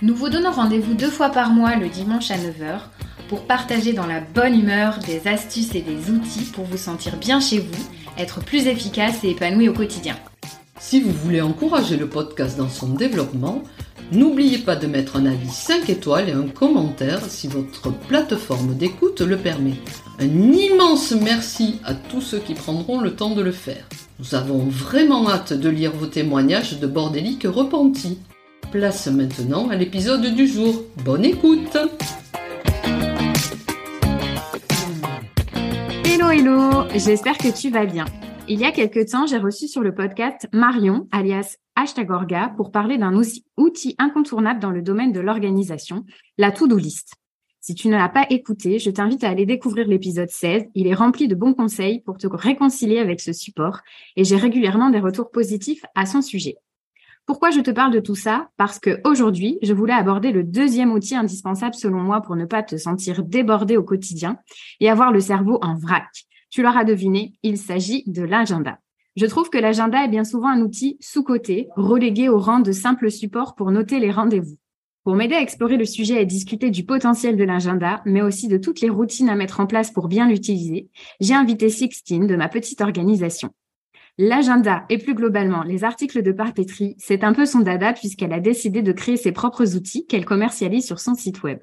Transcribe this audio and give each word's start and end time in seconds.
nous 0.00 0.14
vous 0.14 0.28
donnons 0.28 0.52
rendez-vous 0.52 0.94
deux 0.94 1.10
fois 1.10 1.30
par 1.30 1.50
mois 1.50 1.74
le 1.74 1.88
dimanche 1.88 2.30
à 2.30 2.36
9h 2.36 2.80
pour 3.28 3.46
partager 3.46 3.92
dans 3.92 4.06
la 4.06 4.20
bonne 4.20 4.58
humeur 4.58 5.00
des 5.00 5.28
astuces 5.28 5.74
et 5.74 5.82
des 5.82 6.10
outils 6.10 6.50
pour 6.52 6.64
vous 6.64 6.76
sentir 6.76 7.16
bien 7.16 7.40
chez 7.40 7.58
vous, 7.58 7.88
être 8.16 8.40
plus 8.40 8.68
efficace 8.68 9.24
et 9.24 9.30
épanoui 9.30 9.68
au 9.68 9.72
quotidien. 9.72 10.16
Si 10.78 11.00
vous 11.00 11.10
voulez 11.10 11.40
encourager 11.40 11.96
le 11.96 12.08
podcast 12.08 12.56
dans 12.56 12.68
son 12.68 12.90
développement, 12.90 13.64
n'oubliez 14.12 14.58
pas 14.58 14.76
de 14.76 14.86
mettre 14.86 15.16
un 15.16 15.26
avis 15.26 15.50
5 15.50 15.90
étoiles 15.90 16.28
et 16.28 16.32
un 16.32 16.46
commentaire 16.46 17.24
si 17.28 17.48
votre 17.48 17.90
plateforme 17.92 18.76
d'écoute 18.76 19.20
le 19.20 19.36
permet. 19.36 19.74
Un 20.20 20.52
immense 20.52 21.10
merci 21.10 21.80
à 21.84 21.94
tous 21.94 22.20
ceux 22.20 22.38
qui 22.38 22.54
prendront 22.54 23.00
le 23.00 23.16
temps 23.16 23.34
de 23.34 23.42
le 23.42 23.52
faire. 23.52 23.88
Nous 24.20 24.36
avons 24.36 24.58
vraiment 24.58 25.28
hâte 25.28 25.52
de 25.52 25.68
lire 25.68 25.92
vos 25.92 26.06
témoignages 26.06 26.78
de 26.78 26.86
bordéliques 26.86 27.46
repentis. 27.48 28.18
Place 28.70 29.06
maintenant 29.06 29.68
à 29.70 29.76
l'épisode 29.76 30.34
du 30.34 30.46
jour. 30.46 30.82
Bonne 31.04 31.24
écoute 31.24 31.76
Hello 36.04 36.28
hello, 36.30 36.70
j'espère 36.94 37.38
que 37.38 37.56
tu 37.56 37.70
vas 37.70 37.86
bien. 37.86 38.04
Il 38.46 38.60
y 38.60 38.64
a 38.64 38.72
quelques 38.72 39.10
temps, 39.10 39.26
j'ai 39.26 39.38
reçu 39.38 39.68
sur 39.68 39.82
le 39.82 39.94
podcast 39.94 40.48
Marion, 40.52 41.08
alias 41.12 41.56
Hashtagorga, 41.76 42.52
pour 42.56 42.70
parler 42.70 42.98
d'un 42.98 43.14
outil 43.56 43.94
incontournable 43.98 44.60
dans 44.60 44.70
le 44.70 44.82
domaine 44.82 45.12
de 45.12 45.20
l'organisation, 45.20 46.04
la 46.36 46.50
to-do 46.50 46.76
list. 46.76 47.14
Si 47.60 47.74
tu 47.74 47.88
ne 47.88 47.96
l'as 47.96 48.08
pas 48.08 48.26
écouté, 48.30 48.78
je 48.78 48.90
t'invite 48.90 49.24
à 49.24 49.30
aller 49.30 49.44
découvrir 49.44 49.88
l'épisode 49.88 50.30
16. 50.30 50.64
Il 50.74 50.86
est 50.86 50.94
rempli 50.94 51.28
de 51.28 51.34
bons 51.34 51.54
conseils 51.54 52.00
pour 52.00 52.16
te 52.16 52.26
réconcilier 52.26 52.98
avec 52.98 53.20
ce 53.20 53.32
support 53.32 53.80
et 54.16 54.24
j'ai 54.24 54.36
régulièrement 54.36 54.90
des 54.90 55.00
retours 55.00 55.30
positifs 55.30 55.84
à 55.94 56.06
son 56.06 56.22
sujet. 56.22 56.56
Pourquoi 57.28 57.50
je 57.50 57.60
te 57.60 57.70
parle 57.70 57.92
de 57.92 58.00
tout 58.00 58.14
ça? 58.14 58.48
Parce 58.56 58.78
que 58.78 59.02
aujourd'hui, 59.04 59.58
je 59.60 59.74
voulais 59.74 59.92
aborder 59.92 60.32
le 60.32 60.42
deuxième 60.42 60.92
outil 60.92 61.14
indispensable 61.14 61.74
selon 61.74 62.00
moi 62.00 62.22
pour 62.22 62.36
ne 62.36 62.46
pas 62.46 62.62
te 62.62 62.78
sentir 62.78 63.22
débordé 63.22 63.76
au 63.76 63.82
quotidien 63.82 64.38
et 64.80 64.88
avoir 64.88 65.12
le 65.12 65.20
cerveau 65.20 65.58
en 65.60 65.76
vrac. 65.76 66.08
Tu 66.48 66.62
l'auras 66.62 66.84
deviné, 66.84 67.34
il 67.42 67.58
s'agit 67.58 68.02
de 68.06 68.22
l'agenda. 68.22 68.78
Je 69.14 69.26
trouve 69.26 69.50
que 69.50 69.58
l'agenda 69.58 70.02
est 70.06 70.08
bien 70.08 70.24
souvent 70.24 70.48
un 70.48 70.62
outil 70.62 70.96
sous-coté, 71.00 71.68
relégué 71.76 72.30
au 72.30 72.38
rang 72.38 72.60
de 72.60 72.72
simple 72.72 73.10
support 73.10 73.56
pour 73.56 73.72
noter 73.72 74.00
les 74.00 74.10
rendez-vous. 74.10 74.56
Pour 75.04 75.14
m'aider 75.14 75.34
à 75.34 75.42
explorer 75.42 75.76
le 75.76 75.84
sujet 75.84 76.22
et 76.22 76.26
discuter 76.26 76.70
du 76.70 76.86
potentiel 76.86 77.36
de 77.36 77.44
l'agenda, 77.44 78.00
mais 78.06 78.22
aussi 78.22 78.48
de 78.48 78.56
toutes 78.56 78.80
les 78.80 78.88
routines 78.88 79.28
à 79.28 79.36
mettre 79.36 79.60
en 79.60 79.66
place 79.66 79.90
pour 79.90 80.08
bien 80.08 80.26
l'utiliser, 80.26 80.88
j'ai 81.20 81.34
invité 81.34 81.68
Sixtine 81.68 82.26
de 82.26 82.36
ma 82.36 82.48
petite 82.48 82.80
organisation. 82.80 83.50
L'agenda 84.20 84.84
et 84.88 84.98
plus 84.98 85.14
globalement 85.14 85.62
les 85.62 85.84
articles 85.84 86.24
de 86.24 86.32
papeterie, 86.32 86.96
c'est 86.98 87.22
un 87.22 87.32
peu 87.32 87.46
son 87.46 87.60
dada 87.60 87.92
puisqu'elle 87.92 88.32
a 88.32 88.40
décidé 88.40 88.82
de 88.82 88.90
créer 88.90 89.16
ses 89.16 89.30
propres 89.30 89.76
outils 89.76 90.06
qu'elle 90.06 90.24
commercialise 90.24 90.84
sur 90.84 90.98
son 90.98 91.14
site 91.14 91.44
web. 91.44 91.60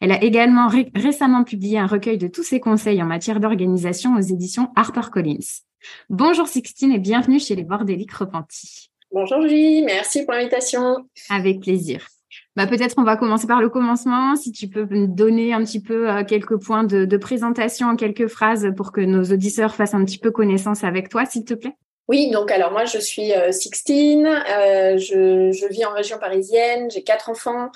Elle 0.00 0.10
a 0.10 0.22
également 0.24 0.70
récemment 0.94 1.44
publié 1.44 1.78
un 1.78 1.86
recueil 1.86 2.16
de 2.16 2.26
tous 2.26 2.42
ses 2.42 2.58
conseils 2.58 3.02
en 3.02 3.06
matière 3.06 3.38
d'organisation 3.38 4.16
aux 4.16 4.20
éditions 4.22 4.70
HarperCollins. 4.76 5.60
Bonjour 6.08 6.48
Sixtine 6.48 6.92
et 6.92 6.98
bienvenue 6.98 7.38
chez 7.38 7.54
les 7.54 7.64
Bordéliques 7.64 8.14
Repentis. 8.14 8.90
Bonjour 9.12 9.42
Julie, 9.42 9.82
merci 9.82 10.24
pour 10.24 10.32
l'invitation. 10.32 11.06
Avec 11.28 11.60
plaisir. 11.60 12.06
Bah, 12.56 12.66
peut-être 12.66 12.94
on 12.96 13.04
va 13.04 13.18
commencer 13.18 13.46
par 13.46 13.60
le 13.60 13.68
commencement. 13.68 14.36
Si 14.36 14.52
tu 14.52 14.68
peux 14.68 14.86
me 14.86 15.06
donner 15.06 15.52
un 15.52 15.62
petit 15.64 15.82
peu 15.82 16.10
euh, 16.10 16.24
quelques 16.24 16.56
points 16.64 16.84
de, 16.84 17.04
de 17.04 17.16
présentation 17.18 17.88
en 17.88 17.96
quelques 17.96 18.28
phrases 18.28 18.72
pour 18.74 18.90
que 18.90 19.02
nos 19.02 19.24
auditeurs 19.24 19.74
fassent 19.74 19.94
un 19.94 20.04
petit 20.06 20.18
peu 20.18 20.30
connaissance 20.30 20.82
avec 20.82 21.10
toi, 21.10 21.26
s'il 21.26 21.44
te 21.44 21.52
plaît. 21.52 21.76
Oui, 22.10 22.28
donc 22.28 22.50
alors 22.50 22.72
moi 22.72 22.86
je 22.86 22.98
suis 22.98 23.32
euh, 23.32 23.52
Sixtine, 23.52 24.26
euh, 24.26 24.98
je, 24.98 25.68
vis 25.68 25.84
en 25.84 25.92
région 25.92 26.18
parisienne, 26.18 26.90
j'ai 26.90 27.04
quatre 27.04 27.30
enfants, 27.30 27.70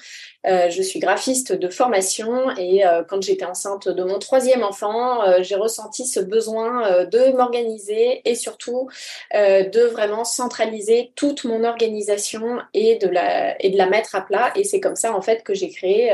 euh, 0.46 0.68
je 0.68 0.82
suis 0.82 1.00
graphiste 1.00 1.52
de 1.52 1.68
formation 1.68 2.50
et 2.58 2.86
euh, 2.86 3.02
quand 3.02 3.22
j'étais 3.22 3.46
enceinte 3.46 3.88
de 3.88 4.04
mon 4.04 4.18
troisième 4.18 4.62
enfant, 4.62 5.22
euh, 5.22 5.38
j'ai 5.40 5.54
ressenti 5.54 6.06
ce 6.06 6.20
besoin 6.20 6.86
euh, 6.86 7.06
de 7.06 7.32
m'organiser 7.34 8.20
et 8.28 8.34
surtout 8.34 8.88
de 9.32 9.80
vraiment 9.86 10.24
centraliser 10.24 11.12
toute 11.16 11.44
mon 11.44 11.64
organisation 11.64 12.58
et 12.72 12.96
de 12.96 13.08
la 13.08 13.60
et 13.62 13.70
de 13.70 13.76
la 13.76 13.86
mettre 13.86 14.14
à 14.14 14.20
plat. 14.20 14.52
Et 14.56 14.64
c'est 14.64 14.80
comme 14.80 14.96
ça 14.96 15.14
en 15.14 15.20
fait 15.20 15.42
que 15.42 15.54
j'ai 15.54 15.68
créé 15.68 16.12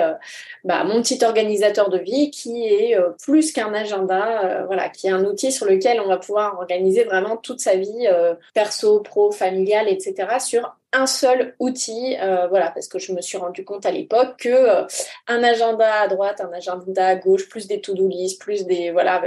bah, 0.64 0.84
mon 0.84 1.02
petit 1.02 1.22
organisateur 1.24 1.90
de 1.90 1.98
vie 1.98 2.30
qui 2.30 2.66
est 2.66 2.96
plus 3.22 3.52
qu'un 3.52 3.72
agenda, 3.74 4.64
voilà, 4.66 4.88
qui 4.88 5.06
est 5.06 5.10
un 5.10 5.24
outil 5.24 5.52
sur 5.52 5.66
lequel 5.66 6.00
on 6.00 6.08
va 6.08 6.18
pouvoir 6.18 6.58
organiser 6.58 7.04
vraiment 7.04 7.36
toute 7.36 7.60
sa 7.60 7.76
vie 7.76 8.08
euh, 8.10 8.34
perso, 8.54 9.00
pro, 9.00 9.30
familial, 9.32 9.88
etc. 9.88 10.38
sur 10.40 10.76
un 10.92 11.06
seul 11.06 11.54
outil, 11.60 12.16
euh, 12.20 12.48
voilà, 12.48 12.70
parce 12.72 12.88
que 12.88 12.98
je 12.98 13.12
me 13.12 13.20
suis 13.20 13.38
rendu 13.38 13.64
compte 13.64 13.86
à 13.86 13.92
l'époque 13.92 14.36
que 14.38 14.48
euh, 14.48 14.84
un 15.28 15.42
agenda 15.42 16.02
à 16.02 16.08
droite, 16.08 16.40
un 16.40 16.52
agenda 16.52 17.06
à 17.06 17.16
gauche, 17.16 17.48
plus 17.48 17.68
des 17.68 17.80
to-do 17.80 18.08
list, 18.08 18.40
plus 18.40 18.66
des 18.66 18.90
voilà, 18.90 19.22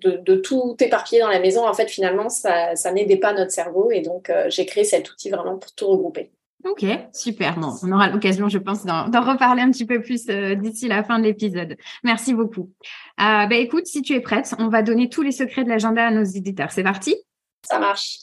de, 0.00 0.34
tout 0.36 0.76
éparpiller 0.80 1.20
dans 1.20 1.28
la 1.28 1.40
maison, 1.40 1.66
en 1.66 1.72
fait, 1.72 1.88
finalement, 1.88 2.28
ça, 2.28 2.74
n'aidait 2.92 3.16
pas 3.16 3.32
notre 3.32 3.52
cerveau, 3.52 3.90
et 3.92 4.00
donc 4.00 4.32
j'ai 4.48 4.66
créé 4.66 4.84
cet 4.84 5.10
outil 5.10 5.30
vraiment 5.30 5.56
pour 5.56 5.72
tout 5.72 5.86
regrouper. 5.86 6.32
Ok, 6.64 6.84
super. 7.12 7.58
Bon, 7.58 7.74
on 7.82 7.92
aura 7.92 8.08
l'occasion, 8.08 8.48
je 8.48 8.58
pense, 8.58 8.84
d'en 8.84 9.04
reparler 9.04 9.62
un 9.62 9.70
petit 9.70 9.84
peu 9.84 10.00
plus 10.00 10.26
d'ici 10.26 10.88
la 10.88 11.04
fin 11.04 11.18
de 11.18 11.24
l'épisode. 11.24 11.76
Merci 12.02 12.34
beaucoup. 12.34 12.70
Bah, 13.18 13.46
écoute, 13.52 13.86
si 13.86 14.02
tu 14.02 14.14
es 14.14 14.20
prête, 14.20 14.54
on 14.58 14.68
va 14.68 14.82
donner 14.82 15.08
tous 15.08 15.22
les 15.22 15.32
secrets 15.32 15.62
de 15.62 15.68
l'agenda 15.68 16.06
à 16.06 16.10
nos 16.10 16.24
éditeurs. 16.24 16.72
C'est 16.72 16.82
parti? 16.82 17.16
Ça 17.64 17.78
marche. 17.78 18.18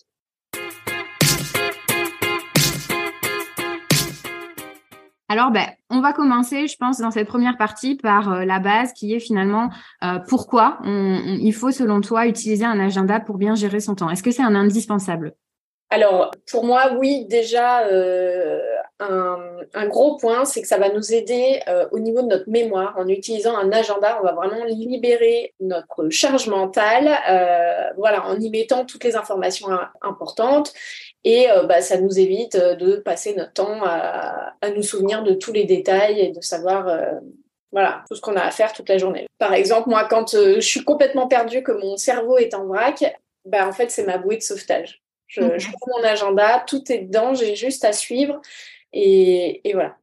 Alors, 5.32 5.52
ben, 5.52 5.66
on 5.90 6.02
va 6.02 6.12
commencer, 6.12 6.68
je 6.68 6.76
pense, 6.76 7.00
dans 7.00 7.10
cette 7.10 7.28
première 7.28 7.56
partie 7.56 7.96
par 7.96 8.34
euh, 8.34 8.44
la 8.44 8.60
base 8.60 8.92
qui 8.92 9.14
est 9.14 9.20
finalement 9.20 9.70
euh, 10.04 10.20
pourquoi 10.28 10.80
il 10.84 11.54
faut, 11.54 11.72
selon 11.72 12.02
toi, 12.02 12.28
utiliser 12.28 12.66
un 12.66 12.80
agenda 12.82 13.22
pour 13.22 13.38
bien 13.38 13.56
gérer 13.56 13.80
son 13.80 13.96
temps. 13.96 14.10
Est-ce 14.10 14.24
que 14.24 14.32
c'est 14.32 14.44
un 14.44 14.56
indispensable? 14.56 15.34
Alors, 15.90 16.32
pour 16.50 16.66
moi, 16.66 16.94
oui, 16.98 17.26
déjà, 17.30 17.86
euh, 17.86 18.60
un, 19.02 19.88
gros 19.88 20.18
point, 20.18 20.46
c'est 20.46 20.62
que 20.62 20.68
ça 20.68 20.78
va 20.78 20.90
nous 20.90 21.14
aider 21.14 21.62
euh, 21.68 21.88
au 21.92 22.00
niveau 22.00 22.22
de 22.22 22.28
notre 22.28 22.50
mémoire. 22.50 22.96
En 22.98 23.08
utilisant 23.08 23.58
un 23.58 23.72
agenda, 23.72 24.20
on 24.22 24.26
va 24.26 24.34
vraiment 24.34 24.64
libérer 24.66 25.54
notre 25.60 26.10
charge 26.10 26.48
mentale, 26.48 27.10
euh, 27.30 27.94
voilà, 27.98 28.26
en 28.28 28.40
y 28.40 28.50
mettant 28.50 28.86
toutes 28.86 29.04
les 29.04 29.16
informations 29.16 29.68
importantes. 30.02 30.74
Et 31.24 31.46
bah, 31.68 31.82
ça 31.82 32.00
nous 32.00 32.18
évite 32.18 32.58
de 32.58 32.96
passer 32.96 33.36
notre 33.36 33.54
temps 33.54 33.82
à, 33.84 34.56
nous 34.76 34.82
souvenir 34.82 35.22
de 35.22 35.36
tous 35.36 35.54
les 35.54 35.66
détails 35.66 36.20
et 36.20 36.32
de 36.32 36.42
savoir 36.42 36.88
voilà, 37.72 38.04
tout 38.10 38.16
ce 38.16 38.22
qu'on 38.22 38.36
a 38.36 38.42
à 38.42 38.50
faire 38.50 38.74
toute 38.74 38.90
la 38.90 38.98
journée. 38.98 39.28
Par 39.38 39.54
exemple, 39.54 39.90
moi, 39.90 40.06
quand 40.10 40.36
je 40.36 40.60
suis 40.60 40.84
complètement 40.84 41.28
perdue, 41.28 41.62
que 41.62 41.72
mon 41.72 41.96
cerveau 41.96 42.40
est 42.40 42.56
en 42.56 42.66
vrac, 42.66 43.04
bah, 43.46 43.68
en 43.68 43.72
fait, 43.72 43.92
c'est 43.92 44.04
ma 44.04 44.18
bouée 44.18 44.38
de 44.38 44.42
sauvetage. 44.42 45.02
Je, 45.28 45.42
je 45.58 45.68
prends 45.72 46.00
mon 46.00 46.04
agenda, 46.04 46.64
tout 46.68 46.92
est 46.92 47.00
dedans, 47.00 47.34
j'ai 47.34 47.56
juste 47.56 47.86
à 47.86 47.94
suivre. 47.94 48.42
Et, 48.94 49.62
voilà. 49.74 49.98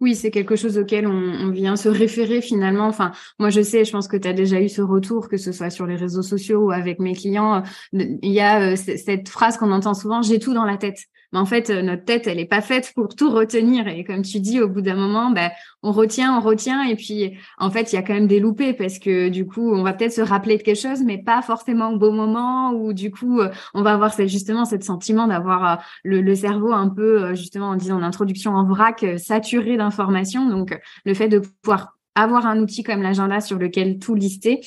Oui, 0.00 0.14
c'est 0.14 0.30
quelque 0.30 0.56
chose 0.56 0.76
auquel 0.76 1.06
on, 1.06 1.50
vient 1.50 1.76
se 1.76 1.88
référer 1.88 2.40
finalement. 2.40 2.86
Enfin, 2.86 3.12
moi, 3.38 3.50
je 3.50 3.62
sais, 3.62 3.84
je 3.84 3.92
pense 3.92 4.08
que 4.08 4.16
tu 4.16 4.28
as 4.28 4.32
déjà 4.32 4.60
eu 4.60 4.68
ce 4.68 4.82
retour, 4.82 5.28
que 5.28 5.36
ce 5.36 5.52
soit 5.52 5.70
sur 5.70 5.86
les 5.86 5.96
réseaux 5.96 6.22
sociaux 6.22 6.66
ou 6.66 6.70
avec 6.72 6.98
mes 6.98 7.14
clients. 7.14 7.62
Il 7.92 8.18
y 8.22 8.40
a 8.40 8.72
euh, 8.72 8.76
cette 8.76 9.28
phrase 9.28 9.56
qu'on 9.56 9.72
entend 9.72 9.94
souvent, 9.94 10.20
j'ai 10.20 10.38
tout 10.38 10.52
dans 10.52 10.64
la 10.64 10.76
tête. 10.76 10.98
Mais 11.34 11.40
en 11.40 11.46
fait, 11.46 11.68
euh, 11.68 11.82
notre 11.82 12.04
tête, 12.04 12.28
elle 12.28 12.38
est 12.38 12.44
pas 12.46 12.60
faite 12.60 12.92
pour 12.94 13.08
tout 13.08 13.28
retenir. 13.28 13.88
Et 13.88 14.04
comme 14.04 14.22
tu 14.22 14.38
dis, 14.38 14.60
au 14.60 14.68
bout 14.68 14.82
d'un 14.82 14.94
moment, 14.94 15.32
ben, 15.32 15.50
on 15.82 15.90
retient, 15.90 16.38
on 16.38 16.40
retient. 16.40 16.84
Et 16.84 16.94
puis, 16.94 17.36
en 17.58 17.72
fait, 17.72 17.92
il 17.92 17.96
y 17.96 17.98
a 17.98 18.02
quand 18.02 18.14
même 18.14 18.28
des 18.28 18.38
loupés 18.38 18.72
parce 18.72 19.00
que 19.00 19.28
du 19.28 19.44
coup, 19.44 19.74
on 19.74 19.82
va 19.82 19.94
peut-être 19.94 20.12
se 20.12 20.20
rappeler 20.20 20.56
de 20.58 20.62
quelque 20.62 20.80
chose, 20.80 21.02
mais 21.02 21.18
pas 21.18 21.42
forcément 21.42 21.90
au 21.90 21.98
bon 21.98 22.12
moment. 22.12 22.70
Ou 22.72 22.92
du 22.92 23.10
coup, 23.10 23.40
euh, 23.40 23.50
on 23.74 23.82
va 23.82 23.94
avoir 23.94 24.16
justement 24.16 24.64
ce 24.64 24.80
sentiment 24.80 25.26
d'avoir 25.26 25.72
euh, 25.72 25.76
le, 26.04 26.34
cerveau 26.36 26.72
un 26.72 26.88
peu, 26.88 27.34
justement, 27.34 27.70
en 27.70 27.76
disant 27.76 27.96
en 27.96 28.04
introduction 28.04 28.54
en 28.54 28.64
vrac, 28.64 29.04
saturé 29.18 29.76
d'informations. 29.76 30.48
Donc, 30.48 30.78
le 31.04 31.14
fait 31.14 31.28
de 31.28 31.40
pouvoir 31.40 31.98
avoir 32.14 32.46
un 32.46 32.60
outil 32.60 32.84
comme 32.84 33.02
l'agenda 33.02 33.40
sur 33.40 33.58
lequel 33.58 33.98
tout 33.98 34.14
lister, 34.14 34.60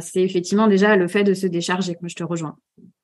c'est 0.00 0.22
effectivement 0.22 0.66
déjà 0.66 0.96
le 0.96 1.06
fait 1.06 1.22
de 1.22 1.34
se 1.34 1.46
décharger. 1.46 1.96
Je 2.02 2.14
te 2.14 2.24
rejoins. 2.24 2.56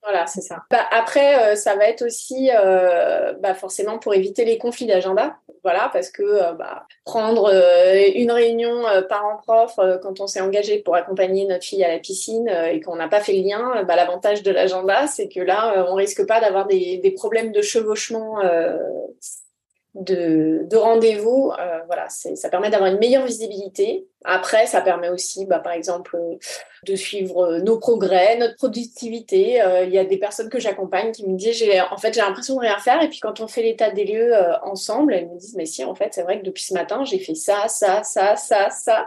Voilà, 0.04 0.26
c'est 0.26 0.42
ça. 0.42 0.62
Bah, 0.70 0.86
après, 0.90 1.52
euh, 1.52 1.56
ça 1.56 1.76
va 1.76 1.88
être 1.88 2.02
aussi 2.02 2.50
euh, 2.54 3.32
bah, 3.40 3.54
forcément 3.54 3.98
pour 3.98 4.12
éviter 4.14 4.44
les 4.44 4.58
conflits 4.58 4.86
d'agenda. 4.86 5.36
voilà, 5.62 5.88
parce 5.94 6.10
que 6.10 6.52
bah, 6.56 6.86
prendre 7.06 7.50
une 8.14 8.30
réunion 8.30 8.84
parent-prof 9.08 9.76
quand 10.02 10.20
on 10.20 10.26
s'est 10.26 10.42
engagé 10.42 10.78
pour 10.80 10.94
accompagner 10.94 11.46
notre 11.46 11.64
fille 11.64 11.82
à 11.82 11.88
la 11.88 11.98
piscine 11.98 12.48
et 12.48 12.80
qu'on 12.80 12.96
n'a 12.96 13.08
pas 13.08 13.20
fait 13.20 13.32
le 13.32 13.48
lien, 13.48 13.82
bah, 13.84 13.96
l'avantage 13.96 14.42
de 14.42 14.50
l'agenda, 14.50 15.06
c'est 15.06 15.28
que 15.28 15.40
là, 15.40 15.86
on 15.88 15.94
risque 15.94 16.26
pas 16.26 16.40
d'avoir 16.40 16.66
des, 16.66 16.98
des, 16.98 17.10
problèmes 17.12 17.52
de 17.52 17.62
chevauchement 17.62 18.40
de, 19.94 20.66
de 20.68 20.76
rendez-vous, 20.76 21.52
euh, 21.58 21.78
voilà, 21.86 22.08
ça 22.08 22.48
permet 22.48 22.68
d'avoir 22.68 22.90
une 22.90 22.98
meilleure 22.98 23.24
visibilité. 23.24 24.08
Après, 24.24 24.66
ça 24.66 24.80
permet 24.80 25.08
aussi, 25.08 25.46
bah, 25.46 25.60
par 25.60 25.72
exemple, 25.72 26.18
de 26.82 26.96
suivre 26.96 27.58
nos 27.58 27.78
progrès, 27.78 28.36
notre 28.38 28.56
productivité. 28.56 29.62
Euh, 29.62 29.84
il 29.84 29.92
y 29.92 29.98
a 29.98 30.04
des 30.04 30.16
personnes 30.16 30.48
que 30.48 30.58
j'accompagne 30.58 31.12
qui 31.12 31.28
me 31.28 31.36
disent, 31.36 31.58
j'ai, 31.58 31.80
en 31.80 31.96
fait, 31.96 32.12
j'ai 32.12 32.22
l'impression 32.22 32.56
de 32.56 32.60
rien 32.60 32.78
faire. 32.78 33.02
Et 33.02 33.08
puis 33.08 33.20
quand 33.20 33.40
on 33.40 33.46
fait 33.46 33.62
l'état 33.62 33.90
des 33.90 34.04
lieux 34.04 34.34
euh, 34.34 34.58
ensemble, 34.62 35.14
elles 35.14 35.28
me 35.28 35.38
disent, 35.38 35.54
mais 35.56 35.66
si, 35.66 35.84
en 35.84 35.94
fait, 35.94 36.12
c'est 36.12 36.22
vrai 36.22 36.40
que 36.40 36.44
depuis 36.44 36.64
ce 36.64 36.74
matin, 36.74 37.04
j'ai 37.04 37.20
fait 37.20 37.36
ça, 37.36 37.68
ça, 37.68 38.02
ça, 38.02 38.34
ça, 38.34 38.70
ça. 38.70 39.06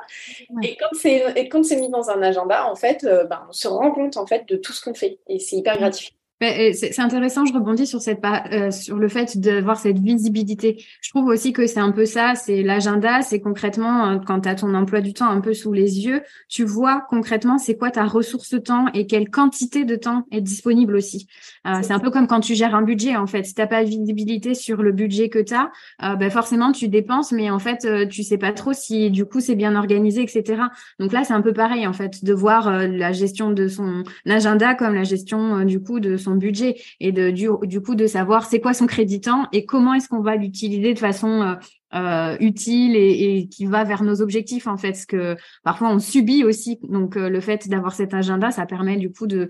Et 0.63 0.77
quand 0.77 0.89
c'est 0.93 1.23
et 1.35 1.49
quand 1.49 1.65
c'est 1.65 1.77
mis 1.77 1.89
dans 1.89 2.09
un 2.09 2.21
agenda, 2.21 2.69
en 2.69 2.75
fait, 2.75 3.05
bah, 3.29 3.45
on 3.49 3.51
se 3.51 3.67
rend 3.67 3.91
compte 3.91 4.15
en 4.15 4.25
fait 4.25 4.47
de 4.47 4.55
tout 4.55 4.71
ce 4.71 4.81
qu'on 4.81 4.93
fait. 4.93 5.19
Et 5.27 5.39
c'est 5.39 5.57
hyper 5.57 5.77
gratifiant. 5.77 6.16
C'est 6.39 6.99
intéressant, 6.99 7.45
je 7.45 7.53
rebondis 7.53 7.87
sur 7.87 7.99
cette 7.99 8.23
euh, 8.51 8.69
sur 8.69 8.97
le 8.97 9.07
fait 9.07 9.39
d'avoir 9.39 9.79
cette 9.79 9.97
visibilité. 9.97 10.83
Je 11.01 11.09
trouve 11.09 11.25
aussi 11.27 11.51
que 11.51 11.65
c'est 11.65 11.79
un 11.79 11.91
peu 11.91 12.05
ça, 12.05 12.35
c'est 12.35 12.61
l'agenda, 12.61 13.23
c'est 13.23 13.39
concrètement 13.39 14.07
euh, 14.07 14.19
quand 14.19 14.41
tu 14.41 14.49
as 14.49 14.55
ton 14.55 14.73
emploi 14.75 15.01
du 15.01 15.13
temps 15.13 15.29
un 15.29 15.41
peu 15.41 15.53
sous 15.53 15.73
les 15.73 16.05
yeux, 16.05 16.21
tu 16.47 16.63
vois 16.63 17.05
concrètement 17.09 17.57
c'est 17.57 17.75
quoi 17.75 17.89
ta 17.89 18.05
ressource 18.05 18.55
temps 18.63 18.85
et 18.93 19.07
quelle 19.07 19.29
quantité 19.29 19.83
de 19.83 19.95
temps 19.95 20.27
est 20.31 20.41
disponible 20.41 20.95
aussi. 20.95 21.27
Euh, 21.67 21.79
c'est 21.81 21.93
un 21.93 21.99
peu 21.99 22.11
comme 22.11 22.27
quand 22.27 22.39
tu 22.39 22.55
gères 22.55 22.75
un 22.75 22.81
budget 22.81 23.15
en 23.15 23.27
fait. 23.27 23.43
Si 23.43 23.53
t'as 23.53 23.67
pas 23.67 23.83
de 23.83 23.89
visibilité 23.89 24.53
sur 24.53 24.81
le 24.81 24.91
budget 24.91 25.29
que 25.29 25.39
tu 25.39 25.53
as, 25.53 25.71
euh, 26.03 26.15
ben 26.15 26.29
forcément 26.29 26.71
tu 26.71 26.87
dépenses, 26.87 27.31
mais 27.31 27.49
en 27.49 27.59
fait 27.59 27.85
euh, 27.85 28.05
tu 28.05 28.23
sais 28.23 28.37
pas 28.37 28.51
trop 28.51 28.73
si 28.73 29.11
du 29.11 29.25
coup 29.25 29.39
c'est 29.39 29.55
bien 29.55 29.75
organisé, 29.75 30.21
etc. 30.21 30.61
Donc 30.99 31.11
là 31.11 31.23
c'est 31.23 31.33
un 31.33 31.41
peu 31.41 31.53
pareil 31.53 31.87
en 31.87 31.93
fait 31.93 32.23
de 32.23 32.33
voir 32.33 32.71
la 32.87 33.11
gestion 33.11 33.51
de 33.51 33.67
son 33.67 34.03
agenda 34.25 34.75
comme 34.75 34.93
la 34.93 35.03
gestion 35.03 35.63
du 35.65 35.81
coup 35.81 35.99
de 35.99 36.17
son 36.17 36.26
budget 36.35 36.75
et 36.99 37.11
de, 37.11 37.31
du, 37.31 37.49
du 37.63 37.81
coup 37.81 37.95
de 37.95 38.07
savoir 38.07 38.45
c'est 38.45 38.59
quoi 38.59 38.73
son 38.73 38.87
crédit 38.87 39.21
temps 39.21 39.47
et 39.51 39.65
comment 39.65 39.93
est-ce 39.93 40.09
qu'on 40.09 40.21
va 40.21 40.35
l'utiliser 40.35 40.93
de 40.93 40.99
façon 40.99 41.41
euh, 41.41 41.55
euh, 41.93 42.37
utile 42.39 42.95
et, 42.95 43.37
et, 43.37 43.47
qui 43.47 43.65
va 43.65 43.83
vers 43.83 44.03
nos 44.03 44.21
objectifs 44.21 44.67
en 44.67 44.77
fait. 44.77 44.91
Parce 44.91 45.05
que 45.05 45.37
parfois 45.63 45.89
on 45.89 45.99
subit 45.99 46.43
aussi. 46.43 46.79
Donc 46.83 47.15
euh, 47.15 47.29
le 47.29 47.39
fait 47.39 47.67
d'avoir 47.67 47.93
cet 47.93 48.13
agenda, 48.13 48.51
ça 48.51 48.65
permet 48.65 48.97
du 48.97 49.11
coup 49.11 49.27
de 49.27 49.49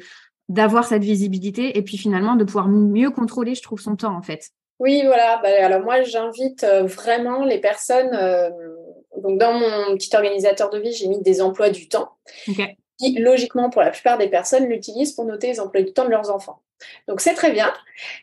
d'avoir 0.49 0.85
cette 0.85 1.03
visibilité 1.03 1.77
et 1.77 1.81
puis 1.81 1.97
finalement 1.97 2.35
de 2.35 2.45
pouvoir 2.45 2.69
mieux 2.69 3.09
contrôler, 3.09 3.53
je 3.53 3.61
trouve, 3.61 3.81
son 3.81 3.95
temps 3.95 4.15
en 4.15 4.21
fait. 4.21 4.51
Oui, 4.79 5.01
voilà. 5.03 5.41
Bah, 5.41 5.49
alors 5.59 5.81
moi, 5.81 6.03
j'invite 6.03 6.65
vraiment 6.83 7.43
les 7.43 7.59
personnes. 7.59 8.11
donc 9.21 9.39
dans 9.39 9.53
mon 9.53 9.97
petit 9.97 10.15
organisateur 10.15 10.69
de 10.69 10.77
vie, 10.77 10.93
j'ai 10.93 11.07
mis 11.07 11.21
des 11.21 11.41
emplois 11.41 11.69
du 11.69 11.89
temps. 11.89 12.11
Qui, 12.99 13.19
logiquement, 13.19 13.69
pour 13.69 13.81
la 13.81 13.91
plupart 13.91 14.17
des 14.17 14.27
personnes, 14.27 14.65
l'utilisent 14.65 15.13
pour 15.13 15.25
noter 15.25 15.47
les 15.47 15.59
emplois 15.59 15.81
du 15.81 15.93
temps 15.93 16.05
de 16.05 16.09
leurs 16.09 16.33
enfants. 16.33 16.61
Donc 17.07 17.21
c'est 17.21 17.33
très 17.33 17.51
bien, 17.51 17.73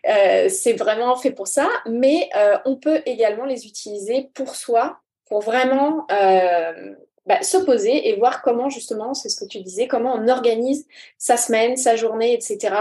euh, 0.08 0.48
c'est 0.48 0.74
vraiment 0.74 1.16
fait 1.16 1.30
pour 1.30 1.48
ça, 1.48 1.68
mais 1.86 2.28
euh, 2.36 2.58
on 2.64 2.76
peut 2.76 3.02
également 3.06 3.44
les 3.44 3.66
utiliser 3.66 4.30
pour 4.34 4.54
soi, 4.54 5.00
pour 5.26 5.40
vraiment 5.40 6.06
euh, 6.10 6.94
bah, 7.26 7.42
se 7.42 7.56
poser 7.56 8.08
et 8.08 8.16
voir 8.16 8.42
comment 8.42 8.68
justement, 8.68 9.14
c'est 9.14 9.30
ce 9.30 9.42
que 9.42 9.48
tu 9.48 9.60
disais, 9.60 9.88
comment 9.88 10.14
on 10.14 10.28
organise 10.28 10.86
sa 11.16 11.38
semaine, 11.38 11.76
sa 11.76 11.96
journée, 11.96 12.34
etc. 12.34 12.74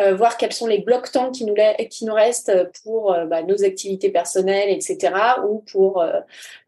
Euh, 0.00 0.16
voir 0.16 0.36
quels 0.36 0.52
sont 0.52 0.66
les 0.66 0.78
blocs 0.78 1.12
temps 1.12 1.30
qui 1.30 1.44
nous, 1.44 1.54
qui 1.88 2.04
nous 2.04 2.14
restent 2.14 2.52
pour 2.82 3.12
euh, 3.12 3.26
bah, 3.26 3.42
nos 3.42 3.62
activités 3.62 4.10
personnelles, 4.10 4.70
etc. 4.70 5.14
ou 5.48 5.62
pour, 5.70 6.00
euh, 6.00 6.20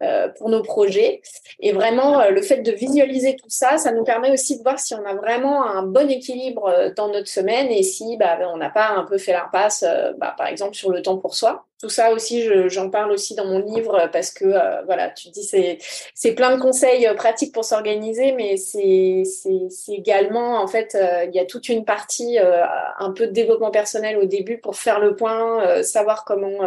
euh, 0.02 0.28
pour 0.28 0.48
nos 0.48 0.62
projets. 0.62 1.20
Et 1.58 1.72
vraiment, 1.72 2.28
le 2.30 2.42
fait 2.42 2.58
de 2.58 2.70
visualiser 2.70 3.34
tout 3.34 3.50
ça, 3.50 3.76
ça 3.78 3.90
nous 3.90 4.04
permet 4.04 4.30
aussi 4.30 4.58
de 4.58 4.62
voir 4.62 4.78
si 4.78 4.94
on 4.94 5.04
a 5.04 5.14
vraiment 5.14 5.64
un 5.64 5.82
bon 5.82 6.08
équilibre 6.08 6.92
dans 6.96 7.08
notre 7.08 7.28
semaine 7.28 7.68
et 7.70 7.82
si 7.82 8.16
bah, 8.16 8.38
on 8.52 8.56
n'a 8.56 8.70
pas 8.70 8.90
un 8.90 9.04
peu 9.04 9.18
fait 9.18 9.32
l'impasse, 9.32 9.84
bah, 10.18 10.34
par 10.36 10.46
exemple, 10.46 10.74
sur 10.74 10.90
le 10.90 11.02
temps 11.02 11.16
pour 11.16 11.34
soi 11.34 11.66
tout 11.80 11.90
ça 11.90 12.12
aussi, 12.12 12.48
j'en 12.68 12.88
parle 12.88 13.12
aussi 13.12 13.34
dans 13.34 13.44
mon 13.44 13.58
livre 13.58 14.08
parce 14.10 14.30
que 14.30 14.46
euh, 14.46 14.82
voilà, 14.86 15.10
tu 15.10 15.28
dis 15.28 15.44
c'est 15.44 15.78
c'est 16.14 16.32
plein 16.32 16.56
de 16.56 16.60
conseils 16.60 17.06
euh, 17.06 17.12
pratiques 17.12 17.52
pour 17.52 17.66
s'organiser, 17.66 18.32
mais 18.32 18.56
c'est 18.56 19.24
c'est 19.24 19.92
également 19.92 20.62
en 20.62 20.66
fait 20.66 20.94
euh, 20.94 21.24
il 21.24 21.34
y 21.34 21.38
a 21.38 21.44
toute 21.44 21.68
une 21.68 21.84
partie 21.84 22.38
un 22.38 23.12
peu 23.12 23.26
de 23.26 23.32
développement 23.32 23.70
personnel 23.70 24.16
au 24.16 24.24
début 24.24 24.58
pour 24.58 24.76
faire 24.76 25.00
le 25.00 25.16
point, 25.16 25.82
savoir 25.82 26.24
comment 26.24 26.60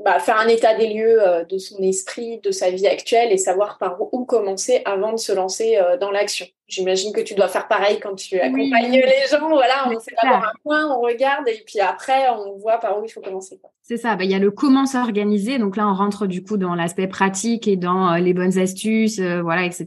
bah, 0.00 0.18
faire 0.18 0.38
un 0.38 0.48
état 0.48 0.74
des 0.74 0.88
lieux 0.88 1.20
de 1.48 1.58
son 1.58 1.80
esprit, 1.82 2.38
de 2.38 2.50
sa 2.50 2.70
vie 2.70 2.86
actuelle 2.86 3.32
et 3.32 3.38
savoir 3.38 3.78
par 3.78 3.98
où 4.00 4.24
commencer 4.24 4.82
avant 4.84 5.12
de 5.12 5.18
se 5.18 5.32
lancer 5.32 5.78
dans 6.00 6.10
l'action. 6.10 6.46
J'imagine 6.66 7.12
que 7.12 7.20
tu 7.20 7.34
dois 7.34 7.48
faire 7.48 7.68
pareil 7.68 8.00
quand 8.00 8.14
tu 8.14 8.40
accompagnes 8.40 8.92
les 8.92 9.26
gens. 9.30 9.48
Voilà, 9.48 9.88
on 9.88 10.00
fait 10.00 10.14
d'abord 10.22 10.44
un 10.44 10.52
point, 10.62 10.96
on 10.96 11.00
regarde 11.00 11.48
et 11.48 11.62
puis 11.64 11.80
après 11.80 12.28
on 12.30 12.56
voit 12.56 12.78
par 12.78 12.98
où 12.98 13.04
il 13.04 13.10
faut 13.10 13.20
commencer. 13.20 13.60
C'est 13.90 13.96
ça. 13.96 14.14
Bah, 14.14 14.22
il 14.22 14.30
y 14.30 14.34
a 14.34 14.38
le 14.38 14.52
comment 14.52 14.86
s'organiser. 14.86 15.58
Donc 15.58 15.76
là, 15.76 15.88
on 15.88 15.94
rentre 15.94 16.28
du 16.28 16.44
coup 16.44 16.56
dans 16.56 16.76
l'aspect 16.76 17.08
pratique 17.08 17.66
et 17.66 17.74
dans 17.74 18.12
euh, 18.12 18.18
les 18.18 18.32
bonnes 18.32 18.56
astuces, 18.56 19.18
euh, 19.18 19.42
voilà, 19.42 19.64
etc. 19.64 19.86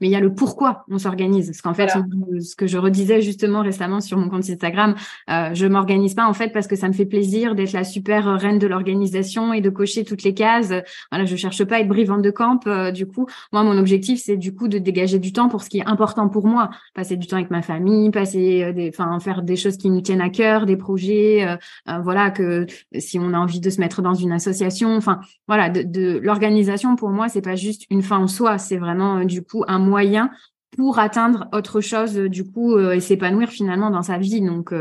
Mais 0.00 0.06
il 0.06 0.10
y 0.10 0.16
a 0.16 0.20
le 0.20 0.32
pourquoi 0.32 0.86
on 0.90 0.96
s'organise. 0.96 1.48
Parce 1.48 1.60
qu'en 1.60 1.74
fait, 1.74 1.90
ce 1.90 2.56
que 2.56 2.66
je 2.66 2.78
redisais 2.78 3.20
justement 3.20 3.60
récemment 3.60 4.00
sur 4.00 4.16
mon 4.16 4.30
compte 4.30 4.48
Instagram, 4.48 4.94
euh, 5.28 5.50
je 5.52 5.66
m'organise 5.66 6.14
pas 6.14 6.26
en 6.26 6.32
fait 6.32 6.54
parce 6.54 6.66
que 6.66 6.74
ça 6.74 6.88
me 6.88 6.94
fait 6.94 7.04
plaisir 7.04 7.54
d'être 7.54 7.72
la 7.72 7.84
super 7.84 8.24
reine 8.40 8.58
de 8.58 8.66
l'organisation 8.66 9.52
et 9.52 9.60
de 9.60 9.68
cocher 9.68 10.04
toutes 10.04 10.22
les 10.22 10.32
cases. 10.32 10.72
Voilà, 11.12 11.26
je 11.26 11.36
cherche 11.36 11.62
pas 11.64 11.76
à 11.76 11.80
être 11.80 11.88
brivante 11.88 12.22
de 12.22 12.30
camp. 12.30 12.66
Euh, 12.66 12.92
du 12.92 13.06
coup, 13.06 13.26
moi, 13.52 13.62
mon 13.62 13.76
objectif, 13.76 14.22
c'est 14.24 14.38
du 14.38 14.54
coup 14.54 14.68
de 14.68 14.78
dégager 14.78 15.18
du 15.18 15.34
temps 15.34 15.50
pour 15.50 15.62
ce 15.62 15.68
qui 15.68 15.80
est 15.80 15.86
important 15.86 16.30
pour 16.30 16.46
moi, 16.46 16.70
passer 16.94 17.18
du 17.18 17.26
temps 17.26 17.36
avec 17.36 17.50
ma 17.50 17.60
famille, 17.60 18.10
passer 18.10 18.62
euh, 18.64 18.72
des, 18.72 18.88
enfin 18.88 19.20
faire 19.20 19.42
des 19.42 19.56
choses 19.56 19.76
qui 19.76 19.90
nous 19.90 20.00
tiennent 20.00 20.22
à 20.22 20.30
cœur, 20.30 20.64
des 20.64 20.78
projets, 20.78 21.46
euh, 21.46 21.56
euh, 21.90 21.98
voilà 21.98 22.30
que 22.30 22.66
si 22.98 23.18
on 23.18 23.33
a 23.34 23.38
envie 23.38 23.60
de 23.60 23.70
se 23.70 23.80
mettre 23.80 24.02
dans 24.02 24.14
une 24.14 24.32
association, 24.32 24.96
enfin 24.96 25.20
voilà, 25.46 25.68
de, 25.68 26.18
l'organisation 26.18 26.96
pour 26.96 27.10
moi 27.10 27.28
c'est 27.28 27.42
pas 27.42 27.56
juste 27.56 27.82
une 27.90 28.02
fin 28.02 28.18
en 28.18 28.28
soi, 28.28 28.58
c'est 28.58 28.78
vraiment 28.78 29.24
du 29.24 29.42
coup 29.42 29.64
un 29.68 29.78
moyen 29.78 30.30
pour 30.76 30.98
atteindre 30.98 31.46
autre 31.52 31.80
chose 31.80 32.14
du 32.14 32.50
coup 32.50 32.78
et 32.78 33.00
s'épanouir 33.00 33.48
finalement 33.48 33.90
dans 33.90 34.02
sa 34.02 34.18
vie. 34.18 34.40
Donc 34.40 34.72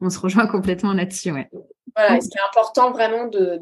on 0.00 0.10
se 0.10 0.18
rejoint 0.18 0.46
complètement 0.48 0.92
là-dessus. 0.94 1.32
Ouais. 1.32 1.50
Voilà, 1.94 2.20
ce 2.20 2.28
qui 2.28 2.38
est 2.38 2.48
important 2.48 2.90
vraiment 2.90 3.26
de, 3.26 3.60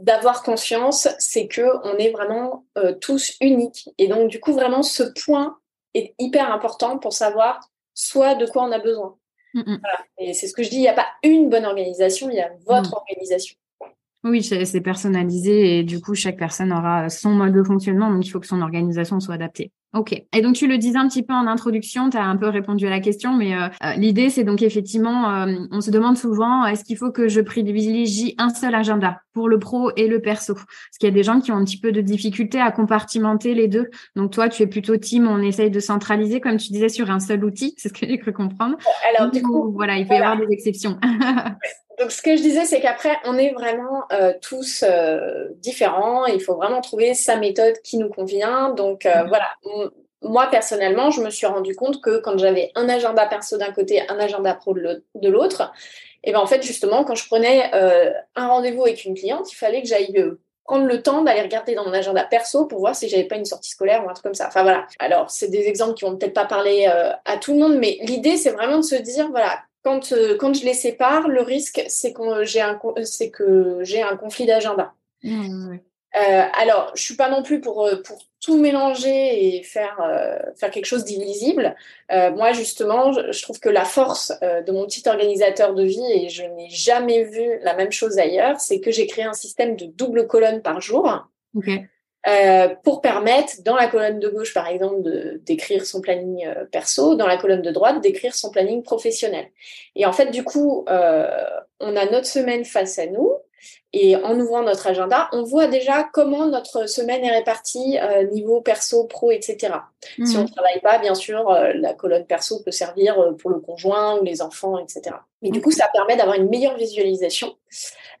d'avoir 0.00 0.42
conscience, 0.42 1.08
c'est 1.18 1.46
que 1.46 1.62
on 1.84 1.96
est 1.98 2.10
vraiment 2.10 2.64
tous 3.00 3.36
uniques. 3.40 3.88
Et 3.98 4.08
donc, 4.08 4.28
du 4.28 4.40
coup, 4.40 4.52
vraiment, 4.52 4.82
ce 4.82 5.04
point 5.24 5.56
est 5.94 6.14
hyper 6.18 6.52
important 6.52 6.98
pour 6.98 7.12
savoir 7.12 7.60
soit 7.94 8.34
de 8.34 8.46
quoi 8.46 8.64
on 8.64 8.72
a 8.72 8.78
besoin. 8.78 9.16
Mm, 9.54 9.60
mm. 9.60 9.80
Et 10.18 10.34
c'est 10.34 10.46
ce 10.46 10.54
que 10.54 10.62
je 10.62 10.70
dis, 10.70 10.76
il 10.76 10.82
n'y 10.82 10.88
a 10.88 10.94
pas 10.94 11.06
une 11.22 11.48
bonne 11.48 11.64
organisation, 11.64 12.28
il 12.30 12.36
y 12.36 12.40
a 12.40 12.50
votre 12.66 12.90
mm. 12.90 12.94
organisation. 12.94 13.56
Oui, 14.24 14.42
c'est 14.42 14.80
personnalisé 14.80 15.78
et 15.78 15.82
du 15.82 16.00
coup, 16.00 16.14
chaque 16.14 16.38
personne 16.38 16.72
aura 16.72 17.10
son 17.10 17.30
mode 17.30 17.52
de 17.52 17.62
fonctionnement, 17.62 18.10
donc 18.10 18.26
il 18.26 18.30
faut 18.30 18.40
que 18.40 18.46
son 18.46 18.62
organisation 18.62 19.20
soit 19.20 19.34
adaptée. 19.34 19.70
Ok. 19.94 20.12
Et 20.12 20.42
donc 20.42 20.56
tu 20.56 20.66
le 20.66 20.76
disais 20.76 20.98
un 20.98 21.06
petit 21.06 21.22
peu 21.22 21.32
en 21.32 21.46
introduction, 21.46 22.10
tu 22.10 22.16
as 22.16 22.24
un 22.24 22.36
peu 22.36 22.48
répondu 22.48 22.84
à 22.84 22.90
la 22.90 22.98
question, 22.98 23.32
mais 23.32 23.54
euh, 23.54 23.68
euh, 23.84 23.92
l'idée 23.94 24.28
c'est 24.28 24.42
donc 24.42 24.60
effectivement, 24.60 25.30
euh, 25.30 25.54
on 25.70 25.80
se 25.80 25.92
demande 25.92 26.18
souvent, 26.18 26.66
est-ce 26.66 26.82
qu'il 26.82 26.96
faut 26.96 27.12
que 27.12 27.28
je 27.28 27.40
privilégie 27.40 28.34
un 28.38 28.48
seul 28.48 28.74
agenda 28.74 29.20
pour 29.34 29.48
le 29.48 29.60
pro 29.60 29.92
et 29.96 30.08
le 30.08 30.20
perso? 30.20 30.54
Parce 30.54 30.98
qu'il 30.98 31.08
y 31.08 31.12
a 31.12 31.14
des 31.14 31.22
gens 31.22 31.40
qui 31.40 31.52
ont 31.52 31.56
un 31.56 31.64
petit 31.64 31.78
peu 31.78 31.92
de 31.92 32.00
difficulté 32.00 32.60
à 32.60 32.72
compartimenter 32.72 33.54
les 33.54 33.68
deux. 33.68 33.88
Donc 34.16 34.32
toi, 34.32 34.48
tu 34.48 34.64
es 34.64 34.66
plutôt 34.66 34.96
team, 34.96 35.28
on 35.28 35.40
essaye 35.40 35.70
de 35.70 35.80
centraliser, 35.80 36.40
comme 36.40 36.56
tu 36.56 36.72
disais, 36.72 36.88
sur 36.88 37.12
un 37.12 37.20
seul 37.20 37.44
outil. 37.44 37.74
C'est 37.78 37.88
ce 37.88 37.94
que 37.94 38.04
j'ai 38.04 38.18
cru 38.18 38.32
comprendre. 38.32 38.76
Alors 39.16 39.30
du 39.30 39.42
coup, 39.42 39.70
voilà, 39.72 39.96
il 39.96 40.08
peut 40.08 40.14
y 40.14 40.18
avoir 40.18 40.36
des 40.36 40.52
exceptions. 40.52 40.98
Donc, 42.00 42.10
ce 42.10 42.22
que 42.22 42.36
je 42.36 42.42
disais, 42.42 42.64
c'est 42.64 42.80
qu'après, 42.80 43.16
on 43.24 43.38
est 43.38 43.52
vraiment 43.52 44.02
tous 44.42 44.84
différents. 45.60 46.26
Il 46.26 46.40
faut 46.40 46.56
vraiment 46.56 46.80
trouver 46.80 47.14
sa 47.14 47.36
méthode 47.36 47.74
qui 47.84 47.98
nous 47.98 48.08
convient. 48.08 48.70
Donc, 48.70 49.02
voilà, 49.04 49.46
moi, 50.24 50.48
personnellement, 50.50 51.10
je 51.10 51.20
me 51.20 51.30
suis 51.30 51.46
rendu 51.46 51.76
compte 51.76 52.00
que 52.00 52.18
quand 52.18 52.38
j'avais 52.38 52.72
un 52.74 52.88
agenda 52.88 53.26
perso 53.26 53.56
d'un 53.56 53.72
côté, 53.72 54.02
un 54.08 54.18
agenda 54.18 54.54
pro 54.54 54.74
de 54.74 55.28
l'autre, 55.28 55.72
et 56.24 56.32
ben 56.32 56.38
en 56.38 56.46
fait, 56.46 56.62
justement, 56.62 57.04
quand 57.04 57.14
je 57.14 57.26
prenais 57.26 57.70
euh, 57.74 58.10
un 58.34 58.48
rendez-vous 58.48 58.82
avec 58.82 59.04
une 59.04 59.14
cliente, 59.14 59.52
il 59.52 59.56
fallait 59.56 59.82
que 59.82 59.88
j'aille 59.88 60.16
euh, 60.16 60.40
prendre 60.64 60.86
le 60.86 61.02
temps 61.02 61.22
d'aller 61.22 61.42
regarder 61.42 61.74
dans 61.74 61.84
mon 61.84 61.92
agenda 61.92 62.24
perso 62.24 62.64
pour 62.64 62.80
voir 62.80 62.96
si 62.96 63.08
j'avais 63.08 63.24
pas 63.24 63.36
une 63.36 63.44
sortie 63.44 63.70
scolaire 63.70 64.04
ou 64.04 64.08
un 64.08 64.14
truc 64.14 64.24
comme 64.24 64.34
ça. 64.34 64.48
Enfin 64.48 64.62
voilà. 64.62 64.86
Alors, 64.98 65.30
c'est 65.30 65.48
des 65.48 65.68
exemples 65.68 65.94
qui 65.94 66.06
vont 66.06 66.16
peut-être 66.16 66.32
pas 66.32 66.46
parler 66.46 66.88
euh, 66.88 67.12
à 67.26 67.36
tout 67.36 67.52
le 67.52 67.58
monde, 67.58 67.76
mais 67.76 67.98
l'idée, 68.00 68.38
c'est 68.38 68.50
vraiment 68.50 68.78
de 68.78 68.82
se 68.82 68.94
dire, 68.94 69.28
voilà, 69.28 69.60
quand, 69.82 70.14
quand 70.40 70.54
je 70.54 70.64
les 70.64 70.72
sépare, 70.72 71.28
le 71.28 71.42
risque, 71.42 71.82
c'est 71.88 72.14
que 72.14 72.44
j'ai 72.44 72.62
un, 72.62 72.80
c'est 73.02 73.30
que 73.30 73.80
j'ai 73.82 74.00
un 74.00 74.16
conflit 74.16 74.46
d'agenda. 74.46 74.94
Alors, 76.14 76.92
je 76.94 77.02
suis 77.02 77.16
pas 77.16 77.28
non 77.28 77.42
plus 77.42 77.60
pour, 77.60 77.90
pour 78.04 78.18
tout 78.40 78.56
mélanger 78.56 79.56
et 79.56 79.62
faire, 79.62 79.96
faire 80.56 80.70
quelque 80.70 80.84
chose 80.84 81.04
d'illisible. 81.04 81.74
moi, 82.10 82.52
justement, 82.52 83.12
je, 83.12 83.42
trouve 83.42 83.58
que 83.58 83.68
la 83.68 83.84
force 83.84 84.32
de 84.40 84.70
mon 84.70 84.86
petit 84.86 85.08
organisateur 85.08 85.74
de 85.74 85.82
vie, 85.82 86.04
et 86.12 86.28
je 86.28 86.44
n'ai 86.44 86.68
jamais 86.70 87.24
vu 87.24 87.58
la 87.62 87.74
même 87.74 87.90
chose 87.90 88.18
ailleurs, 88.18 88.60
c'est 88.60 88.80
que 88.80 88.90
j'ai 88.90 89.06
créé 89.06 89.24
un 89.24 89.32
système 89.32 89.76
de 89.76 89.86
double 89.86 90.26
colonne 90.26 90.62
par 90.62 90.80
jour. 90.80 91.26
Euh, 92.26 92.68
pour 92.82 93.02
permettre, 93.02 93.62
dans 93.64 93.76
la 93.76 93.86
colonne 93.86 94.18
de 94.18 94.28
gauche, 94.28 94.54
par 94.54 94.68
exemple, 94.68 95.02
d'écrire 95.42 95.84
son 95.84 96.00
planning 96.00 96.46
euh, 96.46 96.64
perso, 96.64 97.16
dans 97.16 97.26
la 97.26 97.36
colonne 97.36 97.60
de 97.60 97.70
droite, 97.70 98.00
d'écrire 98.00 98.34
son 98.34 98.50
planning 98.50 98.82
professionnel. 98.82 99.46
Et 99.94 100.06
en 100.06 100.12
fait, 100.12 100.30
du 100.30 100.42
coup, 100.42 100.86
euh, 100.88 101.28
on 101.80 101.94
a 101.96 102.06
notre 102.06 102.26
semaine 102.26 102.64
face 102.64 102.98
à 102.98 103.06
nous. 103.06 103.30
Et 103.96 104.16
en 104.16 104.38
ouvrant 104.40 104.62
notre 104.62 104.88
agenda, 104.88 105.28
on 105.30 105.44
voit 105.44 105.68
déjà 105.68 106.02
comment 106.12 106.46
notre 106.46 106.88
semaine 106.88 107.22
est 107.22 107.30
répartie 107.30 107.96
niveau 108.32 108.60
perso, 108.60 109.04
pro, 109.04 109.30
etc. 109.30 109.72
Si 110.24 110.36
on 110.36 110.42
ne 110.42 110.48
travaille 110.48 110.80
pas, 110.80 110.98
bien 110.98 111.14
sûr, 111.14 111.48
la 111.74 111.94
colonne 111.94 112.26
perso 112.26 112.60
peut 112.64 112.72
servir 112.72 113.16
pour 113.38 113.50
le 113.50 113.60
conjoint 113.60 114.18
ou 114.18 114.24
les 114.24 114.42
enfants, 114.42 114.78
etc. 114.78 115.14
Mais 115.42 115.50
du 115.50 115.60
coup, 115.60 115.70
ça 115.70 115.88
permet 115.92 116.16
d'avoir 116.16 116.36
une 116.36 116.48
meilleure 116.48 116.76
visualisation 116.76 117.54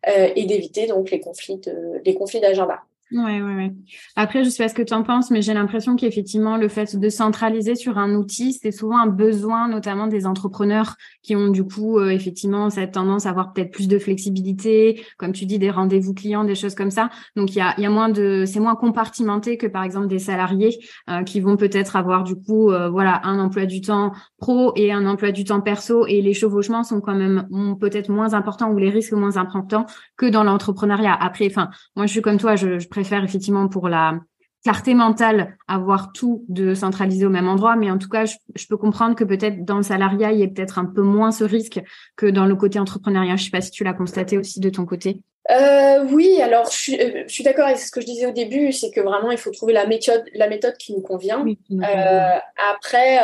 et 0.06 0.44
d'éviter 0.44 0.86
donc 0.86 1.10
les 1.10 1.18
conflits 1.18 1.60
les 2.04 2.14
conflits 2.14 2.40
d'agenda. 2.40 2.82
Ouais, 3.12 3.40
ouais, 3.42 3.54
ouais. 3.54 3.72
Après, 4.16 4.42
je 4.42 4.48
sais 4.48 4.62
pas 4.64 4.68
ce 4.68 4.74
que 4.74 4.82
tu 4.82 4.94
en 4.94 5.02
penses, 5.02 5.30
mais 5.30 5.42
j'ai 5.42 5.54
l'impression 5.54 5.94
qu'effectivement, 5.94 6.56
le 6.56 6.68
fait 6.68 6.96
de 6.96 7.08
centraliser 7.10 7.74
sur 7.76 7.98
un 7.98 8.14
outil, 8.14 8.54
c'est 8.54 8.72
souvent 8.72 8.98
un 8.98 9.06
besoin, 9.06 9.68
notamment 9.68 10.06
des 10.06 10.26
entrepreneurs 10.26 10.96
qui 11.22 11.36
ont 11.36 11.48
du 11.48 11.64
coup, 11.64 11.98
euh, 11.98 12.08
effectivement, 12.08 12.70
cette 12.70 12.92
tendance 12.92 13.26
à 13.26 13.30
avoir 13.30 13.52
peut-être 13.52 13.70
plus 13.70 13.88
de 13.88 13.98
flexibilité, 13.98 15.04
comme 15.18 15.32
tu 15.32 15.44
dis, 15.44 15.58
des 15.58 15.70
rendez-vous 15.70 16.14
clients, 16.14 16.44
des 16.44 16.54
choses 16.54 16.74
comme 16.74 16.90
ça. 16.90 17.10
Donc, 17.36 17.54
il 17.54 17.58
y 17.58 17.60
a, 17.60 17.78
y 17.78 17.84
a 17.86 17.90
moins 17.90 18.08
de, 18.08 18.44
c'est 18.46 18.58
moins 18.58 18.74
compartimenté 18.74 19.58
que 19.58 19.66
par 19.66 19.84
exemple 19.84 20.08
des 20.08 20.18
salariés 20.18 20.78
euh, 21.10 21.22
qui 21.22 21.40
vont 21.40 21.56
peut-être 21.56 21.96
avoir 21.96 22.24
du 22.24 22.34
coup, 22.34 22.72
euh, 22.72 22.88
voilà, 22.88 23.20
un 23.24 23.38
emploi 23.38 23.66
du 23.66 23.82
temps 23.82 24.12
pro 24.38 24.72
et 24.76 24.92
un 24.92 25.06
emploi 25.06 25.30
du 25.30 25.44
temps 25.44 25.60
perso, 25.60 26.06
et 26.06 26.22
les 26.22 26.34
chevauchements 26.34 26.82
sont 26.82 27.00
quand 27.00 27.14
même 27.14 27.46
peut-être 27.80 28.08
moins 28.08 28.32
importants 28.32 28.72
ou 28.72 28.78
les 28.78 28.90
risques 28.90 29.12
moins 29.12 29.36
importants 29.36 29.86
que 30.16 30.26
dans 30.26 30.42
l'entrepreneuriat. 30.42 31.14
Après, 31.14 31.46
enfin, 31.46 31.68
moi, 31.96 32.06
je 32.06 32.12
suis 32.12 32.22
comme 32.22 32.38
toi, 32.38 32.56
je, 32.56 32.78
je 32.78 32.88
préfère 32.94 33.24
effectivement 33.24 33.66
pour 33.66 33.88
la 33.88 34.20
clarté 34.62 34.94
mentale 34.94 35.58
avoir 35.66 36.12
tout 36.12 36.44
de 36.48 36.74
centraliser 36.74 37.26
au 37.26 37.30
même 37.30 37.48
endroit, 37.48 37.74
mais 37.74 37.90
en 37.90 37.98
tout 37.98 38.08
cas, 38.08 38.24
je, 38.24 38.66
peux 38.68 38.76
comprendre 38.76 39.16
que 39.16 39.24
peut-être 39.24 39.64
dans 39.64 39.78
le 39.78 39.82
salariat, 39.82 40.32
il 40.32 40.38
y 40.38 40.42
ait 40.42 40.48
peut-être 40.48 40.78
un 40.78 40.84
peu 40.84 41.02
moins 41.02 41.32
ce 41.32 41.42
risque 41.42 41.82
que 42.14 42.26
dans 42.26 42.46
le 42.46 42.54
côté 42.54 42.78
entrepreneuriat. 42.78 43.34
Je 43.34 43.44
sais 43.44 43.50
pas 43.50 43.60
si 43.60 43.72
tu 43.72 43.82
l'as 43.82 43.94
constaté 43.94 44.38
aussi 44.38 44.60
de 44.60 44.70
ton 44.70 44.86
côté. 44.86 45.20
Euh, 45.50 46.06
oui, 46.10 46.40
alors 46.40 46.70
je 46.70 46.76
suis, 46.76 47.00
euh, 47.00 47.24
suis 47.28 47.44
d'accord 47.44 47.66
avec 47.66 47.78
ce 47.78 47.90
que 47.90 48.00
je 48.00 48.06
disais 48.06 48.26
au 48.26 48.32
début, 48.32 48.72
c'est 48.72 48.90
que 48.90 49.00
vraiment 49.00 49.30
il 49.30 49.36
faut 49.36 49.50
trouver 49.50 49.74
la 49.74 49.86
méthode, 49.86 50.24
la 50.34 50.48
méthode 50.48 50.76
qui 50.78 50.94
nous 50.94 51.02
convient. 51.02 51.44
Euh, 51.70 52.38
après, 52.72 53.18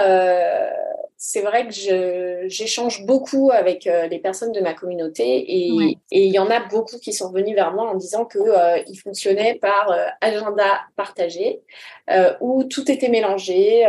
c'est 1.17 1.43
vrai 1.43 1.67
que 1.67 1.73
j'échange 2.49 3.05
beaucoup 3.07 3.51
avec 3.53 3.85
les 3.85 4.19
personnes 4.19 4.53
de 4.53 4.61
ma 4.61 4.75
communauté 4.75 5.23
et 5.23 5.99
il 6.11 6.33
y 6.33 6.39
en 6.39 6.51
a 6.51 6.61
beaucoup 6.61 6.99
qui 6.99 7.13
sont 7.13 7.31
venus 7.31 7.55
vers 7.55 7.73
moi 7.73 7.91
en 7.91 7.95
disant 7.95 8.25
que 8.25 8.39
ils 8.89 8.97
fonctionnaient 8.97 9.55
par 9.55 9.95
agenda 10.21 10.81
partagé 10.97 11.61
où 12.41 12.65
tout 12.65 12.91
était 12.91 13.09
mélangé. 13.09 13.87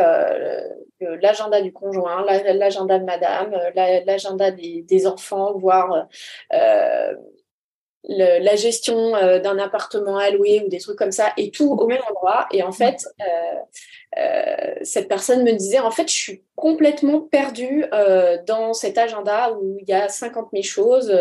l'agenda 1.00 1.62
du 1.62 1.74
conjoint, 1.74 2.26
l'agenda 2.26 3.00
de 3.00 3.06
madame, 3.06 3.58
l'agenda 3.76 4.52
des, 4.52 4.84
des, 4.88 5.08
enfants, 5.08 5.54
voire 5.58 6.08
la 8.04 8.56
gestion 8.56 9.16
euh, 9.16 9.40
d'un 9.40 9.60
appartement 9.60 10.18
à 10.18 10.30
louer 10.32 10.64
ou 10.66 10.70
des 10.70 10.80
trucs 10.80 10.98
comme 10.98 11.12
ça, 11.12 11.32
et 11.38 11.52
tout 11.52 11.72
au 11.72 11.88
même 11.88 12.02
endroit. 12.10 12.48
Et 12.52 12.64
en 12.64 12.72
fait, 12.72 13.06
euh, 13.22 14.20
euh, 14.20 14.76
cette 14.82 15.08
personne 15.08 15.44
me 15.44 15.52
disait, 15.54 15.80
en 15.80 15.92
fait, 15.92 16.10
je 16.10 16.16
suis 16.16 16.44
complètement 16.56 17.22
perdue 17.22 17.86
dans 18.46 18.74
cet 18.74 18.98
agenda 18.98 19.54
où 19.54 19.78
il 19.80 19.88
y 19.88 19.94
a 19.94 20.10
50 20.10 20.50
000 20.52 20.64
choses. 20.64 21.12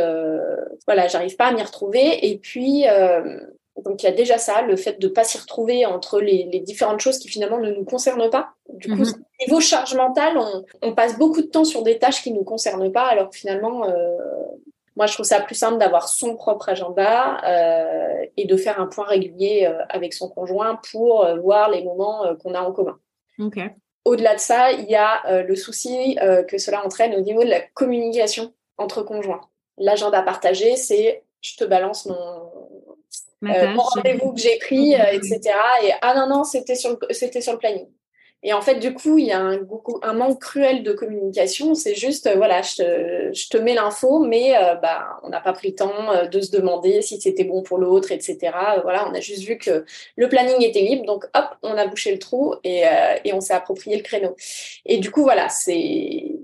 voilà, 0.86 1.08
j'arrive 1.08 1.36
pas 1.36 1.46
à 1.46 1.52
m'y 1.52 1.62
retrouver. 1.62 2.30
Et 2.30 2.38
puis, 2.38 2.84
donc 3.84 4.02
il 4.02 4.06
y 4.06 4.08
a 4.08 4.12
déjà 4.12 4.36
ça, 4.36 4.60
le 4.62 4.76
fait 4.76 5.00
de 5.00 5.08
ne 5.08 5.12
pas 5.12 5.24
s'y 5.24 5.38
retrouver 5.38 5.86
entre 5.86 6.20
les, 6.20 6.44
différentes 6.60 7.00
choses 7.00 7.18
qui 7.18 7.28
finalement 7.28 7.58
ne 7.58 7.70
nous 7.70 7.84
concernent 7.84 8.28
pas. 8.28 8.50
Du 8.68 8.88
coup, 8.88 9.04
mhm. 9.04 9.24
niveau 9.46 9.60
charge 9.60 9.94
mentale, 9.94 10.36
on, 10.36 10.64
on, 10.82 10.94
passe 10.94 11.16
beaucoup 11.16 11.40
de 11.40 11.46
temps 11.46 11.64
sur 11.64 11.82
des 11.82 11.98
tâches 11.98 12.22
qui 12.22 12.32
ne 12.32 12.38
nous 12.38 12.44
concernent 12.44 12.92
pas, 12.92 13.06
alors 13.06 13.30
que 13.30 13.36
finalement, 13.36 13.86
moi, 14.96 15.06
je 15.06 15.14
trouve 15.14 15.26
ça 15.26 15.40
plus 15.40 15.54
simple 15.54 15.78
d'avoir 15.78 16.08
son 16.08 16.36
propre 16.36 16.68
agenda 16.68 17.40
euh, 17.44 18.26
et 18.36 18.46
de 18.46 18.56
faire 18.56 18.80
un 18.80 18.86
point 18.86 19.06
régulier 19.06 19.66
euh, 19.66 19.82
avec 19.88 20.12
son 20.12 20.28
conjoint 20.28 20.80
pour 20.90 21.24
euh, 21.24 21.36
voir 21.36 21.70
les 21.70 21.84
moments 21.84 22.34
qu'on 22.42 22.54
a 22.54 22.60
en 22.60 22.72
commun. 22.72 22.98
Au-delà 24.04 24.34
de 24.34 24.40
ça, 24.40 24.72
il 24.72 24.90
y 24.90 24.96
a 24.96 25.42
le 25.42 25.54
souci 25.54 26.18
que 26.48 26.56
cela 26.58 26.84
entraîne 26.84 27.14
au 27.14 27.20
niveau 27.20 27.44
de 27.44 27.50
la 27.50 27.60
communication 27.60 28.52
entre 28.78 29.02
conjoints. 29.02 29.42
L'agenda 29.76 30.22
partagé, 30.22 30.76
c'est 30.76 31.22
je 31.42 31.56
te 31.56 31.64
balance 31.64 32.06
mon, 32.06 32.50
rendez-vous 33.42 34.32
que 34.32 34.40
j'ai 34.40 34.58
pris, 34.58 34.94
etc. 34.94 35.40
Et 35.84 35.92
ah 36.00 36.14
non, 36.14 36.34
non, 36.34 36.44
c'était 36.44 36.74
sur, 36.74 36.98
c'était 37.10 37.42
sur 37.42 37.52
le 37.52 37.58
planning. 37.58 37.88
Et 38.42 38.54
en 38.54 38.62
fait, 38.62 38.76
du 38.76 38.94
coup, 38.94 39.18
il 39.18 39.26
y 39.26 39.32
a 39.32 39.40
un, 39.40 40.12
manque 40.14 40.40
cruel 40.40 40.82
de 40.82 40.92
communication. 40.92 41.74
C'est 41.74 41.94
juste, 41.94 42.26
euh, 42.26 42.36
voilà, 42.36 42.62
je 42.62 42.76
te, 42.76 43.34
je 43.34 43.48
te 43.48 43.58
mets 43.58 43.74
l'info, 43.74 44.20
mais 44.20 44.56
euh, 44.56 44.76
bah, 44.76 45.20
on 45.22 45.28
n'a 45.28 45.40
pas 45.40 45.52
pris 45.52 45.68
le 45.68 45.74
temps 45.74 46.12
euh, 46.12 46.26
de 46.26 46.40
se 46.40 46.50
demander 46.50 47.02
si 47.02 47.20
c'était 47.20 47.44
bon 47.44 47.62
pour 47.62 47.76
l'autre, 47.76 48.12
etc. 48.12 48.38
Voilà, 48.82 49.06
on 49.10 49.14
a 49.14 49.20
juste 49.20 49.42
vu 49.42 49.58
que 49.58 49.84
le 50.16 50.28
planning 50.28 50.62
était 50.62 50.80
libre, 50.80 51.04
donc 51.04 51.26
hop, 51.34 51.46
on 51.62 51.76
a 51.76 51.86
bouché 51.86 52.12
le 52.12 52.18
trou 52.18 52.54
et, 52.64 52.84
et 53.24 53.32
on 53.34 53.40
s'est 53.40 53.52
approprié 53.52 53.96
le 53.96 54.02
créneau. 54.02 54.34
Et 54.86 54.98
du 54.98 55.10
coup, 55.10 55.22
voilà, 55.22 55.48
c'est 55.48 56.39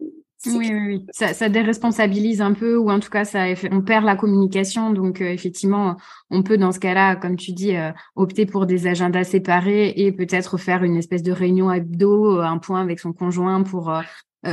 oui, 0.46 0.70
oui, 0.72 0.86
oui. 0.86 1.06
Ça, 1.10 1.34
ça, 1.34 1.48
déresponsabilise 1.48 2.40
un 2.40 2.52
peu, 2.52 2.76
ou 2.76 2.90
en 2.90 3.00
tout 3.00 3.10
cas, 3.10 3.24
ça, 3.24 3.44
on 3.70 3.80
perd 3.80 4.04
la 4.04 4.16
communication. 4.16 4.90
Donc, 4.90 5.20
euh, 5.20 5.26
effectivement, 5.26 5.96
on 6.30 6.42
peut, 6.42 6.58
dans 6.58 6.72
ce 6.72 6.80
cas-là, 6.80 7.16
comme 7.16 7.36
tu 7.36 7.52
dis, 7.52 7.76
euh, 7.76 7.90
opter 8.14 8.46
pour 8.46 8.66
des 8.66 8.86
agendas 8.86 9.24
séparés 9.24 9.92
et 9.96 10.12
peut-être 10.12 10.58
faire 10.58 10.82
une 10.84 10.96
espèce 10.96 11.22
de 11.22 11.32
réunion 11.32 11.72
hebdo, 11.72 12.38
euh, 12.38 12.42
un 12.42 12.58
point 12.58 12.80
avec 12.80 13.00
son 13.00 13.12
conjoint 13.12 13.62
pour 13.62 13.92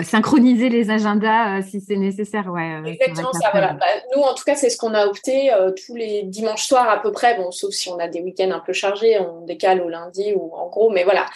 synchroniser 0.01 0.69
les 0.69 0.89
agendas 0.89 1.61
si 1.61 1.79
c'est 1.79 1.97
nécessaire. 1.97 2.47
Ouais, 2.51 2.81
Exactement 2.83 3.31
ça. 3.31 3.49
Voilà. 3.51 3.73
Bah, 3.73 3.85
nous, 4.15 4.23
en 4.23 4.33
tout 4.33 4.43
cas, 4.43 4.55
c'est 4.55 4.71
ce 4.71 4.77
qu'on 4.77 4.95
a 4.95 5.05
opté 5.05 5.51
tous 5.85 5.93
les 5.93 6.23
dimanches 6.23 6.65
soirs 6.65 6.89
à 6.89 6.99
peu 6.99 7.11
près. 7.11 7.37
Bon, 7.37 7.51
sauf 7.51 7.71
si 7.71 7.89
on 7.89 7.99
a 7.99 8.07
des 8.07 8.21
week-ends 8.21 8.49
un 8.49 8.59
peu 8.59 8.73
chargés, 8.73 9.19
on 9.19 9.45
décale 9.45 9.81
au 9.81 9.89
lundi 9.89 10.33
ou 10.35 10.51
en 10.55 10.67
gros. 10.67 10.89
Mais 10.89 11.03
voilà, 11.03 11.27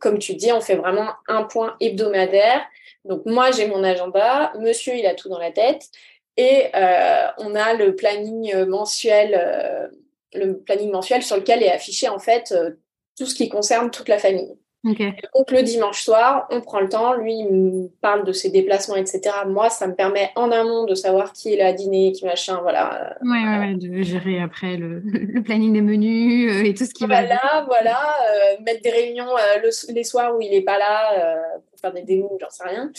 comme 0.00 0.18
tu 0.18 0.34
dis, 0.34 0.50
on 0.50 0.62
fait 0.62 0.76
vraiment 0.76 1.10
un 1.28 1.42
point 1.42 1.76
hebdomadaire 1.78 2.62
donc 3.04 3.22
moi, 3.26 3.50
j'ai 3.50 3.66
mon 3.66 3.82
agenda, 3.82 4.52
monsieur, 4.58 4.94
il 4.94 5.06
a 5.06 5.14
tout 5.14 5.28
dans 5.28 5.38
la 5.38 5.50
tête, 5.50 5.90
et 6.36 6.68
euh, 6.74 7.26
on 7.38 7.54
a 7.54 7.74
le 7.74 7.94
planning 7.94 8.64
mensuel, 8.64 9.34
euh, 9.34 9.88
le 10.34 10.58
planning 10.58 10.90
mensuel 10.90 11.22
sur 11.22 11.36
lequel 11.36 11.62
est 11.62 11.70
affiché 11.70 12.08
en 12.08 12.18
fait 12.18 12.52
euh, 12.52 12.70
tout 13.18 13.26
ce 13.26 13.34
qui 13.34 13.48
concerne 13.48 13.90
toute 13.90 14.08
la 14.08 14.18
famille. 14.18 14.56
Donc 14.84 15.50
le 15.52 15.62
dimanche 15.62 16.02
soir, 16.02 16.48
on 16.50 16.60
prend 16.60 16.80
le 16.80 16.88
temps, 16.88 17.14
lui 17.14 17.34
il 17.38 17.52
me 17.52 17.88
parle 18.00 18.24
de 18.24 18.32
ses 18.32 18.50
déplacements, 18.50 18.96
etc. 18.96 19.22
Moi, 19.46 19.70
ça 19.70 19.86
me 19.86 19.94
permet 19.94 20.30
en 20.34 20.50
amont 20.50 20.86
de 20.86 20.96
savoir 20.96 21.32
qui 21.32 21.54
est 21.54 21.56
là 21.56 21.66
à 21.68 21.72
dîner, 21.72 22.10
qui 22.10 22.24
machin, 22.24 22.58
voilà. 22.62 23.16
Ouais, 23.22 23.30
ouais, 23.30 23.58
ouais 23.58 23.74
de 23.74 24.02
gérer 24.02 24.40
après 24.40 24.76
le, 24.76 24.98
le, 25.04 25.40
planning 25.42 25.72
des 25.72 25.82
menus 25.82 26.50
euh, 26.50 26.64
et 26.64 26.74
tout 26.74 26.84
ce 26.84 26.92
qui 26.92 27.06
va. 27.06 27.20
Voilà, 27.20 27.64
voilà, 27.66 27.98
euh, 28.28 28.62
mettre 28.64 28.82
des 28.82 28.90
réunions 28.90 29.30
euh, 29.36 29.70
les 29.90 30.04
soirs 30.04 30.36
où 30.36 30.40
il 30.40 30.50
n'est 30.50 30.62
pas 30.62 30.78
là 30.78 31.36
pour 31.70 31.78
faire 31.78 31.92
des 31.92 32.02
démos, 32.02 32.32
j'en 32.40 32.50
sais 32.50 32.64
rien. 32.64 32.90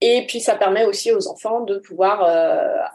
Et 0.00 0.24
puis 0.26 0.40
ça 0.40 0.56
permet 0.56 0.86
aussi 0.86 1.12
aux 1.12 1.28
enfants 1.28 1.60
de 1.60 1.78
pouvoir 1.78 2.22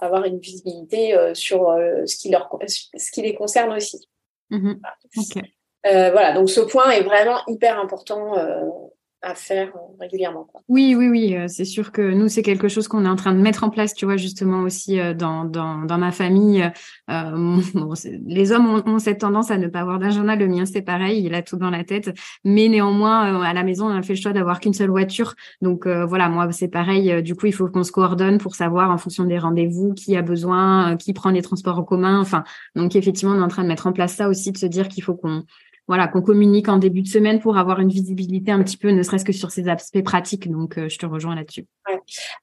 avoir 0.02 0.26
une 0.26 0.40
visibilité 0.40 1.16
sur 1.34 1.74
ce 2.06 2.16
qui 2.18 2.30
leur, 2.30 2.50
ce 2.68 3.12
qui 3.12 3.22
les 3.22 3.36
concerne 3.36 3.72
aussi. 3.74 4.06
Mmh 4.50 4.74
ok. 5.18 5.44
Euh, 5.86 6.12
voilà, 6.12 6.34
donc 6.34 6.50
ce 6.50 6.62
point 6.62 6.90
est 6.92 7.02
vraiment 7.02 7.40
hyper 7.48 7.78
important 7.78 8.38
euh, 8.38 8.62
à 9.22 9.36
faire 9.36 9.68
euh, 9.76 9.80
régulièrement. 10.00 10.48
Oui, 10.70 10.96
oui, 10.98 11.10
oui, 11.10 11.38
c'est 11.48 11.66
sûr 11.66 11.92
que 11.92 12.02
nous, 12.02 12.30
c'est 12.30 12.42
quelque 12.42 12.70
chose 12.70 12.88
qu'on 12.88 13.04
est 13.04 13.10
en 13.10 13.18
train 13.18 13.34
de 13.34 13.42
mettre 13.42 13.66
en 13.66 13.70
place, 13.70 13.94
tu 13.94 14.06
vois, 14.06 14.16
justement 14.16 14.62
aussi 14.62 14.98
dans, 15.16 15.44
dans, 15.44 15.80
dans 15.84 15.98
ma 15.98 16.12
famille. 16.14 16.64
les 17.08 18.52
hommes 18.54 18.82
ont, 18.86 19.00
cette 19.00 19.20
tendance 19.20 19.52
à 19.52 19.58
ne 19.58 19.68
pas 19.68 19.82
avoir 19.82 20.00
d'agenda, 20.00 20.38
le 20.38 20.48
mien, 20.48 20.66
c'est 20.66 20.82
pareil, 20.82 21.26
il 21.26 21.36
a 21.36 21.42
tout 21.42 21.58
dans 21.58 21.70
la 21.70 21.84
tête, 21.84 22.14
mais 22.46 22.70
néanmoins, 22.70 23.44
à 23.44 23.54
la 23.54 23.64
maison, 23.64 23.88
on 23.88 23.98
a 23.98 24.02
fait 24.02 24.14
le 24.14 24.22
choix 24.22 24.32
d'avoir 24.32 24.62
qu'une 24.62 24.74
seule 24.74 24.90
voiture. 24.90 25.36
Donc 25.62 25.86
voilà, 25.86 26.30
moi, 26.30 26.50
c'est 26.54 26.70
pareil, 26.70 27.22
du 27.24 27.36
coup, 27.36 27.48
il 27.48 27.54
faut 27.54 27.68
qu'on 27.68 27.84
se 27.84 27.92
coordonne 27.92 28.38
pour 28.38 28.56
savoir 28.56 28.90
en 28.90 28.98
fonction 28.98 29.26
des 29.26 29.38
rendez-vous 29.38 29.94
qui 29.94 30.16
a 30.16 30.22
besoin, 30.22 30.96
qui 30.96 31.12
prend 31.12 31.32
les 31.32 31.42
transports 31.42 31.78
en 31.78 31.84
commun. 31.84 32.22
Enfin, 32.22 32.46
donc 32.76 32.96
effectivement, 32.96 33.36
on 33.36 33.40
est 33.40 33.44
en 33.44 33.50
train 33.50 33.64
de 33.64 33.68
mettre 33.68 33.88
en 33.88 33.94
place 33.94 34.14
ça 34.14 34.30
aussi, 34.30 34.54
de 34.54 34.58
se 34.58 34.66
dire 34.66 34.88
qu'il 34.88 35.04
faut 35.04 35.16
qu'on 35.16 35.44
voilà, 35.88 36.08
qu'on 36.08 36.22
communique 36.22 36.70
en 36.70 36.78
début 36.78 37.02
de 37.02 37.08
semaine 37.08 37.40
pour 37.40 37.58
avoir 37.58 37.80
une 37.80 37.90
visibilité 37.90 38.52
un 38.52 38.64
petit 38.64 38.78
peu, 38.78 38.90
ne 38.90 39.04
serait-ce 39.04 39.26
que 39.26 39.34
sur 39.34 39.52
ces 39.52 39.68
aspects 39.68 40.04
pratiques. 40.04 40.50
Donc, 40.50 40.78
euh, 40.78 40.90
je 40.90 40.98
te 40.98 41.06
rejoins 41.06 41.36
là-dessus. 41.36 41.66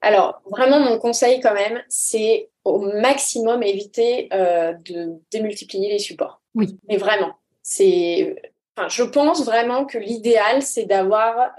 Alors, 0.01 0.43
vraiment, 0.51 0.81
mon 0.81 0.99
conseil 0.99 1.41
quand 1.41 1.55
même, 1.55 1.83
c'est 1.89 2.51
au 2.65 2.81
maximum 2.81 3.63
éviter 3.63 4.29
euh, 4.33 4.75
de 4.85 5.15
démultiplier 5.31 5.91
les 5.91 5.99
supports. 5.99 6.43
Oui. 6.55 6.79
Mais 6.89 6.97
vraiment, 6.97 7.33
c'est. 7.63 8.37
Enfin, 8.77 8.89
je 8.89 9.03
pense 9.03 9.45
vraiment 9.45 9.85
que 9.85 9.99
l'idéal, 9.99 10.63
c'est 10.63 10.85
d'avoir 10.85 11.51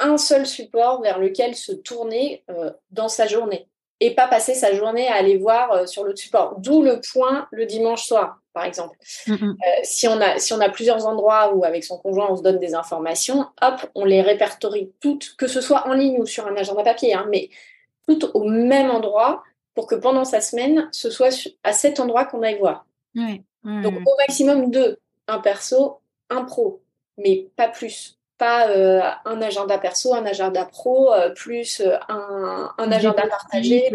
un 0.00 0.18
seul 0.18 0.44
support 0.44 1.00
vers 1.02 1.18
lequel 1.18 1.54
se 1.54 1.72
tourner 1.72 2.44
dans 2.90 3.08
sa 3.08 3.26
journée 3.26 3.68
et 4.00 4.14
pas 4.14 4.28
passer 4.28 4.54
sa 4.54 4.74
journée 4.74 5.08
à 5.08 5.14
aller 5.14 5.36
voir 5.36 5.88
sur 5.88 6.04
l'autre 6.04 6.18
support. 6.18 6.56
D'où 6.58 6.82
le 6.82 7.00
point 7.12 7.48
le 7.50 7.66
dimanche 7.66 8.04
soir 8.04 8.38
par 8.58 8.66
exemple. 8.66 8.98
Euh, 9.28 9.34
si, 9.84 10.08
on 10.08 10.20
a, 10.20 10.40
si 10.40 10.52
on 10.52 10.60
a 10.60 10.68
plusieurs 10.68 11.06
endroits 11.06 11.54
où 11.54 11.64
avec 11.64 11.84
son 11.84 11.96
conjoint 11.96 12.26
on 12.28 12.36
se 12.36 12.42
donne 12.42 12.58
des 12.58 12.74
informations, 12.74 13.46
hop, 13.62 13.88
on 13.94 14.04
les 14.04 14.20
répertorie 14.20 14.90
toutes, 15.00 15.36
que 15.36 15.46
ce 15.46 15.60
soit 15.60 15.86
en 15.86 15.92
ligne 15.92 16.18
ou 16.18 16.26
sur 16.26 16.44
un 16.44 16.56
agenda 16.56 16.82
papier, 16.82 17.14
hein, 17.14 17.28
mais 17.30 17.50
toutes 18.08 18.32
au 18.34 18.42
même 18.42 18.90
endroit 18.90 19.44
pour 19.76 19.86
que 19.86 19.94
pendant 19.94 20.24
sa 20.24 20.40
semaine, 20.40 20.88
ce 20.90 21.08
soit 21.08 21.28
à 21.62 21.72
cet 21.72 22.00
endroit 22.00 22.24
qu'on 22.24 22.42
aille 22.42 22.58
voir. 22.58 22.84
Donc 23.64 23.94
au 23.94 24.16
maximum 24.26 24.72
deux, 24.72 24.98
un 25.28 25.38
perso, 25.38 26.00
un 26.28 26.42
pro, 26.42 26.82
mais 27.16 27.46
pas 27.54 27.68
plus 27.68 28.17
pas 28.38 28.70
euh, 28.70 29.00
un 29.24 29.42
agenda 29.42 29.78
perso, 29.78 30.14
un 30.14 30.24
agenda 30.24 30.64
pro, 30.64 31.12
euh, 31.12 31.30
plus 31.34 31.80
euh, 31.80 31.96
un, 32.08 32.92
agenda 32.92 33.26
partagé, 33.28 33.90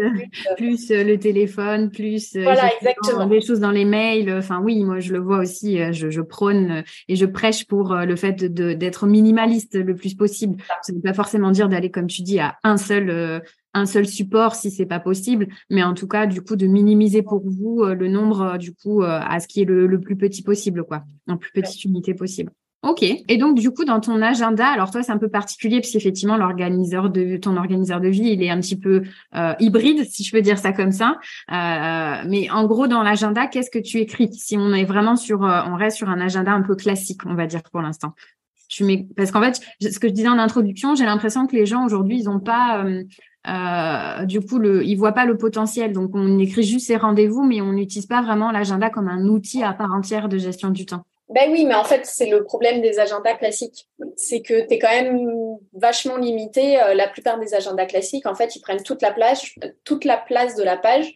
plus, 0.56 0.90
le 0.90 1.16
téléphone, 1.16 1.90
plus 1.90 2.36
voilà, 2.36 2.70
exactement. 2.74 3.26
des 3.26 3.40
choses 3.40 3.60
dans 3.60 3.70
les 3.70 3.86
mails. 3.86 4.32
Enfin 4.32 4.60
oui, 4.62 4.84
moi 4.84 5.00
je 5.00 5.12
le 5.12 5.18
vois 5.18 5.38
aussi, 5.38 5.78
je, 5.92 6.20
prône 6.20 6.84
et 7.08 7.16
je 7.16 7.26
prêche 7.26 7.66
pour 7.66 7.94
le 7.94 8.16
fait 8.16 8.44
d'être 8.44 9.06
minimaliste 9.06 9.76
le 9.76 9.94
plus 9.94 10.14
possible. 10.14 10.62
Ça 10.82 10.92
ne 10.92 10.98
veut 10.98 11.02
pas 11.02 11.14
forcément 11.14 11.50
dire 11.50 11.68
d'aller, 11.68 11.90
comme 11.90 12.06
tu 12.06 12.22
dis, 12.22 12.38
à 12.38 12.56
un 12.62 12.76
seul 12.76 13.42
un 13.76 13.86
seul 13.86 14.06
support 14.06 14.54
si 14.54 14.70
c'est 14.70 14.86
pas 14.86 15.00
possible, 15.00 15.48
mais 15.68 15.82
en 15.82 15.94
tout 15.94 16.06
cas 16.06 16.26
du 16.26 16.42
coup 16.42 16.54
de 16.54 16.66
minimiser 16.66 17.22
pour 17.22 17.42
vous 17.44 17.84
le 17.84 18.08
nombre 18.08 18.56
du 18.56 18.72
coup 18.72 19.02
à 19.02 19.40
ce 19.40 19.48
qui 19.48 19.62
est 19.62 19.64
le, 19.64 19.86
le 19.86 20.00
plus 20.00 20.16
petit 20.16 20.42
possible 20.42 20.84
quoi, 20.84 21.02
en 21.28 21.36
plus 21.36 21.50
petite 21.50 21.84
unité 21.84 22.14
possible. 22.14 22.52
Ok. 22.84 23.02
Et 23.02 23.38
donc, 23.38 23.58
du 23.58 23.70
coup, 23.70 23.86
dans 23.86 23.98
ton 23.98 24.20
agenda, 24.20 24.66
alors 24.66 24.90
toi, 24.90 25.02
c'est 25.02 25.10
un 25.10 25.16
peu 25.16 25.30
particulier 25.30 25.80
parce 25.80 25.90
qu'effectivement, 25.90 26.36
l'organiseur 26.36 27.08
de 27.08 27.38
ton 27.38 27.56
organiseur 27.56 27.98
de 27.98 28.08
vie, 28.08 28.32
il 28.32 28.42
est 28.42 28.50
un 28.50 28.60
petit 28.60 28.78
peu 28.78 29.04
euh, 29.34 29.54
hybride, 29.58 30.04
si 30.04 30.22
je 30.22 30.30
peux 30.30 30.42
dire 30.42 30.58
ça 30.58 30.72
comme 30.72 30.92
ça. 30.92 31.16
Euh, 31.50 32.24
mais 32.28 32.50
en 32.50 32.66
gros, 32.66 32.86
dans 32.86 33.02
l'agenda, 33.02 33.46
qu'est-ce 33.46 33.70
que 33.70 33.78
tu 33.78 34.00
écris? 34.00 34.30
Si 34.34 34.58
on 34.58 34.74
est 34.74 34.84
vraiment 34.84 35.16
sur, 35.16 35.44
euh, 35.44 35.62
on 35.66 35.76
reste 35.76 35.96
sur 35.96 36.10
un 36.10 36.20
agenda 36.20 36.52
un 36.52 36.60
peu 36.60 36.76
classique, 36.76 37.24
on 37.24 37.34
va 37.34 37.46
dire 37.46 37.62
pour 37.62 37.80
l'instant. 37.80 38.12
Tu 38.68 38.84
mets, 38.84 39.06
parce 39.16 39.30
qu'en 39.30 39.40
fait, 39.40 39.62
ce 39.80 39.98
que 39.98 40.08
je 40.08 40.12
disais 40.12 40.28
en 40.28 40.38
introduction, 40.38 40.94
j'ai 40.94 41.06
l'impression 41.06 41.46
que 41.46 41.56
les 41.56 41.64
gens 41.64 41.86
aujourd'hui, 41.86 42.18
ils 42.18 42.24
n'ont 42.24 42.40
pas 42.40 42.84
du 44.26 44.40
coup, 44.42 44.58
le, 44.58 44.84
ils 44.84 44.96
voient 44.96 45.12
pas 45.12 45.24
le 45.24 45.38
potentiel. 45.38 45.94
Donc, 45.94 46.10
on 46.12 46.38
écrit 46.38 46.62
juste 46.62 46.88
ses 46.88 46.96
rendez-vous, 46.96 47.44
mais 47.44 47.62
on 47.62 47.72
n'utilise 47.72 48.06
pas 48.06 48.20
vraiment 48.20 48.50
l'agenda 48.50 48.90
comme 48.90 49.08
un 49.08 49.24
outil 49.26 49.62
à 49.62 49.72
part 49.72 49.94
entière 49.94 50.28
de 50.28 50.36
gestion 50.36 50.68
du 50.68 50.84
temps. 50.84 51.06
Ben 51.30 51.50
oui, 51.50 51.64
mais 51.64 51.74
en 51.74 51.84
fait, 51.84 52.04
c'est 52.04 52.28
le 52.28 52.44
problème 52.44 52.82
des 52.82 52.98
agendas 52.98 53.34
classiques. 53.34 53.88
C'est 54.16 54.42
que 54.42 54.66
tu 54.66 54.74
es 54.74 54.78
quand 54.78 54.90
même 54.90 55.58
vachement 55.72 56.16
limité. 56.16 56.80
Euh, 56.80 56.94
la 56.94 57.08
plupart 57.08 57.38
des 57.38 57.54
agendas 57.54 57.86
classiques, 57.86 58.26
en 58.26 58.34
fait, 58.34 58.54
ils 58.56 58.60
prennent 58.60 58.82
toute 58.82 59.00
la 59.00 59.10
place, 59.10 59.46
toute 59.84 60.04
la 60.04 60.18
place 60.18 60.54
de 60.54 60.62
la 60.62 60.76
page 60.76 61.14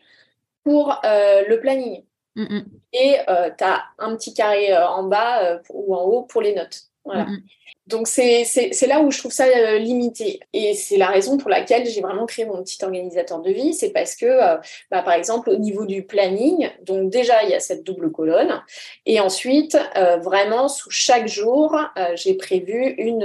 pour 0.65 0.99
euh, 1.05 1.45
le 1.47 1.61
planning. 1.61 2.05
Mm, 2.37 2.43
mm. 2.43 2.65
Et 2.95 3.17
euh, 3.29 3.51
tu 3.57 3.65
as 3.65 3.85
un 3.99 4.17
petit 4.17 4.33
carré 4.33 4.75
en 4.77 5.05
bas 5.05 5.61
ou 5.71 5.95
en 5.95 6.03
haut 6.05 6.23
pour 6.23 6.41
les 6.41 6.55
notes. 6.55 6.88
Voilà. 7.09 7.25
Mm, 7.25 7.39
donc 7.87 8.07
c'est 8.07 8.87
là 8.87 9.01
où 9.01 9.11
je 9.11 9.19
trouve 9.19 9.33
ça 9.33 9.47
euh, 9.47 9.79
limité. 9.79 10.41
Et 10.53 10.75
c'est 10.75 10.99
la 10.99 11.09
raison 11.09 11.39
pour 11.39 11.49
laquelle 11.49 11.87
j'ai 11.87 12.03
vraiment 12.03 12.27
créé 12.27 12.45
mon 12.45 12.63
petit 12.63 12.79
organisateur 12.85 13.41
de 13.41 13.51
vie. 13.51 13.73
C'est 13.73 13.91
parce 13.91 14.15
que, 14.15 14.27
euh, 14.27 14.57
bah, 14.91 15.03
par 15.03 15.15
exemple, 15.15 15.49
au 15.49 15.57
niveau 15.57 15.87
du 15.87 16.03
planning, 16.03 16.69
donc 16.85 17.11
déjà, 17.11 17.43
il 17.45 17.51
y 17.51 17.55
a 17.55 17.61
cette 17.61 17.85
double 17.85 18.13
colonne. 18.13 18.63
Et 19.07 19.21
ensuite, 19.21 19.79
euh, 19.97 20.19
vraiment, 20.19 20.69
sous 20.69 20.91
chaque 20.91 21.29
jour, 21.29 21.77
j'ai 22.15 22.35
prévu 22.35 22.95
une, 22.99 23.25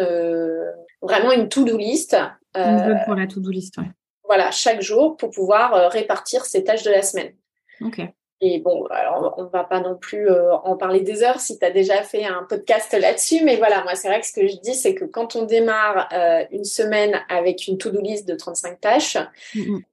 vraiment 1.01 1.33
une 1.33 1.49
to-do 1.49 1.77
list. 1.77 2.15
pour 2.53 3.15
la 3.15 3.27
to-do 3.27 3.49
list, 3.49 3.75
Voilà, 4.23 4.51
chaque 4.51 4.81
jour 4.81 5.17
pour 5.17 5.31
pouvoir 5.31 5.91
répartir 5.91 6.45
ces 6.45 6.63
tâches 6.63 6.83
de 6.83 6.91
la 6.91 7.01
semaine. 7.01 7.33
Ok. 7.81 8.01
Et 8.45 8.59
bon, 8.59 8.85
alors 8.87 9.35
on 9.37 9.43
ne 9.43 9.49
va 9.49 9.63
pas 9.63 9.79
non 9.79 9.95
plus 9.95 10.29
euh, 10.29 10.53
en 10.53 10.75
parler 10.75 10.99
des 10.99 11.23
heures 11.23 11.39
si 11.39 11.57
tu 11.57 11.65
as 11.65 11.71
déjà 11.71 12.03
fait 12.03 12.25
un 12.25 12.43
podcast 12.43 12.93
là-dessus, 12.93 13.41
mais 13.41 13.55
voilà, 13.55 13.83
moi 13.83 13.95
c'est 13.95 14.09
vrai 14.09 14.19
que 14.19 14.27
ce 14.27 14.33
que 14.33 14.45
je 14.47 14.57
dis, 14.57 14.73
c'est 14.73 14.93
que 14.95 15.05
quand 15.05 15.37
on 15.37 15.43
démarre 15.43 16.09
euh, 16.11 16.43
une 16.51 16.65
semaine 16.65 17.21
avec 17.29 17.67
une 17.67 17.77
to-do 17.77 18.01
list 18.01 18.27
de 18.27 18.35
35 18.35 18.81
tâches, 18.81 19.17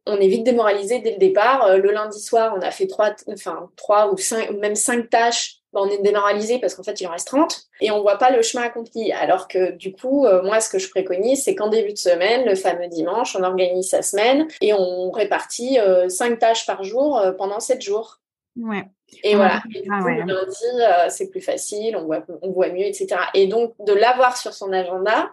on 0.06 0.16
est 0.16 0.26
vite 0.26 0.42
démoralisé 0.42 0.98
dès 0.98 1.12
le 1.12 1.18
départ. 1.18 1.64
Euh, 1.66 1.76
le 1.76 1.92
lundi 1.92 2.20
soir, 2.20 2.52
on 2.56 2.60
a 2.60 2.72
fait 2.72 2.88
trois, 2.88 3.14
enfin, 3.28 3.70
trois 3.76 4.12
ou 4.12 4.16
cinq, 4.16 4.50
ou 4.50 4.58
même 4.58 4.74
cinq 4.74 5.08
tâches. 5.10 5.58
Ben, 5.72 5.82
on 5.82 5.88
est 5.88 6.02
démoralisé 6.02 6.58
parce 6.58 6.74
qu'en 6.74 6.82
fait, 6.82 7.00
il 7.00 7.06
en 7.06 7.12
reste 7.12 7.28
30 7.28 7.66
et 7.80 7.92
on 7.92 8.02
voit 8.02 8.18
pas 8.18 8.32
le 8.32 8.42
chemin 8.42 8.64
accompli. 8.64 9.12
Alors 9.12 9.46
que 9.46 9.70
du 9.70 9.92
coup, 9.92 10.26
moi, 10.42 10.60
ce 10.60 10.68
que 10.68 10.80
je 10.80 10.90
préconise, 10.90 11.44
c'est 11.44 11.54
qu'en 11.54 11.68
début 11.68 11.92
de 11.92 11.98
semaine, 11.98 12.44
le 12.44 12.56
fameux 12.56 12.88
dimanche, 12.88 13.36
on 13.36 13.44
organise 13.44 13.90
sa 13.90 14.02
semaine 14.02 14.48
et 14.60 14.72
on 14.74 15.12
répartit 15.12 15.78
cinq 16.08 16.40
tâches 16.40 16.66
par 16.66 16.82
jour 16.82 17.22
pendant 17.38 17.60
sept 17.60 17.82
jours. 17.82 18.19
Ouais. 18.56 18.84
Et 19.22 19.34
voilà. 19.34 19.62
Et 19.74 19.82
du 19.82 19.88
coup, 19.88 20.08
le 20.08 20.20
lundi, 20.20 20.64
euh, 20.80 21.08
c'est 21.08 21.30
plus 21.30 21.40
facile, 21.40 21.96
on 21.96 22.04
voit, 22.04 22.24
on 22.42 22.50
voit 22.50 22.68
mieux, 22.68 22.86
etc. 22.86 23.16
Et 23.34 23.46
donc, 23.46 23.74
de 23.84 23.92
l'avoir 23.92 24.36
sur 24.36 24.52
son 24.52 24.72
agenda, 24.72 25.30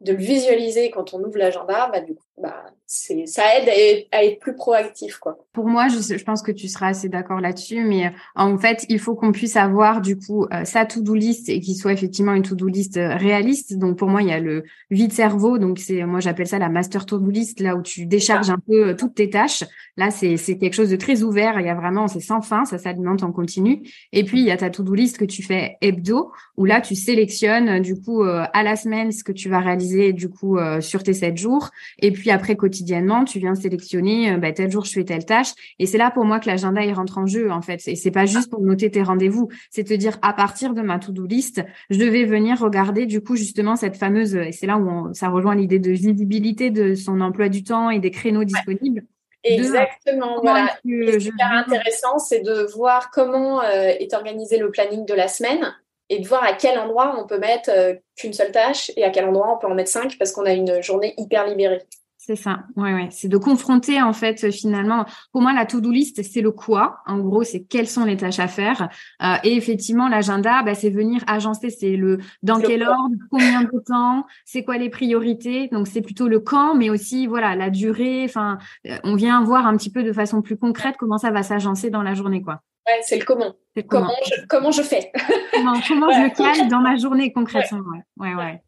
de 0.00 0.12
le 0.12 0.18
visualiser 0.18 0.90
quand 0.90 1.14
on 1.14 1.22
ouvre 1.22 1.38
l'agenda, 1.38 1.88
bah, 1.92 2.00
du 2.00 2.14
coup, 2.14 2.24
bah, 2.40 2.64
ça 2.88 3.42
aide 3.58 3.68
à 4.12 4.24
être, 4.24 4.38
plus 4.40 4.54
proactif, 4.54 5.18
quoi. 5.18 5.36
Pour 5.52 5.68
moi, 5.68 5.88
je, 5.88 6.16
je 6.16 6.24
pense 6.24 6.40
que 6.40 6.52
tu 6.52 6.68
seras 6.68 6.88
assez 6.88 7.10
d'accord 7.10 7.40
là-dessus, 7.40 7.84
mais 7.84 8.06
euh, 8.06 8.10
en 8.34 8.56
fait, 8.56 8.86
il 8.88 8.98
faut 8.98 9.14
qu'on 9.14 9.30
puisse 9.30 9.56
avoir, 9.56 10.00
du 10.00 10.16
coup, 10.16 10.46
euh, 10.52 10.64
sa 10.64 10.86
to-do 10.86 11.14
list 11.14 11.50
et 11.50 11.60
qu'il 11.60 11.76
soit 11.76 11.92
effectivement 11.92 12.32
une 12.32 12.42
to-do 12.42 12.66
list 12.66 12.96
euh, 12.96 13.14
réaliste. 13.14 13.76
Donc, 13.76 13.98
pour 13.98 14.08
moi, 14.08 14.22
il 14.22 14.28
y 14.28 14.32
a 14.32 14.40
le 14.40 14.64
vide 14.90 15.12
cerveau. 15.12 15.58
Donc, 15.58 15.78
c'est, 15.78 16.04
moi, 16.04 16.20
j'appelle 16.20 16.46
ça 16.46 16.58
la 16.58 16.70
master 16.70 17.04
to-do 17.04 17.30
list, 17.30 17.60
là 17.60 17.76
où 17.76 17.82
tu 17.82 18.06
décharges 18.06 18.48
un 18.48 18.58
peu 18.58 18.96
toutes 18.96 19.16
tes 19.16 19.28
tâches. 19.28 19.64
Là, 19.98 20.10
c'est, 20.10 20.36
quelque 20.38 20.74
chose 20.74 20.90
de 20.90 20.96
très 20.96 21.22
ouvert. 21.22 21.60
Il 21.60 21.66
y 21.66 21.70
a 21.70 21.74
vraiment, 21.74 22.08
c'est 22.08 22.20
sans 22.20 22.40
fin, 22.40 22.64
ça 22.64 22.78
s'alimente 22.78 23.22
en 23.22 23.32
continu. 23.32 23.82
Et 24.12 24.24
puis, 24.24 24.38
il 24.40 24.46
y 24.46 24.50
a 24.50 24.56
ta 24.56 24.70
to-do 24.70 24.94
list 24.94 25.18
que 25.18 25.26
tu 25.26 25.42
fais 25.42 25.76
hebdo, 25.82 26.32
où 26.56 26.64
là, 26.64 26.80
tu 26.80 26.94
sélectionnes, 26.94 27.80
du 27.80 28.00
coup, 28.00 28.22
à 28.22 28.62
la 28.62 28.76
semaine, 28.76 29.12
ce 29.12 29.24
que 29.24 29.32
tu 29.32 29.50
vas 29.50 29.58
réaliser, 29.58 30.14
du 30.14 30.30
coup, 30.30 30.56
sur 30.80 31.02
tes 31.02 31.12
sept 31.12 31.36
jours. 31.36 31.70
Et 31.98 32.12
puis, 32.12 32.27
après, 32.30 32.56
quotidiennement, 32.56 33.24
tu 33.24 33.38
viens 33.38 33.54
sélectionner 33.54 34.32
euh, 34.32 34.36
bah, 34.38 34.52
tel 34.52 34.70
jour 34.70 34.84
je 34.84 34.92
fais 34.92 35.04
telle 35.04 35.24
tâche. 35.24 35.52
Et 35.78 35.86
c'est 35.86 35.98
là 35.98 36.10
pour 36.10 36.24
moi 36.24 36.40
que 36.40 36.46
l'agenda 36.46 36.82
il 36.82 36.92
rentre 36.92 37.18
en 37.18 37.26
jeu 37.26 37.50
en 37.50 37.62
fait. 37.62 37.86
Et 37.86 37.96
c'est 37.96 38.10
pas 38.10 38.26
juste 38.26 38.50
pour 38.50 38.60
noter 38.60 38.90
tes 38.90 39.02
rendez-vous, 39.02 39.48
c'est 39.70 39.84
te 39.84 39.94
dire 39.94 40.18
à 40.22 40.32
partir 40.32 40.74
de 40.74 40.82
ma 40.82 40.98
to-do 40.98 41.26
list, 41.26 41.62
je 41.90 41.98
devais 41.98 42.24
venir 42.24 42.58
regarder 42.58 43.06
du 43.06 43.20
coup 43.20 43.36
justement 43.36 43.76
cette 43.76 43.96
fameuse. 43.96 44.34
Et 44.34 44.52
c'est 44.52 44.66
là 44.66 44.78
où 44.78 45.12
ça 45.14 45.28
rejoint 45.28 45.54
l'idée 45.54 45.78
de 45.78 45.90
visibilité 45.90 46.70
de 46.70 46.94
son 46.94 47.20
emploi 47.20 47.48
du 47.48 47.62
temps 47.62 47.90
et 47.90 47.98
des 47.98 48.10
créneaux 48.10 48.44
disponibles. 48.44 49.04
Exactement, 49.44 50.40
voilà. 50.40 50.76
C'est 50.84 51.20
super 51.20 51.52
intéressant, 51.52 52.18
c'est 52.18 52.40
de 52.40 52.66
voir 52.74 53.10
comment 53.10 53.62
euh, 53.62 53.92
est 53.98 54.12
organisé 54.14 54.58
le 54.58 54.70
planning 54.70 55.06
de 55.06 55.14
la 55.14 55.28
semaine 55.28 55.74
et 56.08 56.18
de 56.18 56.26
voir 56.26 56.42
à 56.42 56.54
quel 56.54 56.78
endroit 56.78 57.16
on 57.18 57.26
peut 57.26 57.38
mettre 57.38 57.70
euh, 57.70 57.94
qu'une 58.16 58.32
seule 58.32 58.50
tâche 58.50 58.90
et 58.96 59.04
à 59.04 59.10
quel 59.10 59.26
endroit 59.26 59.54
on 59.54 59.58
peut 59.58 59.66
en 59.66 59.74
mettre 59.74 59.90
cinq 59.90 60.16
parce 60.18 60.32
qu'on 60.32 60.44
a 60.44 60.52
une 60.52 60.82
journée 60.82 61.14
hyper 61.18 61.46
libérée. 61.46 61.82
C'est 62.28 62.36
ça, 62.36 62.64
ouais, 62.76 62.92
ouais. 62.92 63.08
C'est 63.10 63.28
de 63.28 63.38
confronter 63.38 64.02
en 64.02 64.12
fait 64.12 64.50
finalement. 64.50 65.06
Pour 65.32 65.40
moi, 65.40 65.54
la 65.54 65.64
to-do 65.64 65.90
list, 65.90 66.22
c'est 66.22 66.42
le 66.42 66.50
quoi. 66.50 66.98
En 67.06 67.20
gros, 67.20 67.42
c'est 67.42 67.62
quelles 67.64 67.88
sont 67.88 68.04
les 68.04 68.18
tâches 68.18 68.38
à 68.38 68.48
faire. 68.48 68.90
Euh, 69.22 69.36
et 69.44 69.56
effectivement, 69.56 70.10
l'agenda, 70.10 70.62
bah, 70.62 70.74
c'est 70.74 70.90
venir 70.90 71.24
agencer. 71.26 71.70
C'est 71.70 71.96
le 71.96 72.18
dans 72.42 72.60
quel 72.60 72.82
ordre, 72.82 73.14
combien 73.30 73.62
de 73.62 73.82
temps, 73.82 74.26
c'est 74.44 74.62
quoi 74.62 74.76
les 74.76 74.90
priorités. 74.90 75.68
Donc 75.68 75.86
c'est 75.86 76.02
plutôt 76.02 76.28
le 76.28 76.38
quand, 76.38 76.74
mais 76.74 76.90
aussi 76.90 77.26
voilà 77.26 77.56
la 77.56 77.70
durée. 77.70 78.24
Enfin, 78.26 78.58
euh, 78.86 78.98
on 79.04 79.14
vient 79.14 79.42
voir 79.42 79.66
un 79.66 79.74
petit 79.78 79.90
peu 79.90 80.02
de 80.02 80.12
façon 80.12 80.42
plus 80.42 80.58
concrète 80.58 80.96
comment 80.98 81.16
ça 81.16 81.30
va 81.30 81.42
s'agencer 81.42 81.88
dans 81.88 82.02
la 82.02 82.12
journée, 82.12 82.42
quoi. 82.42 82.60
Ouais, 82.86 83.00
c'est 83.04 83.16
le 83.16 83.24
comment. 83.24 83.54
Comment. 83.88 84.10
je, 84.26 84.46
comment 84.48 84.70
je 84.70 84.82
fais. 84.82 85.12
comment, 85.54 85.80
comment 85.88 86.10
je 86.12 86.24
le 86.24 86.28
cale 86.28 86.68
dans 86.68 86.80
ma 86.80 86.96
journée 86.96 87.32
concrètement. 87.32 87.80
ouais, 88.18 88.34
ouais. 88.34 88.34
ouais. 88.34 88.62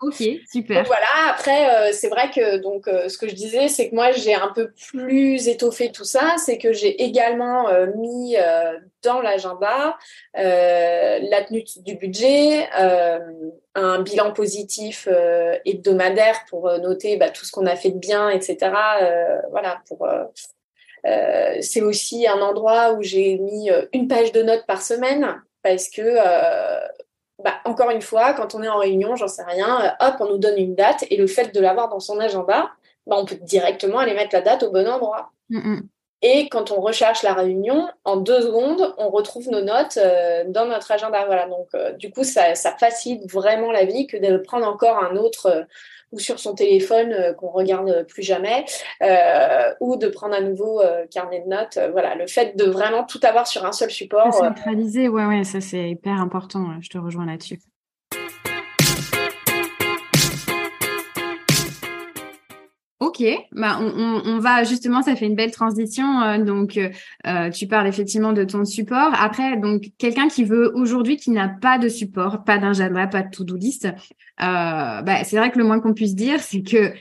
Ok, 0.00 0.22
super. 0.52 0.84
voilà, 0.84 1.06
après, 1.30 1.88
euh, 1.88 1.92
c'est 1.92 2.08
vrai 2.08 2.30
que 2.30 2.58
donc 2.58 2.86
euh, 2.86 3.08
ce 3.08 3.18
que 3.18 3.28
je 3.28 3.34
disais, 3.34 3.66
c'est 3.66 3.90
que 3.90 3.94
moi, 3.94 4.12
j'ai 4.12 4.34
un 4.34 4.52
peu 4.54 4.70
plus 4.92 5.48
étoffé 5.48 5.90
tout 5.90 6.04
ça. 6.04 6.36
C'est 6.38 6.58
que 6.58 6.72
j'ai 6.72 7.02
également 7.02 7.68
euh, 7.68 7.88
mis 7.96 8.36
dans 9.02 9.20
l'agenda 9.20 9.96
la 10.34 11.44
tenue 11.44 11.64
du 11.84 11.96
budget, 11.96 12.68
un 13.74 14.02
bilan 14.02 14.32
positif 14.32 15.08
hebdomadaire 15.64 16.44
pour 16.48 16.70
noter 16.78 17.16
bah, 17.16 17.30
tout 17.30 17.44
ce 17.44 17.50
qu'on 17.50 17.66
a 17.66 17.76
fait 17.76 17.90
de 17.90 17.98
bien, 17.98 18.30
etc. 18.30 18.56
voilà, 19.50 19.82
pour. 19.88 20.06
c'est 21.60 21.82
aussi 21.82 22.26
un 22.26 22.40
endroit 22.40 22.92
où 22.92 23.02
j'ai 23.02 23.38
mis 23.38 23.70
une 23.92 24.08
page 24.08 24.32
de 24.32 24.42
notes 24.42 24.66
par 24.66 24.82
semaine 24.82 25.42
parce 25.62 25.88
que 25.88 26.18
bah, 27.42 27.54
encore 27.64 27.90
une 27.90 28.02
fois, 28.02 28.32
quand 28.34 28.54
on 28.54 28.62
est 28.62 28.68
en 28.68 28.78
réunion, 28.78 29.16
j'en 29.16 29.28
sais 29.28 29.42
rien, 29.42 29.80
euh, 29.84 30.06
hop, 30.06 30.16
on 30.20 30.26
nous 30.26 30.38
donne 30.38 30.58
une 30.58 30.74
date 30.74 31.04
et 31.10 31.16
le 31.16 31.26
fait 31.26 31.54
de 31.54 31.60
l'avoir 31.60 31.88
dans 31.88 32.00
son 32.00 32.20
agenda, 32.20 32.70
bah, 33.06 33.16
on 33.18 33.24
peut 33.24 33.38
directement 33.42 33.98
aller 33.98 34.14
mettre 34.14 34.34
la 34.34 34.40
date 34.40 34.62
au 34.62 34.70
bon 34.70 34.86
endroit. 34.86 35.30
Mm, 35.50 35.58
mm. 35.58 35.88
Et 36.22 36.48
quand 36.48 36.70
on 36.70 36.80
recherche 36.80 37.22
la 37.22 37.34
réunion, 37.34 37.88
en 38.04 38.16
deux 38.16 38.40
secondes, 38.40 38.94
on 38.96 39.10
retrouve 39.10 39.50
nos 39.50 39.60
notes 39.60 39.98
dans 40.46 40.64
notre 40.64 40.90
agenda. 40.90 41.26
Voilà, 41.26 41.46
donc 41.46 41.68
du 41.98 42.10
coup, 42.10 42.24
ça, 42.24 42.54
ça, 42.54 42.74
facilite 42.78 43.30
vraiment 43.30 43.70
la 43.70 43.84
vie 43.84 44.06
que 44.06 44.16
de 44.16 44.38
prendre 44.38 44.66
encore 44.66 44.96
un 45.04 45.16
autre 45.16 45.66
ou 46.14 46.18
sur 46.20 46.38
son 46.38 46.54
téléphone 46.54 47.12
euh, 47.12 47.32
qu'on 47.32 47.48
regarde 47.48 48.06
plus 48.06 48.22
jamais, 48.22 48.64
euh, 49.02 49.74
ou 49.80 49.96
de 49.96 50.08
prendre 50.08 50.34
un 50.34 50.40
nouveau 50.40 50.80
euh, 50.80 51.06
carnet 51.10 51.40
de 51.40 51.48
notes. 51.48 51.78
voilà, 51.92 52.14
le 52.14 52.26
fait 52.26 52.56
de 52.56 52.64
vraiment 52.64 53.04
tout 53.04 53.20
avoir 53.22 53.46
sur 53.46 53.64
un 53.66 53.72
seul 53.72 53.90
support. 53.90 54.32
Centraliser, 54.32 55.08
ouais, 55.08 55.26
ouais, 55.26 55.44
ça 55.44 55.60
c'est 55.60 55.90
hyper 55.90 56.20
important. 56.20 56.66
Je 56.80 56.88
te 56.88 56.98
rejoins 56.98 57.26
là-dessus. 57.26 57.58
Ok, 63.16 63.22
bah 63.52 63.78
on, 63.80 64.22
on, 64.24 64.38
va 64.38 64.64
justement, 64.64 65.02
ça 65.02 65.14
fait 65.14 65.26
une 65.26 65.36
belle 65.36 65.50
transition. 65.50 66.20
Euh, 66.22 66.42
donc, 66.42 66.78
euh, 66.78 67.50
tu 67.50 67.68
parles 67.68 67.86
effectivement 67.86 68.32
de 68.32 68.44
ton 68.44 68.64
support. 68.64 69.12
Après, 69.20 69.56
donc 69.56 69.90
quelqu'un 69.98 70.26
qui 70.28 70.42
veut 70.42 70.72
aujourd'hui, 70.74 71.16
qui 71.16 71.30
n'a 71.30 71.48
pas 71.48 71.78
de 71.78 71.88
support, 71.88 72.44
pas 72.44 72.58
d'agenda, 72.58 73.06
pas 73.06 73.22
de 73.22 73.30
to-do 73.30 73.56
list, 73.56 73.86
bah, 74.38 75.24
c'est 75.24 75.36
vrai 75.36 75.50
que 75.50 75.58
le 75.58 75.64
moins 75.64 75.80
qu'on 75.80 75.94
puisse 75.94 76.14
dire, 76.14 76.40
c'est 76.40 76.62
que 76.62 76.92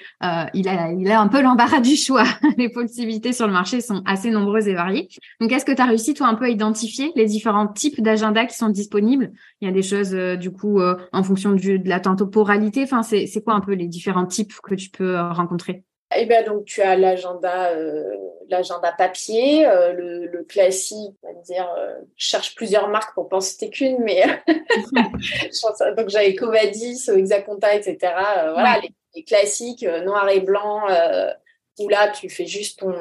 il 0.54 0.68
a, 0.68 1.18
a 1.18 1.22
un 1.22 1.28
peu 1.28 1.42
l'embarras 1.42 1.82
du 1.82 1.96
choix. 1.96 2.26
les 2.58 2.70
possibilités 2.70 3.34
sur 3.34 3.48
le 3.48 3.54
marché 3.54 3.82
sont 3.82 4.02
assez 4.06 4.30
nombreuses 4.30 4.68
et 4.68 4.74
variées. 4.74 5.08
Donc, 5.40 5.52
est-ce 5.52 5.66
que 5.66 5.72
tu 5.72 5.82
as 5.82 5.86
réussi 5.86 6.14
toi 6.14 6.28
un 6.28 6.36
peu 6.36 6.46
à 6.46 6.50
identifier 6.50 7.12
les 7.16 7.26
différents 7.26 7.68
types 7.68 8.02
d'agendas 8.02 8.46
qui 8.46 8.56
sont 8.56 8.70
disponibles? 8.70 9.32
Il 9.62 9.68
y 9.68 9.72
a 9.72 9.74
des 9.74 9.84
choses 9.84 10.12
du 10.40 10.52
coup 10.52 10.80
en 10.82 11.24
fonction 11.24 11.54
de 11.54 11.80
la 11.86 12.00
temporalité. 12.00 12.84
Enfin, 12.84 13.04
c'est 13.04 13.44
quoi 13.44 13.54
un 13.54 13.62
peu 13.62 13.74
les 13.74 13.88
différents 13.88 14.26
types 14.26 14.54
que 14.62 14.76
tu 14.76 14.90
peux 14.90 15.20
rencontrer? 15.20 15.84
Eh 16.18 16.26
bien, 16.26 16.44
donc, 16.44 16.66
tu 16.66 16.82
as 16.82 16.96
l'agenda, 16.96 17.72
euh, 17.72 18.16
l'agenda 18.50 18.92
papier, 18.92 19.66
euh, 19.66 19.94
le, 19.94 20.44
classique, 20.44 21.16
on 21.24 21.34
va 21.34 21.42
dire, 21.42 21.74
euh, 21.78 21.96
je 22.18 22.28
cherche 22.28 22.54
plusieurs 22.56 22.90
marques 22.90 23.14
pour 23.14 23.30
penser 23.30 23.70
qu'une, 23.70 24.04
mais 24.04 24.24
donc 25.98 26.10
j'avais 26.10 26.36
Covadis, 26.36 27.10
Exaconta, 27.10 27.74
etc. 27.74 27.98
voilà, 28.54 28.80
les, 29.14 29.24
classiques 29.24 29.84
noir 29.84 30.28
et 30.30 30.42
blanc, 30.42 30.82
où 31.80 31.88
là, 31.88 32.10
tu 32.10 32.30
fais 32.30 32.46
juste 32.46 32.80
ton, 32.80 32.94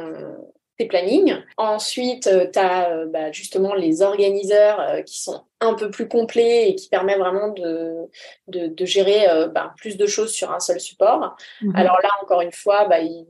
tes 0.82 0.88
plannings. 0.88 1.36
Ensuite, 1.56 2.28
tu 2.52 2.58
as 2.58 3.04
bah, 3.06 3.32
justement 3.32 3.74
les 3.74 4.02
organiseurs 4.02 5.04
qui 5.04 5.20
sont 5.20 5.42
un 5.62 5.74
peu 5.74 5.90
plus 5.90 6.08
complets 6.08 6.68
et 6.68 6.74
qui 6.74 6.88
permet 6.88 7.16
vraiment 7.16 7.48
de, 7.48 8.08
de, 8.48 8.84
gérer 8.84 9.28
euh, 9.28 9.48
bah, 9.48 9.72
plus 9.76 9.96
de 9.96 10.06
choses 10.06 10.32
sur 10.32 10.52
un 10.52 10.60
seul 10.60 10.80
support. 10.80 11.36
Mhm. 11.62 11.76
Alors 11.76 11.98
là, 12.02 12.10
encore 12.22 12.40
une 12.40 12.52
fois, 12.52 12.86
bah, 12.86 12.98
il 13.00 13.26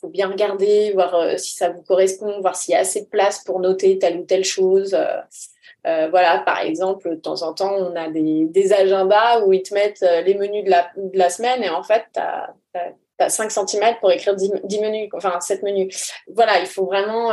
faut 0.00 0.08
bien 0.08 0.28
regarder, 0.28 0.92
voir 0.92 1.14
euh, 1.14 1.36
si 1.36 1.54
ça 1.54 1.70
vous 1.70 1.82
correspond, 1.82 2.40
voir 2.40 2.56
s'il 2.56 2.72
y 2.72 2.74
a 2.74 2.80
assez 2.80 3.02
de 3.02 3.08
place 3.08 3.42
pour 3.44 3.60
noter 3.60 3.98
telle 3.98 4.18
ou 4.18 4.24
telle 4.24 4.44
chose. 4.44 4.94
Euh, 4.94 6.08
voilà, 6.10 6.40
par 6.40 6.60
exemple, 6.60 7.10
de 7.10 7.14
temps 7.14 7.42
en 7.42 7.54
temps, 7.54 7.74
on 7.74 7.94
a 7.94 8.10
des, 8.10 8.46
des 8.46 8.72
agendas 8.72 9.42
où 9.42 9.52
ils 9.52 9.62
te 9.62 9.72
mettent 9.72 10.04
les 10.24 10.34
menus 10.34 10.64
de 10.64 10.70
la, 10.70 10.90
de 10.96 11.16
la 11.16 11.30
semaine 11.30 11.62
et 11.62 11.70
en 11.70 11.84
fait, 11.84 12.02
tu 12.12 12.20
as, 12.20 13.28
5 13.28 13.50
cm 13.50 13.96
pour 14.00 14.10
écrire 14.10 14.34
10, 14.34 14.52
10, 14.64 14.80
menus, 14.80 15.08
enfin 15.14 15.40
7 15.40 15.62
menus. 15.62 16.12
Voilà, 16.36 16.60
il 16.60 16.66
faut 16.66 16.86
vraiment 16.86 17.32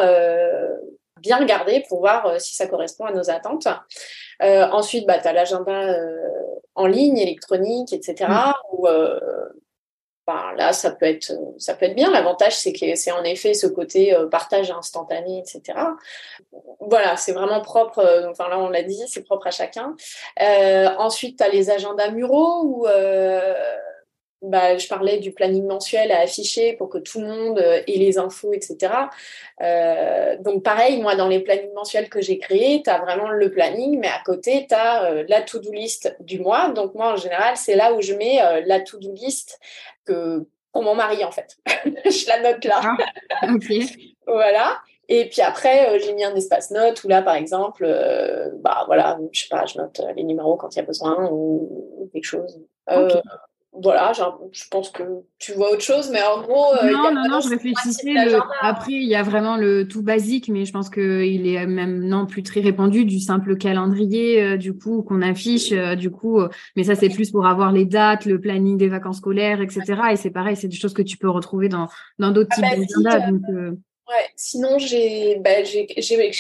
bien 1.20 1.38
regarder 1.38 1.84
pour 1.88 2.00
voir 2.00 2.40
si 2.42 2.56
ça 2.56 2.68
correspond 2.68 3.06
à 3.06 3.12
nos 3.12 3.30
attentes. 3.30 3.68
Euh, 4.42 4.68
ensuite, 4.72 5.06
bah, 5.08 5.20
tu 5.20 5.28
as 5.28 5.34
l'agenda 5.34 5.72
euh, 5.72 6.30
en 6.76 6.88
ligne, 6.88 7.18
électronique, 7.18 7.94
etc. 7.94 8.26
Mm. 8.30 8.54
Où, 8.74 8.88
euh, 8.88 9.20
bah, 10.26 10.54
là, 10.58 10.74
ça 10.74 10.92
peut 10.92 11.06
être, 11.06 11.34
ça 11.58 11.74
peut 11.74 11.86
être 11.86 11.96
bien. 11.96 12.12
L'avantage, 12.12 12.58
c'est 12.58 12.74
que 12.74 12.96
c'est 12.96 13.12
en 13.12 13.24
effet 13.24 13.54
ce 13.54 13.68
côté 13.68 14.16
partage 14.32 14.72
instantané, 14.72 15.40
etc. 15.40 15.80
Voilà, 16.80 17.18
c'est 17.18 17.34
vraiment 17.34 17.62
propre. 17.62 18.26
Enfin 18.30 18.48
là, 18.50 18.60
on 18.60 18.70
l'a 18.70 18.84
dit, 18.84 19.02
c'est 19.08 19.24
propre 19.24 19.48
à 19.48 19.52
chacun. 19.52 19.96
ensuite, 20.98 21.38
tu 21.38 21.44
as 21.44 21.50
les 21.50 21.70
agendas 21.70 22.12
muraux 22.12 22.62
où 22.64 22.88
bah, 24.44 24.78
je 24.78 24.88
parlais 24.90 25.20
du 25.20 25.32
planning 25.32 25.66
mensuel 25.66 26.12
à 26.12 26.20
afficher 26.20 26.74
pour 26.74 26.90
que 26.90 26.98
tout 26.98 27.22
le 27.22 27.28
monde 27.28 27.60
euh, 27.60 27.82
ait 27.88 27.98
les 27.98 28.18
infos, 28.18 28.52
etc. 28.52 28.94
Euh, 29.62 30.36
donc 30.40 30.64
pareil, 30.64 31.02
moi, 31.02 31.16
dans 31.16 31.30
les 31.30 31.40
plannings 31.40 31.74
mensuels 31.74 32.10
que 32.10 32.22
j'ai 32.22 32.38
créés, 32.38 32.82
tu 32.84 32.90
as 32.90 33.00
vraiment 33.00 33.30
le 33.30 33.50
planning, 33.50 34.00
mais 34.00 34.10
à 34.10 34.22
côté, 34.26 34.66
tu 34.68 34.76
as 34.76 35.06
euh, 35.06 35.24
la 35.30 35.42
to-do 35.42 35.72
list 35.72 36.14
du 36.20 36.40
mois. 36.40 36.70
Donc 36.70 36.94
moi, 36.94 37.14
en 37.14 37.16
général, 37.16 37.56
c'est 37.56 37.76
là 37.76 37.94
où 37.94 38.02
je 38.02 38.14
mets 38.14 38.40
la 38.66 38.82
to-do 38.82 39.14
list 39.14 39.60
que 40.06 40.46
pour 40.74 40.84
mon 40.84 40.96
mari, 40.96 41.24
en 41.24 41.32
fait. 41.32 41.58
je 42.06 42.28
la 42.28 42.42
note 42.42 42.66
là. 42.66 42.82
Ah, 43.42 43.48
voilà. 44.28 44.82
Et 45.08 45.30
puis 45.30 45.42
après, 45.42 46.00
j'ai 46.00 46.14
mis 46.14 46.24
un 46.24 46.36
espace 46.36 46.72
note 46.72 47.02
où 47.04 47.08
là, 47.08 47.22
par 47.22 47.36
exemple, 47.36 47.86
bah 48.60 48.84
voilà, 48.88 49.18
je 49.32 49.42
sais 49.42 49.48
pas, 49.50 49.66
je 49.66 49.78
note 49.78 50.02
les 50.16 50.24
numéros 50.24 50.58
quand 50.58 50.76
il 50.76 50.80
y 50.80 50.82
a 50.82 50.86
besoin 50.86 51.30
ou, 51.32 52.10
quelque 52.12 52.26
chose 52.26 52.60
voilà, 53.76 54.12
je 54.14 54.64
pense 54.70 54.92
que 54.92 55.04
tu 55.40 55.54
vois 55.54 55.72
autre 55.72 55.82
chose, 55.82 56.12
mais 56.12 56.22
en 56.22 56.42
gros. 56.42 56.76
Euh, 56.76 56.92
non, 56.92 57.12
non, 57.12 57.24
non, 57.28 57.40
je 57.42 57.50
réfléchissais. 57.50 58.14
Après, 58.62 58.92
il 58.92 59.08
y 59.08 59.16
a 59.16 59.24
vraiment 59.24 59.58
le 59.58 59.88
tout 59.88 60.04
basique, 60.04 60.48
mais 60.50 60.66
je 60.66 60.72
pense 60.72 60.92
qu'il 60.92 61.48
est 61.48 61.66
même 61.66 62.08
non 62.08 62.28
plus 62.28 62.44
très 62.44 62.60
répandu 62.60 63.04
du 63.04 63.20
simple 63.20 63.58
calendrier, 63.58 64.44
euh, 64.44 64.58
du 64.58 64.74
coup, 64.74 65.02
qu'on 65.02 65.24
affiche, 65.24 65.72
euh, 65.72 65.96
du 65.96 66.12
coup. 66.12 66.40
mais 66.76 66.84
ça, 66.84 66.94
c'est 66.96 67.10
plus 67.10 67.32
pour 67.32 67.48
avoir 67.48 67.72
les 67.72 67.86
dates, 67.86 68.26
le 68.26 68.40
planning 68.40 68.78
des 68.78 68.90
vacances 68.90 69.18
scolaires, 69.18 69.60
etc. 69.60 69.84
Et 70.12 70.18
c'est 70.18 70.32
pareil, 70.32 70.56
c'est 70.56 70.68
des 70.68 70.76
choses 70.76 70.94
que 70.94 71.02
tu 71.02 71.18
peux 71.18 71.30
retrouver 71.30 71.68
dans 71.68 71.88
dans 72.20 72.30
d'autres 72.30 72.50
ah 72.52 72.76
types 72.76 73.04
bah, 73.04 73.20
d'agendas. 73.20 73.72
Ouais, 74.10 74.30
sinon 74.36 74.78
j'ai 74.78 75.38
bah, 75.40 75.64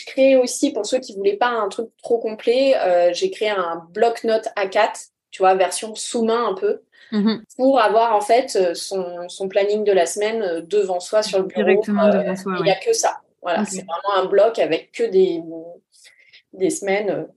créé 0.06 0.36
aussi 0.36 0.72
pour 0.72 0.86
ceux 0.86 1.00
qui 1.00 1.16
voulaient 1.16 1.38
pas 1.38 1.50
un 1.50 1.70
truc 1.70 1.88
trop 2.04 2.20
complet, 2.20 2.76
j'ai 3.14 3.32
créé 3.32 3.50
un 3.50 3.88
bloc-notes 3.92 4.50
A4, 4.56 5.08
tu 5.32 5.42
vois, 5.42 5.56
version 5.56 5.96
sous-main 5.96 6.50
un 6.50 6.54
peu. 6.54 6.82
Mhm. 7.14 7.44
pour 7.58 7.80
avoir 7.80 8.16
en 8.16 8.22
fait 8.22 8.58
euh, 8.60 8.74
son, 8.74 9.30
son, 9.30 9.48
planning 9.48 9.84
de 9.84 9.92
la 9.92 10.08
semaine 10.08 10.42
euh, 10.42 10.62
devant 10.62 11.00
soi 11.00 11.22
sur 11.22 11.38
le 11.38 11.46
bureau. 11.46 11.64
Directement 11.64 12.10
devant 12.10 12.32
euh, 12.32 12.36
soi. 12.36 12.56
Il 12.58 12.64
n'y 12.64 12.72
a 12.72 12.76
que 12.76 12.92
ça. 12.92 13.22
Voilà, 13.44 13.66
c'est 13.66 13.86
vraiment 13.86 14.24
un 14.24 14.26
bloc 14.26 14.58
avec 14.58 14.92
que 14.92 15.04
des, 15.04 15.44
des 16.54 16.70
semaines. 16.72 17.28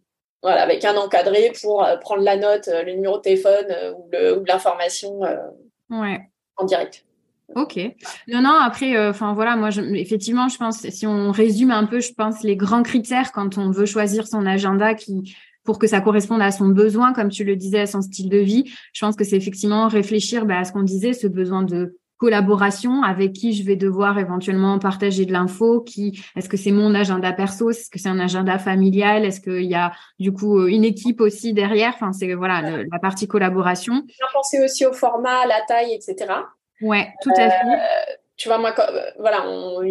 voilà, 0.41 0.63
avec 0.63 0.85
un 0.85 0.97
encadré 0.97 1.53
pour 1.61 1.87
prendre 2.01 2.23
la 2.23 2.37
note, 2.37 2.69
le 2.69 2.93
numéro 2.93 3.17
de 3.17 3.23
téléphone 3.23 3.67
ou 3.97 4.45
l'information 4.47 5.19
ouais. 5.91 6.21
en 6.57 6.65
direct. 6.65 7.05
Ok. 7.57 7.81
Non, 8.29 8.41
non. 8.41 8.55
Après, 8.55 9.09
enfin 9.09 9.35
voilà, 9.35 9.57
moi, 9.57 9.71
je, 9.71 9.83
effectivement, 9.83 10.49
je 10.49 10.59
pense 10.59 10.89
si 10.89 11.09
on 11.09 11.33
résume 11.33 11.73
un 11.73 11.87
peu, 11.87 11.99
je 11.99 12.13
pense 12.13 12.45
les 12.45 12.55
grands 12.55 12.85
critères 12.85 13.33
quand 13.33 13.59
on 13.59 13.73
veut 13.73 13.87
choisir 13.87 14.29
son 14.29 14.47
agenda 14.47 14.95
qui 14.95 15.35
pour 15.67 15.79
que 15.79 15.87
ça 15.87 16.01
corresponde 16.01 16.41
à 16.41 16.51
son 16.51 16.69
besoin, 16.69 17.13
comme 17.13 17.29
tu 17.29 17.45
le 17.45 17.57
disais, 17.57 17.81
à 17.81 17.87
son 17.87 18.01
style 18.01 18.31
de 18.31 18.39
vie. 18.39 18.65
Je 18.95 19.05
pense 19.05 19.17
que 19.17 19.25
c'est 19.25 19.37
effectivement 19.37 19.89
réfléchir 19.89 20.47
bah, 20.47 20.61
à 20.61 20.65
ce 20.65 20.73
qu'on 20.73 20.83
disait, 20.83 21.13
ce 21.13 21.27
besoin 21.27 21.63
de 21.63 21.99
collaboration 22.19 23.03
avec 23.03 23.35
qui 23.35 23.53
je 23.53 23.63
vais 23.63 23.77
devoir 23.77 24.19
éventuellement 24.19 24.79
partager 24.79 25.27
de 25.27 25.33
l'info 25.33 25.83
qui 25.83 26.19
est-ce 26.35 26.49
que 26.49 26.57
c'est 26.57 26.71
mon 26.71 26.95
agenda 26.95 27.31
perso 27.35 27.69
est-ce 27.69 27.91
que 27.91 27.99
c'est 27.99 28.09
un 28.09 28.19
agenda 28.19 28.59
familial 28.59 29.27
est-ce 29.27 29.39
qu'il 29.39 29.65
y 29.67 29.75
a 29.75 29.93
du 30.19 30.33
coup 30.33 30.67
une 30.67 30.85
équipe 30.85 31.21
aussi 31.21 31.53
derrière? 31.53 31.93
Enfin 31.95 32.13
c'est 32.15 32.33
voilà 32.33 32.63
la 32.91 32.99
partie 32.99 33.29
collaboration. 33.29 33.93
Bien 33.97 34.27
penser 34.33 34.65
aussi 34.65 34.87
au 34.87 34.95
format 34.95 35.45
la 35.47 35.61
taille 35.69 35.93
etc 35.93 36.33
ouais 36.81 37.13
tout 37.23 37.33
à 37.37 37.51
fait. 37.51 37.67
euh, 37.67 38.15
tu 38.39 38.49
vois 38.49 38.57
moi 38.57 38.75
voilà 39.19 39.47
on, 39.47 39.83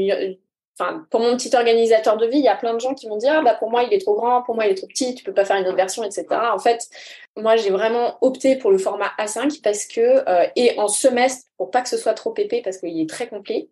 enfin, 0.77 1.05
pour 1.09 1.21
mon 1.21 1.35
petit 1.37 1.55
organisateur 1.55 2.17
de 2.17 2.25
vie, 2.25 2.37
il 2.37 2.43
y 2.43 2.49
a 2.49 2.55
plein 2.55 2.73
de 2.73 2.79
gens 2.79 2.93
qui 2.93 3.07
vont 3.07 3.17
dire, 3.17 3.33
ah, 3.37 3.41
bah, 3.41 3.55
pour 3.55 3.69
moi, 3.69 3.83
il 3.83 3.93
est 3.93 3.99
trop 3.99 4.15
grand, 4.15 4.41
pour 4.41 4.55
moi, 4.55 4.65
il 4.65 4.71
est 4.71 4.75
trop 4.75 4.87
petit, 4.87 5.15
tu 5.15 5.23
peux 5.23 5.33
pas 5.33 5.45
faire 5.45 5.57
une 5.57 5.67
autre 5.67 5.77
version, 5.77 6.03
etc. 6.03 6.25
En 6.53 6.59
fait, 6.59 6.89
moi, 7.37 7.55
j'ai 7.55 7.69
vraiment 7.69 8.17
opté 8.21 8.55
pour 8.57 8.71
le 8.71 8.77
format 8.77 9.11
A5 9.17 9.61
parce 9.61 9.85
que, 9.85 10.01
euh, 10.29 10.47
et 10.55 10.77
en 10.79 10.87
semestre, 10.87 11.47
pour 11.57 11.71
pas 11.71 11.81
que 11.81 11.89
ce 11.89 11.97
soit 11.97 12.13
trop 12.13 12.33
épais 12.37 12.61
parce 12.63 12.77
qu'il 12.77 12.99
est 12.99 13.09
très 13.09 13.27
complet. 13.27 13.69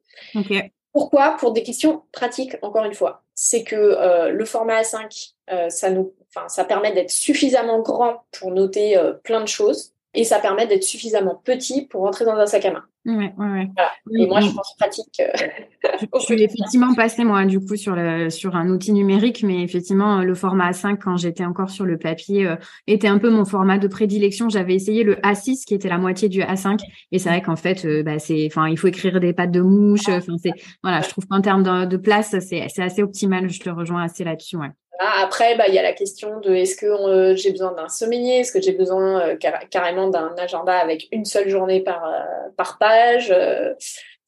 Pourquoi? 0.94 1.38
Pour 1.39 1.54
des 1.54 1.63
questions 1.63 2.04
pratiques, 2.12 2.56
encore 2.62 2.86
une 2.86 2.94
fois. 2.94 3.24
C'est 3.34 3.63
que 3.63 3.76
euh, 3.76 4.30
le 4.30 4.46
format 4.46 4.82
A5, 4.82 5.34
euh, 5.52 5.70
ça 5.70 5.89
nous, 5.89 6.13
enfin, 6.30 6.48
ça 6.50 6.66
permet 6.66 6.94
d'être 6.94 7.10
suffisamment 7.10 7.80
grand 7.80 8.24
pour 8.32 8.52
noter 8.52 9.00
plein 9.24 9.42
de 9.42 9.48
choses 9.48 9.92
et 10.13 10.23
ça 10.23 10.39
permet 10.39 10.67
d'être 10.67 10.84
suffisamment 10.84 11.41
petit 11.43 11.86
pour 11.88 12.02
rentrer 12.02 12.26
dans 12.26 12.36
un 12.36 12.45
sac 12.45 12.65
à 12.65 12.71
main. 12.71 12.84
Ouais, 13.06 13.34
ouais, 13.38 13.45
ouais. 13.45 13.69
Et 14.17 14.28
moi, 14.28 14.39
je 14.39 14.49
pense 14.52 14.76
pratique. 14.80 15.19
Euh, 15.19 15.47
je, 16.13 16.19
suis 16.19 16.41
effectivement 16.41 16.93
passée, 16.93 17.26
moi, 17.26 17.43
du 17.45 17.60
coup, 17.60 17.76
sur, 17.76 17.95
le, 17.95 18.30
sur 18.30 18.56
un 18.56 18.69
outil 18.69 18.93
numérique, 18.93 19.43
mais 19.43 19.62
effectivement, 19.62 20.21
le 20.21 20.34
format 20.36 20.71
A5, 20.71 20.97
quand 20.99 21.17
j'étais 21.17 21.43
encore 21.43 21.69
sur 21.69 21.84
le 21.84 21.97
papier, 21.97 22.47
euh, 22.47 22.56
était 22.88 23.10
un 23.10 23.17
peu 23.17 23.30
mon 23.30 23.43
format 23.43 23.78
de 23.78 23.88
prédilection. 23.89 24.47
J'avais 24.47 24.76
essayé 24.76 25.04
le 25.04 25.15
A6, 25.15 25.65
qui 25.65 25.73
était 25.73 25.89
la 25.89 25.97
moitié 25.97 26.30
du 26.30 26.39
A5. 26.41 26.80
Et 27.12 27.19
c'est 27.19 27.28
vrai 27.28 27.41
qu'en 27.41 27.58
fait, 27.58 27.84
euh, 27.84 28.04
bah, 28.04 28.19
c'est, 28.19 28.47
enfin, 28.49 28.69
il 28.69 28.78
faut 28.78 28.88
écrire 28.88 29.19
des 29.19 29.34
pattes 29.34 29.52
de 29.52 29.62
mouche. 29.62 30.08
Enfin, 30.08 30.38
c'est, 30.41 30.54
voilà, 30.82 31.02
je 31.02 31.10
trouve 31.10 31.26
qu'en 31.28 31.41
termes 31.41 31.63
de, 31.63 31.86
de 31.86 31.97
place, 31.97 32.30
c'est, 32.39 32.67
c'est 32.69 32.84
assez 32.84 33.04
optimal. 33.04 33.49
Je 33.49 33.60
te 33.60 33.69
rejoins 33.69 34.04
assez 34.04 34.23
là-dessus, 34.23 34.56
ouais. 34.56 34.71
Après, 34.99 35.58
bah, 35.58 35.65
il 35.67 35.73
y 35.73 35.79
a 35.79 35.84
la 35.84 35.93
question 35.93 36.39
de 36.39 36.53
est-ce 36.53 36.75
que 36.75 36.86
euh, 36.86 37.36
j'ai 37.36 37.51
besoin 37.51 37.71
d'un 37.71 37.89
semainier, 37.89 38.39
est-ce 38.39 38.51
que 38.51 38.62
j'ai 38.62 38.73
besoin 38.73 39.21
euh, 39.21 39.38
carrément 39.69 40.08
d'un 40.08 40.36
agenda 40.38 40.77
avec 40.77 41.08
une 41.12 41.25
seule 41.25 41.49
journée 41.49 41.82
par, 41.82 42.06
euh, 42.06 42.49
par 42.56 42.77
page? 42.77 43.34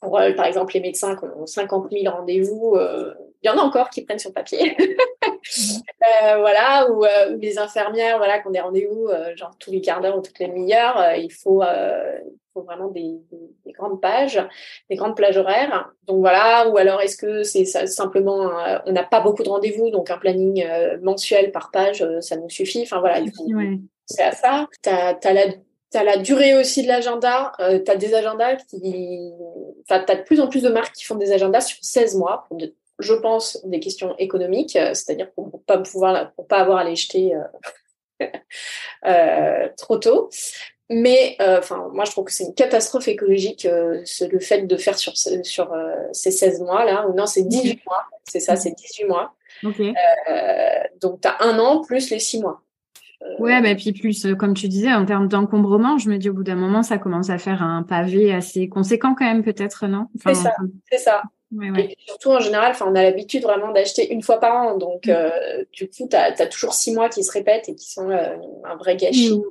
pour, 0.01 0.19
par 0.35 0.45
exemple, 0.45 0.73
les 0.73 0.81
médecins 0.81 1.15
qui 1.15 1.25
ont 1.25 1.45
50 1.45 1.91
000 1.91 2.15
rendez-vous, 2.15 2.77
il 3.45 3.47
y 3.47 3.51
en 3.51 3.59
a 3.59 3.61
encore 3.61 3.91
qui 3.91 4.03
prennent 4.03 4.17
sur 4.17 4.33
papier. 4.33 4.75
euh, 4.79 6.37
voilà, 6.39 6.89
ou, 6.89 7.05
euh, 7.05 7.37
les 7.39 7.59
infirmières, 7.59 8.17
voilà, 8.17 8.39
qu'on 8.39 8.49
des 8.49 8.59
rendez-vous, 8.59 9.07
euh, 9.07 9.35
genre 9.35 9.51
tous 9.59 9.71
les 9.71 9.81
quarts 9.81 10.01
d'heure 10.01 10.17
ou 10.17 10.21
toutes 10.21 10.39
les 10.39 10.47
demi-heures, 10.47 10.97
euh, 10.97 11.15
il 11.15 11.31
faut, 11.31 11.61
faut 12.55 12.61
vraiment 12.63 12.87
des, 12.87 13.19
des, 13.31 13.51
des, 13.65 13.71
grandes 13.71 14.01
pages, 14.01 14.41
des 14.89 14.95
grandes 14.95 15.15
plages 15.15 15.37
horaires. 15.37 15.91
Donc 16.07 16.21
voilà, 16.21 16.67
ou 16.69 16.77
alors 16.77 17.01
est-ce 17.01 17.17
que 17.17 17.43
c'est 17.43 17.65
simplement, 17.65 18.49
on 18.87 18.91
n'a 18.91 19.03
pas 19.03 19.19
beaucoup 19.19 19.43
de 19.43 19.49
rendez-vous, 19.49 19.91
donc 19.91 20.09
un 20.09 20.17
planning 20.17 20.65
mensuel 21.03 21.51
par 21.51 21.69
page, 21.69 22.03
ça 22.21 22.37
nous 22.37 22.49
suffit. 22.49 22.81
Enfin 22.81 22.99
voilà, 22.99 23.19
il 23.19 23.31
faut 23.31 23.45
à 24.19 24.31
ça. 24.31 24.67
Tu 24.81 24.89
as, 24.89 26.03
la 26.03 26.17
durée 26.17 26.55
aussi 26.55 26.83
de 26.83 26.87
l'agenda. 26.87 27.53
Euh, 27.59 27.79
tu 27.83 27.91
as 27.91 27.95
des 27.95 28.13
agendas 28.13 28.55
qui. 28.55 29.31
Enfin, 29.87 30.03
tu 30.03 30.11
as 30.11 30.15
de 30.15 30.23
plus 30.23 30.41
en 30.41 30.47
plus 30.47 30.63
de 30.63 30.69
marques 30.69 30.93
qui 30.93 31.05
font 31.05 31.15
des 31.15 31.31
agendas 31.31 31.61
sur 31.61 31.77
16 31.81 32.15
mois, 32.15 32.45
pour 32.47 32.57
je 32.99 33.13
pense, 33.13 33.59
des 33.65 33.79
questions 33.79 34.15
économiques, 34.17 34.75
euh, 34.75 34.93
c'est-à-dire 34.93 35.31
pour 35.31 35.61
pas 35.65 35.77
pouvoir, 35.79 36.31
pour 36.33 36.47
pas 36.47 36.59
avoir 36.59 36.77
à 36.79 36.83
les 36.83 36.95
jeter 36.95 37.35
euh, 37.35 38.27
euh, 39.05 39.69
trop 39.77 39.97
tôt. 39.97 40.29
Mais 40.89 41.35
enfin, 41.39 41.89
moi, 41.93 42.05
je 42.05 42.11
trouve 42.11 42.25
que 42.25 42.31
c'est 42.31 42.43
une 42.43 42.53
catastrophe 42.53 43.07
écologique 43.07 43.67
le 43.67 44.39
fait 44.39 44.67
de 44.67 44.77
faire 44.77 44.99
sur, 44.99 45.17
sur 45.17 45.75
ces 46.11 46.29
16 46.29 46.61
mois 46.61 46.85
là, 46.85 47.07
ou 47.07 47.15
non, 47.15 47.25
c'est 47.25 47.41
18 47.41 47.81
mois. 47.87 48.03
C'est 48.23 48.39
ça, 48.39 48.55
c'est 48.55 48.69
18 48.69 49.05
mois. 49.05 49.33
Okay. 49.63 49.95
donc, 51.01 51.21
tu 51.21 51.27
as 51.27 51.41
un 51.41 51.57
an 51.57 51.81
plus 51.81 52.11
les 52.11 52.19
6 52.19 52.41
mois. 52.41 52.61
Ouais, 53.39 53.59
mais 53.61 53.75
puis 53.75 53.93
plus, 53.93 54.27
comme 54.37 54.53
tu 54.53 54.67
disais, 54.67 54.93
en 54.93 55.07
termes 55.07 55.27
d'encombrement, 55.27 55.97
je 55.97 56.07
me 56.07 56.17
dis 56.17 56.29
au 56.29 56.33
bout 56.33 56.43
d'un 56.43 56.53
moment, 56.53 56.83
ça 56.83 56.99
commence 56.99 57.31
à 57.31 57.39
faire 57.39 57.63
un 57.63 57.81
pavé 57.81 58.31
assez 58.31 58.69
conséquent 58.69 59.15
quand 59.17 59.25
même, 59.25 59.43
peut-être, 59.43 59.87
non? 59.87 60.05
C'est 60.23 60.35
ça, 60.35 60.55
c'est 60.91 60.99
ça. 60.99 61.23
Et 61.77 61.95
surtout, 62.05 62.31
en 62.31 62.39
général, 62.39 62.73
on 62.81 62.95
a 62.95 63.03
l'habitude 63.03 63.43
vraiment 63.43 63.71
d'acheter 63.71 64.11
une 64.11 64.21
fois 64.21 64.39
par 64.39 64.55
an. 64.55 64.77
Donc, 64.77 65.05
mm. 65.05 65.11
euh, 65.11 65.63
du 65.71 65.87
coup, 65.87 66.07
tu 66.09 66.15
as, 66.15 66.47
toujours 66.47 66.73
six 66.73 66.93
mois 66.93 67.09
qui 67.09 67.23
se 67.23 67.31
répètent 67.31 67.69
et 67.69 67.75
qui 67.75 67.89
sont 67.89 68.09
euh, 68.09 68.35
un 68.65 68.75
vrai 68.75 68.97
gâchis. 68.97 69.41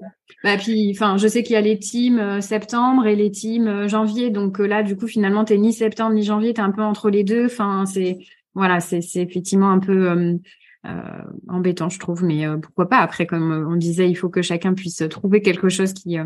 Bah, 0.42 0.56
puis, 0.56 0.92
enfin, 0.94 1.16
je 1.16 1.28
sais 1.28 1.42
qu'il 1.42 1.54
y 1.54 1.56
a 1.56 1.62
les 1.62 1.78
teams 1.78 2.40
septembre 2.40 3.06
et 3.06 3.16
les 3.16 3.30
teams 3.30 3.88
janvier. 3.88 4.30
Donc 4.30 4.58
là, 4.58 4.82
du 4.82 4.96
coup, 4.96 5.06
finalement, 5.06 5.44
tu 5.44 5.58
ni 5.58 5.72
septembre 5.72 6.14
ni 6.14 6.22
janvier, 6.22 6.52
tu 6.52 6.60
es 6.60 6.64
un 6.64 6.72
peu 6.72 6.82
entre 6.82 7.10
les 7.10 7.24
deux. 7.24 7.46
Enfin, 7.46 7.84
c'est 7.86 8.18
voilà, 8.54 8.80
c'est 8.80 9.00
effectivement 9.16 9.70
un 9.70 9.80
peu 9.80 10.38
euh, 10.86 11.22
embêtant, 11.48 11.88
je 11.88 11.98
trouve. 11.98 12.24
Mais 12.24 12.46
euh, 12.46 12.58
pourquoi 12.58 12.88
pas? 12.88 12.98
Après, 12.98 13.26
comme 13.26 13.66
on 13.70 13.76
disait, 13.76 14.08
il 14.10 14.14
faut 14.16 14.28
que 14.28 14.42
chacun 14.42 14.74
puisse 14.74 15.02
trouver 15.10 15.40
quelque 15.40 15.68
chose 15.68 15.94
qui 15.94 16.18
euh, 16.18 16.24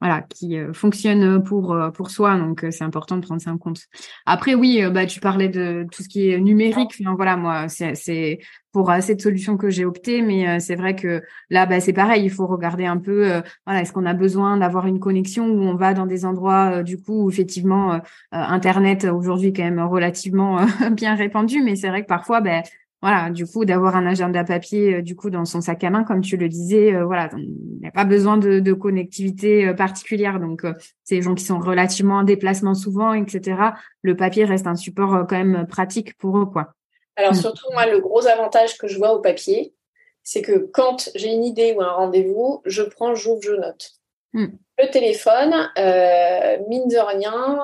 voilà, 0.00 0.22
qui 0.22 0.56
fonctionne 0.72 1.42
pour 1.42 1.76
pour 1.94 2.10
soi. 2.10 2.36
Donc 2.38 2.64
c'est 2.70 2.84
important 2.84 3.16
de 3.16 3.22
prendre 3.22 3.40
ça 3.40 3.52
en 3.52 3.58
compte. 3.58 3.82
Après 4.26 4.54
oui, 4.54 4.82
bah 4.92 5.06
tu 5.06 5.20
parlais 5.20 5.48
de 5.48 5.86
tout 5.92 6.02
ce 6.02 6.08
qui 6.08 6.30
est 6.30 6.40
numérique. 6.40 6.92
Enfin, 7.00 7.14
voilà, 7.14 7.36
moi 7.36 7.68
c'est 7.68 8.38
pour 8.72 8.92
cette 9.00 9.20
solution 9.20 9.56
que 9.56 9.68
j'ai 9.68 9.84
opté, 9.84 10.22
mais 10.22 10.60
c'est 10.60 10.76
vrai 10.76 10.94
que 10.96 11.22
là 11.50 11.66
bah 11.66 11.80
c'est 11.80 11.92
pareil. 11.92 12.24
Il 12.24 12.30
faut 12.30 12.46
regarder 12.46 12.86
un 12.86 12.98
peu. 12.98 13.42
voilà, 13.66 13.82
est-ce 13.82 13.92
qu'on 13.92 14.06
a 14.06 14.14
besoin 14.14 14.56
d'avoir 14.56 14.86
une 14.86 15.00
connexion 15.00 15.46
où 15.46 15.62
on 15.62 15.74
va 15.74 15.94
dans 15.94 16.06
des 16.06 16.24
endroits 16.24 16.82
du 16.82 17.00
coup 17.00 17.24
où 17.24 17.30
effectivement 17.30 18.00
Internet 18.32 19.04
aujourd'hui 19.04 19.52
quand 19.52 19.64
même 19.64 19.80
relativement 19.80 20.64
bien 20.92 21.14
répandu, 21.14 21.62
mais 21.62 21.76
c'est 21.76 21.88
vrai 21.88 22.02
que 22.02 22.08
parfois 22.08 22.40
ben 22.40 22.62
voilà, 23.02 23.30
du 23.30 23.46
coup, 23.46 23.64
d'avoir 23.64 23.96
un 23.96 24.06
agenda 24.06 24.44
papier, 24.44 24.96
euh, 24.96 25.02
du 25.02 25.16
coup, 25.16 25.30
dans 25.30 25.46
son 25.46 25.62
sac 25.62 25.82
à 25.84 25.90
main, 25.90 26.04
comme 26.04 26.20
tu 26.20 26.36
le 26.36 26.48
disais, 26.48 26.94
euh, 26.94 27.04
voilà, 27.04 27.30
il 27.38 27.78
n'y 27.80 27.88
a 27.88 27.90
pas 27.90 28.04
besoin 28.04 28.36
de, 28.36 28.60
de 28.60 28.72
connectivité 28.74 29.66
euh, 29.66 29.72
particulière. 29.72 30.38
Donc, 30.38 30.62
c'est 31.02 31.14
les 31.14 31.22
gens 31.22 31.34
qui 31.34 31.44
sont 31.44 31.58
relativement 31.58 32.16
en 32.16 32.24
déplacement 32.24 32.74
souvent, 32.74 33.14
etc. 33.14 33.56
Le 34.02 34.16
papier 34.16 34.44
reste 34.44 34.66
un 34.66 34.76
support 34.76 35.26
quand 35.26 35.42
même 35.42 35.66
pratique 35.66 36.16
pour 36.18 36.36
eux, 36.38 36.46
quoi. 36.46 36.74
Alors, 37.16 37.32
mm. 37.32 37.36
surtout, 37.36 37.66
moi, 37.72 37.86
le 37.86 38.00
gros 38.00 38.26
avantage 38.26 38.76
que 38.76 38.86
je 38.86 38.98
vois 38.98 39.14
au 39.14 39.20
papier, 39.20 39.74
c'est 40.22 40.42
que 40.42 40.58
quand 40.58 41.10
j'ai 41.14 41.32
une 41.32 41.44
idée 41.44 41.74
ou 41.76 41.80
un 41.80 41.92
rendez-vous, 41.92 42.60
je 42.66 42.82
prends, 42.82 43.14
j'ouvre, 43.14 43.40
je 43.42 43.52
note. 43.52 43.92
Mm. 44.34 44.48
Le 44.78 44.90
téléphone, 44.90 45.54
mine 46.68 46.88
de 46.88 46.98
rien, 46.98 47.60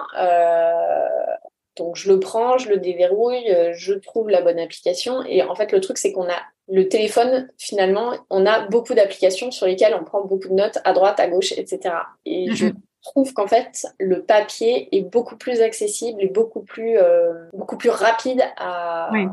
donc 1.76 1.96
je 1.96 2.10
le 2.10 2.18
prends, 2.18 2.58
je 2.58 2.68
le 2.68 2.78
déverrouille, 2.78 3.50
euh, 3.50 3.72
je 3.74 3.94
trouve 3.94 4.28
la 4.28 4.42
bonne 4.42 4.58
application. 4.58 5.22
Et 5.24 5.42
en 5.42 5.54
fait, 5.54 5.72
le 5.72 5.80
truc, 5.80 5.98
c'est 5.98 6.12
qu'on 6.12 6.28
a 6.28 6.42
le 6.68 6.88
téléphone, 6.88 7.48
finalement, 7.58 8.12
on 8.30 8.44
a 8.44 8.66
beaucoup 8.66 8.94
d'applications 8.94 9.50
sur 9.50 9.66
lesquelles 9.66 9.96
on 9.98 10.04
prend 10.04 10.24
beaucoup 10.24 10.48
de 10.48 10.54
notes 10.54 10.78
à 10.84 10.92
droite, 10.92 11.20
à 11.20 11.28
gauche, 11.28 11.52
etc. 11.52 11.94
Et 12.24 12.52
je 12.54 12.66
mhm. 12.66 12.74
trouve 13.02 13.32
qu'en 13.34 13.46
fait, 13.46 13.86
le 14.00 14.22
papier 14.22 14.88
est 14.96 15.02
beaucoup 15.02 15.36
plus 15.36 15.60
accessible 15.60 16.22
et 16.22 16.28
beaucoup 16.28 16.62
plus, 16.62 16.98
euh, 16.98 17.34
beaucoup 17.52 17.76
plus 17.76 17.90
rapide 17.90 18.42
à, 18.56 19.10
oui, 19.12 19.26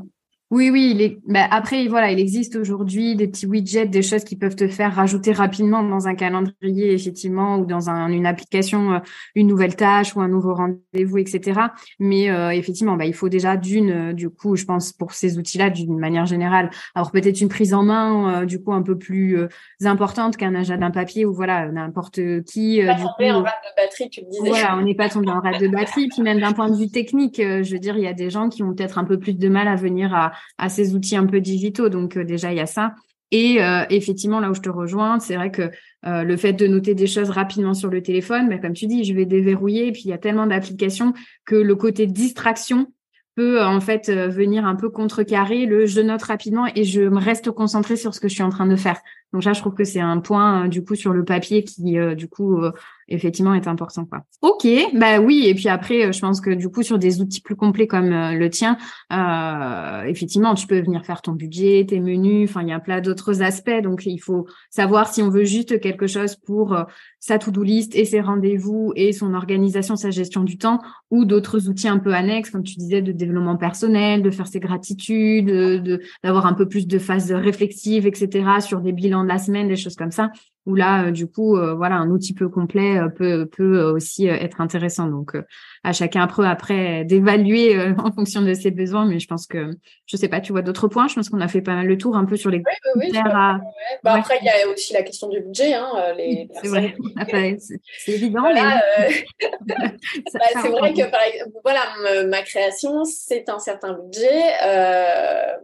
oui, 0.71 0.91
il 0.91 1.01
est... 1.01 1.19
Bah, 1.25 1.47
après, 1.49 1.87
voilà, 1.87 2.11
il 2.11 2.19
existe 2.19 2.55
aujourd'hui 2.55 3.15
des 3.15 3.27
petits 3.27 3.47
widgets, 3.47 3.87
des 3.87 4.01
choses 4.01 4.23
qui 4.23 4.35
peuvent 4.35 4.55
te 4.55 4.67
faire 4.67 4.93
rajouter 4.93 5.31
rapidement 5.31 5.81
dans 5.83 6.07
un 6.07 6.15
calendrier, 6.15 6.93
effectivement, 6.93 7.57
ou 7.57 7.65
dans 7.65 7.89
un, 7.89 8.09
une 8.11 8.25
application, 8.25 8.93
euh, 8.93 8.99
une 9.35 9.47
nouvelle 9.47 9.75
tâche 9.75 10.15
ou 10.15 10.21
un 10.21 10.27
nouveau 10.27 10.53
rendez-vous, 10.53 11.17
etc. 11.17 11.59
Mais 11.99 12.29
euh, 12.29 12.51
effectivement, 12.51 12.97
bah, 12.97 13.05
il 13.05 13.13
faut 13.13 13.29
déjà 13.29 13.57
d'une, 13.57 14.11
euh, 14.11 14.13
du 14.13 14.29
coup, 14.29 14.55
je 14.55 14.65
pense, 14.65 14.91
pour 14.91 15.13
ces 15.13 15.37
outils-là, 15.37 15.69
d'une 15.69 15.97
manière 15.97 16.25
générale, 16.25 16.69
alors 16.93 17.11
peut-être 17.11 17.41
une 17.41 17.49
prise 17.49 17.73
en 17.73 17.83
main, 17.83 18.45
du 18.45 18.61
coup, 18.61 18.73
un 18.73 18.83
peu 18.83 18.97
plus 18.97 19.37
importante 19.83 20.37
qu'un 20.37 20.55
agenda 20.55 20.73
d'un 20.85 20.91
papier 20.91 21.25
ou 21.25 21.33
voilà, 21.33 21.71
n'importe 21.71 22.19
qui. 22.45 22.81
Pas 22.85 22.95
du 22.95 23.03
coup, 23.03 23.23
en 23.23 23.43
rate 23.43 23.53
de 23.63 23.81
batterie, 23.81 24.09
tu 24.09 24.21
me 24.21 24.29
disais. 24.29 24.49
Voilà, 24.49 24.77
on 24.77 24.81
n'est 24.81 24.95
pas 24.95 25.07
tombé 25.07 25.29
en 25.29 25.39
rate 25.39 25.61
de 25.61 25.67
batterie. 25.69 26.09
Puis 26.09 26.21
même 26.21 26.39
d'un 26.39 26.51
point 26.51 26.69
de 26.69 26.75
vue 26.75 26.89
technique, 26.89 27.37
je 27.37 27.71
veux 27.71 27.79
dire, 27.79 27.95
il 27.95 28.03
y 28.03 28.07
a 28.07 28.13
des 28.13 28.29
gens 28.29 28.49
qui 28.49 28.63
ont 28.63 28.73
peut-être 28.73 28.97
un 28.97 29.03
peu 29.03 29.19
plus 29.19 29.33
de 29.37 29.49
mal 29.49 29.67
à 29.67 29.75
venir 29.75 30.13
à 30.13 30.31
à 30.57 30.69
ces 30.69 30.95
outils 30.95 31.15
un 31.15 31.25
peu 31.25 31.41
digitaux. 31.41 31.89
Donc 31.89 32.17
euh, 32.17 32.23
déjà, 32.23 32.51
il 32.51 32.57
y 32.57 32.61
a 32.61 32.65
ça. 32.65 32.95
Et 33.31 33.63
euh, 33.63 33.83
effectivement, 33.89 34.39
là 34.39 34.51
où 34.51 34.53
je 34.53 34.61
te 34.61 34.69
rejoins, 34.69 35.19
c'est 35.19 35.35
vrai 35.35 35.51
que 35.51 35.71
euh, 36.05 36.23
le 36.23 36.37
fait 36.37 36.53
de 36.53 36.67
noter 36.67 36.93
des 36.93 37.07
choses 37.07 37.31
rapidement 37.31 37.73
sur 37.73 37.89
le 37.89 38.03
téléphone, 38.03 38.47
bah, 38.47 38.59
comme 38.59 38.73
tu 38.73 38.85
dis, 38.85 39.03
je 39.03 39.13
vais 39.13 39.25
déverrouiller. 39.25 39.87
Et 39.87 39.91
puis 39.91 40.03
il 40.05 40.09
y 40.09 40.13
a 40.13 40.19
tellement 40.19 40.45
d'applications 40.45 41.13
que 41.45 41.55
le 41.55 41.75
côté 41.75 42.05
distraction 42.05 42.87
peut 43.35 43.63
en 43.63 43.81
fait 43.81 44.11
venir 44.11 44.63
un 44.63 44.75
peu 44.75 44.89
contrecarrer 44.89 45.65
le 45.65 45.87
je 45.87 46.01
note 46.01 46.21
rapidement 46.21 46.67
et 46.75 46.83
je 46.83 47.01
me 47.01 47.17
reste 47.17 47.49
concentré 47.49 47.95
sur 47.95 48.13
ce 48.13 48.19
que 48.19 48.27
je 48.27 48.35
suis 48.35 48.43
en 48.43 48.51
train 48.51 48.67
de 48.67 48.75
faire. 48.75 49.01
Donc 49.31 49.43
là, 49.43 49.53
je 49.53 49.59
trouve 49.59 49.73
que 49.73 49.83
c'est 49.83 49.99
un 49.99 50.19
point 50.19 50.67
du 50.67 50.83
coup 50.83 50.93
sur 50.93 51.13
le 51.13 51.25
papier 51.25 51.63
qui 51.63 51.97
du 52.15 52.27
coup 52.27 52.61
effectivement 53.07 53.53
est 53.53 53.67
important 53.67 54.05
quoi. 54.05 54.19
Ok, 54.41 54.67
bah 54.93 55.19
oui 55.19 55.45
et 55.47 55.55
puis 55.55 55.69
après 55.69 56.05
euh, 56.05 56.11
je 56.11 56.19
pense 56.19 56.41
que 56.41 56.51
du 56.51 56.69
coup 56.69 56.83
sur 56.83 56.99
des 56.99 57.21
outils 57.21 57.41
plus 57.41 57.55
complets 57.55 57.87
comme 57.87 58.11
euh, 58.11 58.33
le 58.33 58.49
tien, 58.49 58.77
euh, 59.11 60.03
effectivement 60.03 60.53
tu 60.55 60.67
peux 60.67 60.79
venir 60.79 61.05
faire 61.05 61.21
ton 61.21 61.33
budget, 61.33 61.85
tes 61.87 61.99
menus, 61.99 62.49
enfin 62.49 62.61
il 62.61 62.69
y 62.69 62.73
a 62.73 62.79
plein 62.79 63.01
d'autres 63.01 63.41
aspects 63.41 63.81
donc 63.81 64.05
il 64.05 64.19
faut 64.19 64.47
savoir 64.69 65.07
si 65.13 65.21
on 65.21 65.29
veut 65.29 65.45
juste 65.45 65.79
quelque 65.79 66.07
chose 66.07 66.35
pour 66.35 66.75
sa 67.25 67.39
to-do 67.39 67.63
list 67.63 67.95
et 67.95 68.03
ses 68.03 68.19
rendez-vous 68.19 68.91
et 68.97 69.13
son 69.13 69.33
organisation, 69.33 69.95
sa 69.95 70.11
gestion 70.11 70.43
du 70.43 70.57
temps 70.57 70.81
ou 71.09 71.23
d'autres 71.23 71.69
outils 71.69 71.87
un 71.87 71.97
peu 71.97 72.13
annexes 72.13 72.49
comme 72.49 72.63
tu 72.63 72.75
disais 72.75 73.01
de 73.01 73.13
développement 73.13 73.55
personnel, 73.55 74.21
de 74.21 74.29
faire 74.29 74.45
ses 74.45 74.59
gratitudes, 74.59 75.45
de 75.45 76.01
d'avoir 76.21 76.45
un 76.45 76.53
peu 76.53 76.67
plus 76.67 76.85
de 76.85 76.99
phases 76.99 77.31
réflexives 77.31 78.05
etc 78.05 78.59
sur 78.59 78.81
des 78.81 78.91
bilans 78.91 79.23
de 79.23 79.29
la 79.29 79.37
semaine, 79.37 79.69
des 79.69 79.77
choses 79.77 79.95
comme 79.95 80.11
ça 80.11 80.31
où 80.65 80.75
là, 80.75 81.05
euh, 81.05 81.11
du 81.11 81.27
coup, 81.27 81.57
euh, 81.57 81.73
voilà, 81.73 81.95
un 81.95 82.09
outil 82.09 82.33
peu 82.33 82.47
complet 82.47 82.97
euh, 82.97 83.09
peut, 83.09 83.45
peut 83.45 83.81
aussi 83.83 84.27
être 84.27 84.61
intéressant. 84.61 85.07
Donc, 85.07 85.35
à 85.83 85.91
chacun 85.91 86.21
après, 86.21 86.47
après 86.47 87.03
d'évaluer 87.05 87.77
en 87.97 88.11
fonction 88.11 88.41
de 88.41 88.53
ses 88.53 88.71
besoins. 88.71 89.05
Mais 89.05 89.19
je 89.19 89.27
pense 89.27 89.45
que, 89.45 89.71
je 90.05 90.17
sais 90.17 90.29
pas, 90.29 90.39
tu 90.39 90.51
vois 90.51 90.61
d'autres 90.61 90.87
points? 90.87 91.07
Je 91.07 91.15
pense 91.15 91.29
qu'on 91.29 91.41
a 91.41 91.47
fait 91.47 91.61
pas 91.61 91.75
mal 91.75 91.87
le 91.87 91.97
tour 91.97 92.15
un 92.15 92.25
peu 92.25 92.37
sur 92.37 92.49
les 92.49 92.59
oui, 92.95 93.11
oui, 93.11 93.17
à... 93.17 93.59
bah, 94.03 94.13
Après, 94.13 94.37
il 94.41 94.45
y 94.45 94.49
a 94.49 94.71
aussi 94.71 94.93
la 94.93 95.03
question 95.03 95.29
du 95.29 95.41
budget. 95.41 95.73
Hein, 95.73 95.91
les 96.17 96.47
c'est 96.61 96.67
vrai, 96.67 96.95
c'est 97.29 98.11
évident. 98.11 98.41
Voilà, 98.41 98.81
bah, 99.69 100.39
c'est 100.61 100.69
vrai 100.69 100.93
que, 100.93 101.09
par 101.09 101.21
exemple, 101.23 101.57
voilà, 101.63 102.23
ma 102.25 102.41
création, 102.41 103.03
c'est 103.05 103.49
un 103.49 103.59
certain 103.59 103.93
budget. 103.93 104.41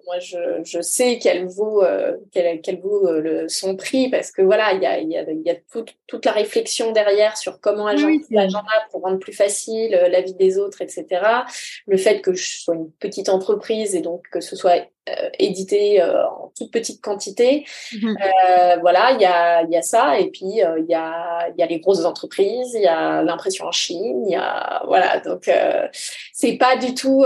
moi, 0.05 0.19
je, 0.19 0.61
je 0.63 0.81
sais 0.81 1.19
qu'elle 1.19 1.47
vaut, 1.47 1.83
qu'elle, 2.31 2.61
qu'elle 2.61 2.79
vaut 2.79 3.11
le, 3.11 3.47
son 3.47 3.75
prix 3.75 4.09
parce 4.09 4.31
que, 4.31 4.41
voilà, 4.41 4.73
il 4.73 4.81
y 4.81 4.85
a 4.85 4.99
y 5.01 5.49
a, 5.49 5.55
toute, 6.07 6.25
la 6.25 6.31
réflexion 6.31 6.91
derrière 6.91 7.37
sur 7.37 7.59
comment 7.59 7.87
agenter 7.87 8.25
l'agenda 8.31 8.71
pour 8.91 9.01
rendre 9.01 9.19
plus 9.19 9.33
facile 9.33 9.95
euh, 9.95 10.09
la 10.09 10.21
vie 10.21 10.33
des 10.33 10.57
autres, 10.57 10.81
etc. 10.81 11.05
Le 11.87 11.97
fait 11.97 12.21
que 12.21 12.33
je 12.33 12.59
sois 12.61 12.75
une 12.75 12.91
petite 12.91 13.29
entreprise 13.29 13.95
et 13.95 14.01
donc 14.01 14.23
que 14.31 14.41
ce 14.41 14.55
soit 14.55 14.77
euh, 14.77 14.81
édité 15.37 16.01
euh, 16.01 16.25
en 16.27 16.51
toute 16.57 16.71
petite 16.71 17.01
quantité. 17.01 17.65
Mhm. 18.01 18.17
voilà, 18.81 19.11
il 19.11 19.21
y 19.21 19.25
a, 19.25 19.63
y 19.63 19.75
a 19.75 19.81
ça. 19.81 20.19
Et 20.19 20.29
puis, 20.29 20.45
il 20.45 20.85
y, 20.87 20.93
a, 20.93 21.49
y 21.57 21.63
a 21.63 21.65
les 21.65 21.79
grosses 21.79 22.05
entreprises, 22.05 22.73
il 22.73 22.81
y 22.81 22.87
a 22.87 23.21
l'impression 23.23 23.65
en 23.65 23.71
Chine, 23.71 24.25
il 24.25 24.31
y 24.31 24.35
a... 24.35 24.83
Voilà, 24.85 25.19
donc 25.19 25.49
c'est 26.33 26.57
pas 26.57 26.77
du 26.77 26.93
tout... 26.93 27.25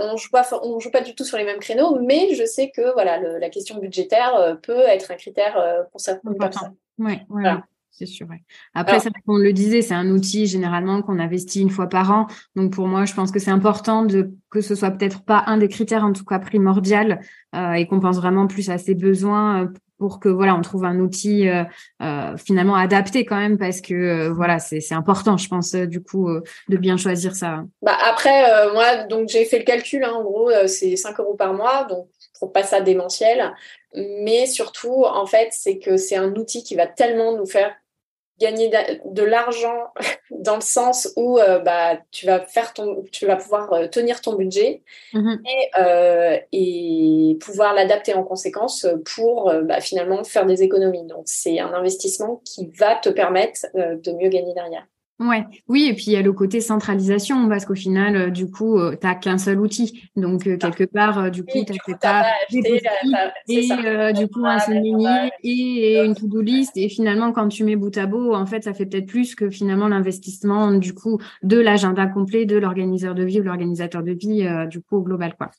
on 0.00 0.16
joue 0.16 0.30
pas, 0.30 0.48
on 0.62 0.80
joue 0.80 0.90
pas 0.90 1.00
du 1.00 1.14
tout 1.14 1.24
sur 1.24 1.38
les 1.38 1.44
mêmes 1.44 1.60
créneaux, 1.60 1.98
mais 2.00 2.34
je 2.34 2.44
sais 2.44 2.70
que 2.70 2.92
voilà, 2.92 3.18
la 3.18 3.50
question 3.50 3.76
budgétaire 3.78 4.58
peut 4.62 4.80
être 4.80 5.10
un 5.10 5.16
critère 5.16 5.86
pour 5.90 6.00
certaines 6.00 6.36
personnes. 6.36 6.74
Ouais, 6.98 7.20
ouais. 7.30 7.50
C'est 7.92 8.06
sûr. 8.06 8.26
Après, 8.74 9.00
ça, 9.00 9.10
on 9.26 9.36
le 9.36 9.52
disait, 9.52 9.82
c'est 9.82 9.94
un 9.94 10.10
outil 10.10 10.46
généralement 10.46 11.02
qu'on 11.02 11.18
investit 11.18 11.60
une 11.60 11.68
fois 11.68 11.88
par 11.88 12.10
an. 12.10 12.26
Donc 12.56 12.72
pour 12.72 12.86
moi, 12.86 13.04
je 13.04 13.12
pense 13.12 13.30
que 13.30 13.38
c'est 13.38 13.50
important 13.50 14.04
de 14.04 14.32
que 14.50 14.62
ce 14.62 14.74
soit 14.74 14.90
peut-être 14.90 15.22
pas 15.22 15.44
un 15.46 15.58
des 15.58 15.68
critères, 15.68 16.02
en 16.02 16.12
tout 16.14 16.24
cas 16.24 16.38
primordial, 16.38 17.20
euh, 17.54 17.72
et 17.72 17.86
qu'on 17.86 18.00
pense 18.00 18.16
vraiment 18.16 18.46
plus 18.46 18.70
à 18.70 18.78
ses 18.78 18.94
besoins 18.94 19.64
euh, 19.64 19.66
pour 19.98 20.20
que 20.20 20.30
voilà, 20.30 20.56
on 20.56 20.62
trouve 20.62 20.84
un 20.84 20.98
outil 21.00 21.48
euh, 21.48 21.64
euh 22.02 22.36
finalement 22.38 22.76
adapté 22.76 23.26
quand 23.26 23.36
même, 23.36 23.58
parce 23.58 23.82
que 23.82 23.92
euh, 23.92 24.32
voilà, 24.32 24.58
c'est 24.58 24.94
important, 24.94 25.36
je 25.36 25.48
pense, 25.48 25.74
du 25.74 26.02
coup, 26.02 26.30
de 26.68 26.76
bien 26.78 26.96
choisir 26.96 27.36
ça. 27.36 27.62
Bah 27.82 27.96
après, 28.10 28.72
moi, 28.72 29.04
donc 29.04 29.28
j'ai 29.28 29.44
fait 29.44 29.58
le 29.58 29.64
calcul. 29.64 30.02
Hein, 30.02 30.12
en 30.14 30.22
gros, 30.22 30.50
c'est 30.66 30.96
5 30.96 31.20
euros 31.20 31.34
par 31.34 31.52
mois, 31.52 31.84
donc 31.84 32.08
faut 32.40 32.48
pas 32.48 32.62
ça 32.62 32.80
démentiel. 32.80 33.52
Mais 33.94 34.46
surtout, 34.46 35.04
en 35.04 35.26
fait, 35.26 35.48
c'est 35.52 35.78
que 35.78 35.98
c'est 35.98 36.16
un 36.16 36.34
outil 36.34 36.64
qui 36.64 36.74
va 36.74 36.86
tellement 36.86 37.36
nous 37.36 37.46
faire 37.46 37.74
gagner 38.42 38.70
de 39.04 39.22
l'argent 39.22 39.92
dans 40.30 40.56
le 40.56 40.62
sens 40.62 41.12
où 41.16 41.38
euh, 41.38 41.60
bah, 41.60 41.98
tu 42.10 42.26
vas 42.26 42.40
faire 42.40 42.74
ton, 42.74 43.04
tu 43.12 43.26
vas 43.26 43.36
pouvoir 43.36 43.72
euh, 43.72 43.86
tenir 43.86 44.20
ton 44.20 44.34
budget 44.34 44.82
et, 45.14 45.18
euh, 45.78 46.38
et, 46.52 47.38
pouvoir 47.40 47.74
l'adapter 47.74 48.14
en 48.14 48.24
conséquence 48.24 48.86
pour 49.14 49.52
bah, 49.64 49.80
finalement 49.80 50.22
faire 50.24 50.46
des 50.46 50.62
économies. 50.62 51.06
Donc 51.06 51.22
c'est 51.26 51.60
un 51.60 51.72
investissement 51.72 52.42
qui 52.44 52.70
va 52.78 52.96
te 52.96 53.08
permettre 53.08 53.66
de 53.74 54.12
mieux 54.12 54.28
gagner 54.28 54.54
derrière. 54.54 54.86
Ouais, 55.22 55.44
oui, 55.68 55.86
et 55.88 55.94
puis 55.94 56.06
il 56.08 56.12
y 56.14 56.16
a 56.16 56.22
le 56.22 56.32
côté 56.32 56.60
centralisation 56.60 57.48
parce 57.48 57.64
qu'au 57.64 57.76
final, 57.76 58.16
euh, 58.16 58.30
du 58.30 58.50
coup, 58.50 58.78
euh, 58.78 58.96
tu 59.00 59.06
n'as 59.06 59.14
qu'un 59.14 59.38
seul 59.38 59.60
outil. 59.60 60.10
Donc, 60.16 60.48
euh, 60.48 60.56
quelque 60.56 60.82
part, 60.84 61.30
du 61.30 61.44
coup, 61.44 61.64
tu 61.64 61.72
n'as 61.72 61.94
pas 61.96 62.24
et 63.48 64.12
du 64.14 64.28
coup, 64.28 64.44
un 64.44 64.58
séminaire 64.58 65.30
et, 65.44 66.02
une 66.02 66.16
to-do 66.16 66.40
list. 66.40 66.72
Et 66.76 66.88
finalement, 66.88 67.30
quand 67.32 67.48
tu 67.48 67.62
mets 67.62 67.76
bout 67.76 67.96
à 67.96 68.06
bout, 68.06 68.32
en 68.32 68.46
fait, 68.46 68.64
ça 68.64 68.74
fait 68.74 68.86
peut-être 68.86 69.06
plus 69.06 69.36
que 69.36 69.48
finalement 69.48 69.86
l'investissement, 69.86 70.72
du 70.72 70.92
coup, 70.92 71.18
de 71.42 71.58
l'agenda 71.58 72.06
complet 72.06 72.44
de 72.44 72.56
l'organiseur 72.56 73.14
de 73.14 73.22
vie 73.22 73.40
ou 73.40 73.44
l'organisateur 73.44 74.02
de 74.02 74.12
vie, 74.12 74.48
du 74.68 74.80
coup, 74.80 74.96
au 74.96 75.02
global, 75.02 75.36
quoi. 75.36 75.50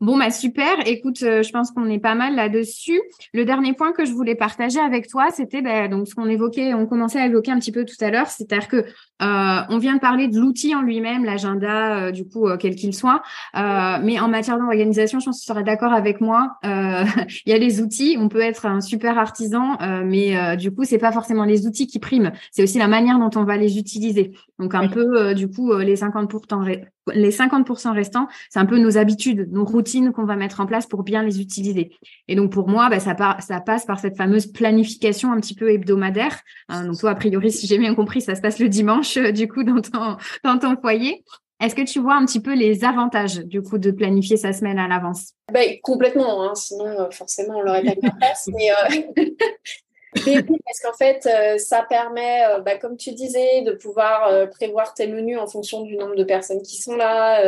Bon, 0.00 0.16
bah 0.16 0.30
super. 0.30 0.86
Écoute, 0.86 1.24
euh, 1.24 1.42
je 1.42 1.50
pense 1.50 1.72
qu'on 1.72 1.90
est 1.90 1.98
pas 1.98 2.14
mal 2.14 2.36
là-dessus. 2.36 3.00
Le 3.34 3.44
dernier 3.44 3.72
point 3.72 3.90
que 3.90 4.04
je 4.04 4.12
voulais 4.12 4.36
partager 4.36 4.78
avec 4.78 5.08
toi, 5.08 5.26
c'était 5.32 5.60
bah, 5.60 5.88
donc 5.88 6.06
ce 6.06 6.14
qu'on 6.14 6.28
évoquait, 6.28 6.72
on 6.72 6.86
commençait 6.86 7.18
à 7.18 7.26
évoquer 7.26 7.50
un 7.50 7.58
petit 7.58 7.72
peu 7.72 7.84
tout 7.84 7.96
à 8.00 8.10
l'heure, 8.10 8.28
c'est-à-dire 8.28 8.68
que 8.68 8.76
euh, 8.76 9.60
on 9.68 9.78
vient 9.78 9.96
de 9.96 10.00
parler 10.00 10.28
de 10.28 10.38
l'outil 10.38 10.72
en 10.76 10.82
lui-même, 10.82 11.24
l'agenda, 11.24 11.96
euh, 11.96 12.10
du 12.12 12.24
coup, 12.24 12.46
quel 12.60 12.76
qu'il 12.76 12.94
soit. 12.94 13.22
mais 13.54 14.20
en 14.20 14.28
matière 14.28 14.56
d'organisation, 14.58 15.18
je 15.18 15.24
pense 15.24 15.40
que 15.40 15.44
tu 15.44 15.46
seras 15.46 15.64
d'accord 15.64 15.92
avec 15.92 16.20
moi. 16.20 16.58
Il 16.62 17.50
y 17.50 17.52
a 17.52 17.58
les 17.58 17.80
outils. 17.80 18.16
On 18.20 18.28
peut 18.28 18.40
être 18.40 18.66
un 18.66 18.80
super 18.80 19.18
artisan, 19.18 19.78
mais 20.04 20.56
du 20.56 20.70
coup, 20.72 20.84
c'est 20.84 20.98
pas 20.98 21.12
forcément 21.12 21.44
les 21.44 21.66
outils 21.66 21.88
qui 21.88 21.98
priment. 21.98 22.30
C'est 22.52 22.62
aussi 22.62 22.78
la 22.78 22.88
manière 22.88 23.18
dont 23.18 23.30
on 23.34 23.44
va 23.44 23.56
les 23.56 23.78
utiliser. 23.78 24.32
Donc 24.58 24.74
un 24.74 24.88
peu, 24.88 25.34
du 25.34 25.48
coup, 25.48 25.76
les 25.76 25.96
50% 25.96 26.86
les 27.14 27.30
50% 27.30 27.92
restants, 27.92 28.28
c'est 28.50 28.58
un 28.58 28.66
peu 28.66 28.78
nos 28.78 28.98
habitudes, 28.98 29.48
nos 29.50 29.64
routines 29.64 30.12
qu'on 30.12 30.24
va 30.24 30.36
mettre 30.36 30.60
en 30.60 30.66
place 30.66 30.86
pour 30.86 31.02
bien 31.02 31.22
les 31.22 31.40
utiliser. 31.40 31.90
Et 32.26 32.34
donc 32.34 32.52
pour 32.52 32.68
moi, 32.68 32.88
bah, 32.88 33.00
ça, 33.00 33.16
ça 33.40 33.60
passe 33.60 33.86
par 33.86 33.98
cette 33.98 34.16
fameuse 34.16 34.46
planification 34.46 35.32
un 35.32 35.40
petit 35.40 35.54
peu 35.54 35.70
hebdomadaire. 35.70 36.40
Hein, 36.68 36.86
donc 36.86 36.98
toi, 36.98 37.10
a 37.10 37.14
priori, 37.14 37.50
si 37.50 37.66
j'ai 37.66 37.78
bien 37.78 37.94
compris, 37.94 38.20
ça 38.20 38.34
se 38.34 38.40
passe 38.40 38.58
le 38.58 38.68
dimanche, 38.68 39.16
euh, 39.16 39.32
du 39.32 39.48
coup, 39.48 39.64
dans 39.64 39.80
ton, 39.80 40.16
dans 40.44 40.58
ton 40.58 40.76
foyer. 40.80 41.24
Est-ce 41.60 41.74
que 41.74 41.82
tu 41.82 41.98
vois 41.98 42.14
un 42.14 42.24
petit 42.24 42.40
peu 42.40 42.54
les 42.54 42.84
avantages 42.84 43.38
du 43.38 43.62
coup 43.62 43.78
de 43.78 43.90
planifier 43.90 44.36
sa 44.36 44.52
semaine 44.52 44.78
à 44.78 44.86
l'avance? 44.86 45.32
Ben, 45.52 45.76
Complètement, 45.82 46.44
hein, 46.44 46.54
sinon 46.54 46.86
euh, 46.86 47.10
forcément 47.10 47.58
on 47.58 47.62
l'aurait 47.62 47.82
pas 47.82 47.94
mis 48.00 48.08
en 48.08 48.16
place. 48.16 48.48
mais, 48.54 48.70
euh, 48.70 49.24
parce 50.14 50.80
qu'en 50.82 50.96
fait, 50.96 51.26
euh, 51.26 51.58
ça 51.58 51.82
permet, 51.82 52.44
euh, 52.46 52.60
bah, 52.60 52.76
comme 52.76 52.96
tu 52.96 53.12
disais, 53.12 53.62
de 53.62 53.72
pouvoir 53.72 54.28
euh, 54.28 54.46
prévoir 54.46 54.94
tes 54.94 55.06
menus 55.06 55.38
en 55.38 55.46
fonction 55.46 55.82
du 55.82 55.96
nombre 55.96 56.14
de 56.14 56.24
personnes 56.24 56.62
qui 56.62 56.80
sont 56.80 56.96
là. 56.96 57.42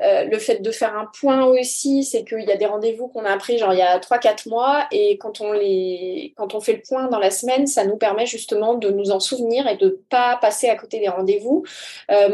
le 0.00 0.38
fait 0.38 0.60
de 0.62 0.70
faire 0.70 0.96
un 0.96 1.08
point 1.20 1.44
aussi, 1.44 2.02
c'est 2.02 2.24
qu'il 2.24 2.42
y 2.42 2.50
a 2.50 2.56
des 2.56 2.66
rendez-vous 2.66 3.08
qu'on 3.08 3.24
a 3.24 3.36
pris 3.36 3.58
genre 3.58 3.72
il 3.72 3.78
y 3.78 3.82
a 3.82 3.98
3-4 3.98 4.48
mois 4.48 4.86
et 4.90 5.16
quand 5.18 5.40
on, 5.40 5.52
les, 5.52 6.34
quand 6.36 6.54
on 6.54 6.60
fait 6.60 6.72
le 6.72 6.82
point 6.86 7.08
dans 7.08 7.18
la 7.18 7.30
semaine, 7.30 7.66
ça 7.66 7.84
nous 7.84 7.96
permet 7.96 8.26
justement 8.26 8.74
de 8.74 8.90
nous 8.90 9.10
en 9.10 9.20
souvenir 9.20 9.68
et 9.68 9.76
de 9.76 9.86
ne 9.86 9.90
pas 9.90 10.38
passer 10.40 10.68
à 10.68 10.76
côté 10.76 10.98
des 10.98 11.08
rendez-vous. 11.08 11.64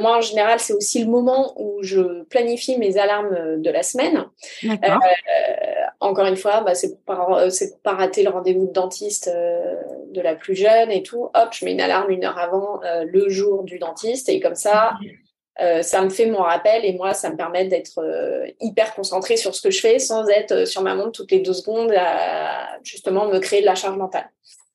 moi, 0.01 0.19
en 0.19 0.21
général, 0.21 0.61
c'est 0.61 0.73
aussi 0.73 1.03
le 1.03 1.11
moment 1.11 1.55
où 1.61 1.83
je 1.83 2.23
planifie 2.25 2.79
mes 2.79 2.97
alarmes 2.97 3.61
de 3.61 3.71
la 3.71 3.83
semaine. 3.83 4.25
Encore 6.01 6.27
une 6.27 6.37
fois, 6.37 6.61
bah, 6.61 6.75
c'est 6.75 7.05
pour, 7.05 7.17
pas, 7.17 7.49
pas 7.83 7.93
rater 7.93 8.23
le 8.23 8.31
rendez-vous 8.31 8.67
de 8.67 8.73
dentiste 8.73 9.29
euh, 9.33 9.75
de 10.13 10.21
la 10.21 10.35
plus 10.35 10.55
jeune 10.55 10.91
et 10.91 11.03
tout, 11.03 11.29
hop, 11.35 11.49
je 11.53 11.65
mets 11.65 11.73
une 11.73 11.81
alarme 11.81 12.11
une 12.11 12.25
heure 12.25 12.39
avant 12.39 12.81
euh, 12.85 13.05
le 13.05 13.29
jour 13.29 13.65
du 13.65 13.79
dentiste 13.79 14.29
et 14.29 14.39
comme 14.39 14.55
ça, 14.55 14.93
euh, 15.61 15.83
ça 15.83 16.03
me 16.03 16.09
fait 16.09 16.27
mon 16.27 16.39
rappel 16.39 16.85
et 16.85 16.93
moi, 16.93 17.15
ça 17.15 17.31
me 17.31 17.37
permet 17.37 17.65
d'être 17.65 18.01
hyper 18.61 18.95
concentrée 18.95 19.37
sur 19.37 19.55
ce 19.55 19.61
que 19.61 19.71
je 19.71 19.81
fais 19.81 19.99
sans 19.99 20.29
être 20.29 20.67
sur 20.67 20.83
ma 20.83 20.95
montre 20.95 21.13
toutes 21.13 21.33
les 21.33 21.41
deux 21.41 21.53
secondes 21.53 21.93
à 21.97 22.79
justement 22.85 23.27
me 23.27 23.41
créer 23.41 23.61
de 23.61 23.67
la 23.67 23.75
charge 23.75 23.97
mentale. 23.97 24.31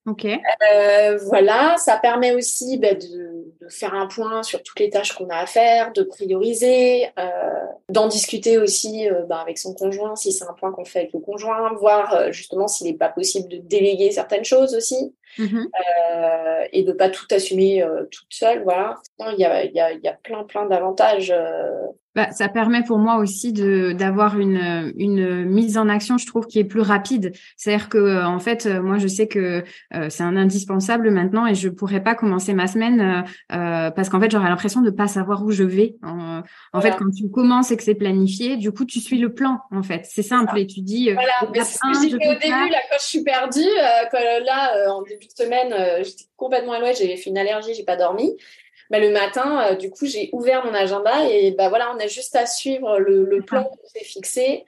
Euh, 0.06 1.18
voilà, 1.26 1.76
ça 1.78 1.98
permet 1.98 2.34
aussi 2.34 2.78
bah, 2.78 2.94
de, 2.94 3.46
faire 3.70 3.94
un 3.94 4.08
point 4.08 4.44
sur 4.44 4.62
toutes 4.62 4.80
les 4.80 4.90
tâches 4.90 5.14
qu'on 5.14 5.30
a 5.30 5.38
à 5.38 5.46
faire, 5.46 5.94
de 5.94 6.04
prioriser, 6.04 7.08
euh, 7.18 7.66
d'en 7.88 8.08
discuter 8.08 8.58
aussi 8.58 9.10
euh, 9.10 9.24
bah, 9.26 9.40
avec 9.40 9.58
son 9.58 9.74
conjoint 9.74 10.16
si 10.16 10.34
c'est 10.34 10.44
un 10.44 10.54
point 10.54 10.72
qu'on 10.74 10.84
fait 10.84 11.00
avec 11.00 11.14
le 11.14 11.20
conjoint, 11.20 11.74
voir 11.74 12.34
justement 12.34 12.68
s'il 12.68 12.88
n'est 12.88 12.98
pas 12.98 13.10
possible 13.10 13.48
de 13.48 13.58
déléguer 13.58 14.12
certaines 14.12 14.44
choses 14.44 14.76
aussi 14.76 15.14
mm-hmm. 15.38 15.66
euh, 15.66 16.68
et 16.72 16.84
de 16.84 16.92
pas 16.92 17.10
tout 17.10 17.26
assumer 17.32 17.86
toute 18.12 18.32
seule. 18.32 18.64
Voilà, 18.64 18.96
il 19.20 19.40
y 19.40 19.46
a, 19.46 19.66
y, 19.66 19.80
a, 19.80 19.94
y 19.94 20.08
a 20.08 20.14
plein 20.14 20.44
plein 20.44 20.66
d'avantages 20.66 21.34
bah, 22.16 22.30
ça 22.32 22.48
permet 22.48 22.84
pour 22.84 23.00
moi 23.00 23.18
aussi 23.18 23.54
de 23.54 23.92
d'avoir 23.92 24.38
une 24.38 24.94
une 24.98 25.46
mise 25.46 25.78
en 25.78 25.90
action, 25.90 26.18
je 26.20 26.28
trouve, 26.28 26.46
qui 26.46 26.60
est 26.60 26.64
plus 26.64 26.82
rapide. 26.82 27.34
C'est-à-dire 27.58 27.90
que 27.90 28.24
en 28.24 28.40
fait, 28.40 28.68
moi, 28.68 29.00
je 29.00 29.08
sais 29.08 29.28
que 29.28 29.64
euh, 29.96 30.10
c'est 30.10 30.24
un 30.24 30.38
indispensable 30.38 31.10
maintenant 31.10 31.48
et 31.48 31.56
je 31.56 31.70
pourrais 31.70 32.02
pas 32.02 32.14
commencer 32.14 32.54
ma 32.54 32.68
semaine 32.68 33.02
euh, 33.02 33.56
euh 33.56 33.92
parce 33.92 34.10
qu'en 34.10 34.20
fait, 34.20 34.30
j'aurais 34.30 34.50
l'impression 34.50 34.82
de 34.82 34.92
pas 34.92 35.08
savoir 35.08 35.44
où 35.44 35.52
je 35.52 35.64
vais. 35.64 35.96
En, 36.04 36.44
en 36.74 36.82
fait, 36.82 36.96
quand 36.98 37.10
tu 37.10 37.30
commences 37.32 37.72
et 37.72 37.78
que 37.78 37.84
c'est 37.84 37.96
planifié, 37.96 38.58
du 38.58 38.72
coup, 38.72 38.86
tu 38.86 39.00
suis 39.00 39.18
le 39.18 39.34
plan. 39.34 39.60
En 39.72 39.82
fait, 39.82 40.06
c'est 40.08 40.24
simple 40.24 40.60
et 40.60 40.68
tu 40.68 40.82
dis. 40.82 41.10
Euh, 41.10 41.16
voilà, 41.16 41.34
mais 41.52 41.64
c'est 41.64 41.78
ce 41.78 41.80
que 41.80 42.10
j'ai 42.10 42.18
fait 42.18 42.30
au 42.30 42.40
début 42.40 42.70
là 42.70 42.78
quand 42.92 42.98
je 43.00 43.06
suis 43.06 43.24
perdue. 43.24 43.62
là, 44.46 44.92
en 44.92 45.02
début 45.02 45.23
semaine, 45.32 46.04
j'étais 46.04 46.26
complètement 46.38 46.76
éloignée, 46.76 46.96
j'avais 46.96 47.18
fait 47.18 47.30
une 47.30 47.38
allergie, 47.38 47.74
j'ai 47.74 47.84
pas 47.84 47.96
dormi. 47.96 48.36
Bah, 48.90 49.00
le 49.00 49.10
matin, 49.10 49.72
euh, 49.72 49.76
du 49.76 49.90
coup, 49.90 50.06
j'ai 50.06 50.30
ouvert 50.34 50.64
mon 50.66 50.74
agenda 50.74 51.28
et 51.28 51.52
bah, 51.52 51.70
voilà, 51.70 51.92
on 51.96 52.00
a 52.00 52.06
juste 52.06 52.36
à 52.36 52.46
suivre 52.46 53.00
le, 53.00 53.42
plan 53.42 53.64
qu'on 53.64 53.88
s'est 53.88 54.04
fixé. 54.04 54.66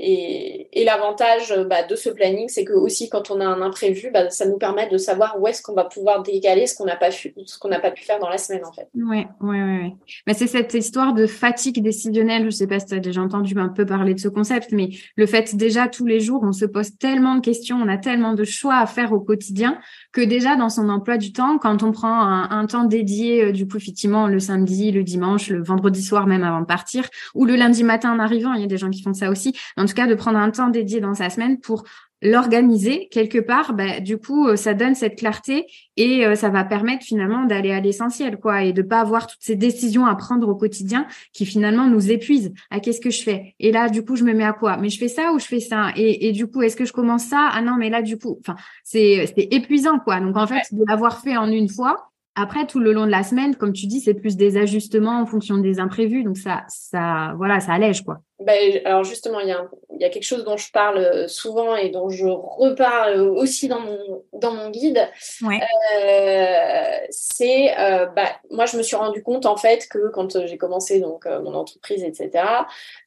Et, 0.00 0.84
l'avantage 0.84 1.52
bah, 1.68 1.82
de 1.82 1.96
ce 1.96 2.08
planning, 2.08 2.48
c'est 2.48 2.64
que 2.64 2.72
aussi 2.72 3.10
quand 3.10 3.30
on 3.30 3.40
a 3.40 3.44
un 3.44 3.60
imprévu, 3.60 4.10
bah, 4.12 4.30
ça 4.30 4.46
nous 4.46 4.56
permet 4.56 4.88
de 4.88 4.96
savoir 4.96 5.40
où 5.40 5.46
est-ce 5.46 5.60
qu'on 5.60 5.74
va 5.74 5.84
pouvoir 5.84 6.22
décaler 6.22 6.66
ce 6.66 6.76
qu'on 6.76 6.84
n'a 6.84 6.96
pas, 6.96 7.10
ce 7.10 7.58
qu'on 7.58 7.68
n'a 7.68 7.80
pas 7.80 7.90
pu 7.90 8.04
faire 8.04 8.18
dans 8.18 8.28
la 8.28 8.38
semaine 8.38 8.64
en 8.64 8.72
fait. 8.72 8.88
Oui, 8.94 9.26
oui, 9.40 9.58
oui. 9.60 9.92
Mais 10.26 10.34
c'est 10.34 10.46
cette 10.46 10.72
histoire 10.72 11.14
de 11.14 11.26
fatigue 11.26 11.82
décisionnelle. 11.82 12.42
Je 12.42 12.46
ne 12.46 12.50
sais 12.50 12.66
pas 12.66 12.78
si 12.78 12.86
tu 12.86 12.94
as 12.94 13.00
déjà 13.00 13.20
entendu 13.20 13.58
un 13.58 13.68
peu 13.68 13.84
parler 13.84 14.14
de 14.14 14.20
ce 14.20 14.28
concept, 14.28 14.72
mais 14.72 14.90
le 15.16 15.26
fait 15.26 15.56
déjà 15.56 15.88
tous 15.88 16.06
les 16.06 16.20
jours, 16.20 16.42
on 16.44 16.52
se 16.52 16.64
pose 16.64 16.96
tellement 16.96 17.34
de 17.34 17.40
questions, 17.40 17.76
on 17.76 17.88
a 17.88 17.98
tellement 17.98 18.34
de 18.34 18.44
choix 18.44 18.76
à 18.76 18.86
faire 18.86 19.12
au 19.12 19.20
quotidien 19.20 19.80
que 20.18 20.24
déjà 20.24 20.56
dans 20.56 20.68
son 20.68 20.88
emploi 20.88 21.16
du 21.16 21.32
temps, 21.32 21.58
quand 21.58 21.82
on 21.82 21.92
prend 21.92 22.20
un, 22.20 22.66
temps 22.66 22.84
dédié, 22.84 23.44
euh, 23.44 23.52
du 23.52 23.68
coup 23.68 23.76
effectivement 23.76 24.26
le 24.26 24.40
samedi, 24.40 24.90
le 24.90 25.04
dimanche, 25.04 25.48
le 25.48 25.62
vendredi 25.62 26.02
soir 26.02 26.26
même 26.26 26.42
avant 26.42 26.60
de 26.60 26.66
partir, 26.66 27.08
ou 27.34 27.44
le 27.44 27.54
lundi 27.54 27.84
matin 27.84 28.12
en 28.12 28.18
arrivant, 28.18 28.52
il 28.52 28.60
y 28.60 28.64
a 28.64 28.66
des 28.66 28.78
gens 28.78 28.90
qui 28.90 29.02
font 29.02 29.14
ça 29.14 29.30
aussi 29.30 29.54
tout 29.88 29.94
cas 29.94 30.06
de 30.06 30.14
prendre 30.14 30.38
un 30.38 30.50
temps 30.50 30.68
dédié 30.68 31.00
dans 31.00 31.14
sa 31.14 31.30
semaine 31.30 31.58
pour 31.58 31.84
l'organiser 32.22 33.08
quelque 33.10 33.38
part, 33.38 33.74
bah, 33.74 34.00
du 34.00 34.18
coup, 34.18 34.48
euh, 34.48 34.56
ça 34.56 34.74
donne 34.74 34.94
cette 34.94 35.16
clarté 35.16 35.66
et 35.96 36.26
euh, 36.26 36.34
ça 36.34 36.48
va 36.48 36.64
permettre 36.64 37.04
finalement 37.04 37.44
d'aller 37.44 37.70
à 37.70 37.80
l'essentiel, 37.80 38.38
quoi, 38.38 38.64
et 38.64 38.72
de 38.72 38.82
pas 38.82 39.00
avoir 39.00 39.26
toutes 39.26 39.42
ces 39.42 39.56
décisions 39.56 40.06
à 40.06 40.14
prendre 40.14 40.48
au 40.48 40.54
quotidien 40.54 41.06
qui 41.32 41.46
finalement 41.46 41.86
nous 41.86 42.10
épuisent. 42.10 42.52
À 42.70 42.76
ah, 42.76 42.80
qu'est-ce 42.80 43.00
que 43.00 43.10
je 43.10 43.22
fais? 43.22 43.54
Et 43.60 43.72
là, 43.72 43.88
du 43.88 44.04
coup, 44.04 44.16
je 44.16 44.24
me 44.24 44.32
mets 44.32 44.44
à 44.44 44.52
quoi? 44.52 44.76
Mais 44.76 44.88
je 44.88 44.98
fais 44.98 45.08
ça 45.08 45.32
ou 45.32 45.38
je 45.38 45.46
fais 45.46 45.60
ça? 45.60 45.92
Et, 45.96 46.28
et 46.28 46.32
du 46.32 46.46
coup, 46.46 46.62
est-ce 46.62 46.76
que 46.76 46.84
je 46.84 46.92
commence 46.92 47.24
ça? 47.24 47.48
Ah 47.52 47.62
non, 47.62 47.76
mais 47.78 47.90
là, 47.90 48.02
du 48.02 48.18
coup, 48.18 48.38
enfin, 48.40 48.56
c'est 48.84 49.32
c'est 49.34 49.48
épuisant, 49.52 49.98
quoi. 49.98 50.20
Donc 50.20 50.36
en 50.36 50.46
fait, 50.46 50.62
de 50.72 50.84
l'avoir 50.86 51.20
fait 51.20 51.36
en 51.36 51.50
une 51.50 51.68
fois, 51.68 52.10
après, 52.40 52.66
tout 52.66 52.78
le 52.78 52.92
long 52.92 53.06
de 53.06 53.10
la 53.10 53.22
semaine, 53.22 53.56
comme 53.56 53.72
tu 53.72 53.86
dis, 53.86 54.00
c'est 54.00 54.14
plus 54.14 54.36
des 54.36 54.56
ajustements 54.56 55.20
en 55.20 55.26
fonction 55.26 55.58
des 55.58 55.80
imprévus. 55.80 56.22
Donc, 56.22 56.36
ça, 56.36 56.64
ça, 56.68 57.32
voilà, 57.36 57.60
ça 57.60 57.72
allège, 57.72 58.02
quoi. 58.02 58.20
Ben, 58.40 58.80
alors, 58.84 59.02
justement, 59.02 59.40
il 59.40 59.48
y, 59.48 59.52
a 59.52 59.68
il 59.98 60.02
y 60.02 60.04
a 60.04 60.10
quelque 60.10 60.24
chose 60.24 60.44
dont 60.44 60.56
je 60.56 60.70
parle 60.70 61.28
souvent 61.28 61.74
et 61.74 61.88
dont 61.88 62.08
je 62.08 62.24
reparle 62.24 63.20
aussi 63.20 63.66
dans 63.66 63.80
mon, 63.80 64.22
dans 64.32 64.52
mon 64.52 64.70
guide. 64.70 65.08
c'est, 67.10 67.74
bah, 68.14 68.28
moi, 68.50 68.66
je 68.66 68.76
me 68.76 68.82
suis 68.82 68.94
rendu 68.96 69.22
compte 69.22 69.44
en 69.44 69.56
fait 69.56 69.88
que 69.88 70.10
quand 70.10 70.46
j'ai 70.46 70.56
commencé 70.56 71.00
donc 71.00 71.26
mon 71.26 71.54
entreprise, 71.54 72.04
etc., 72.04 72.44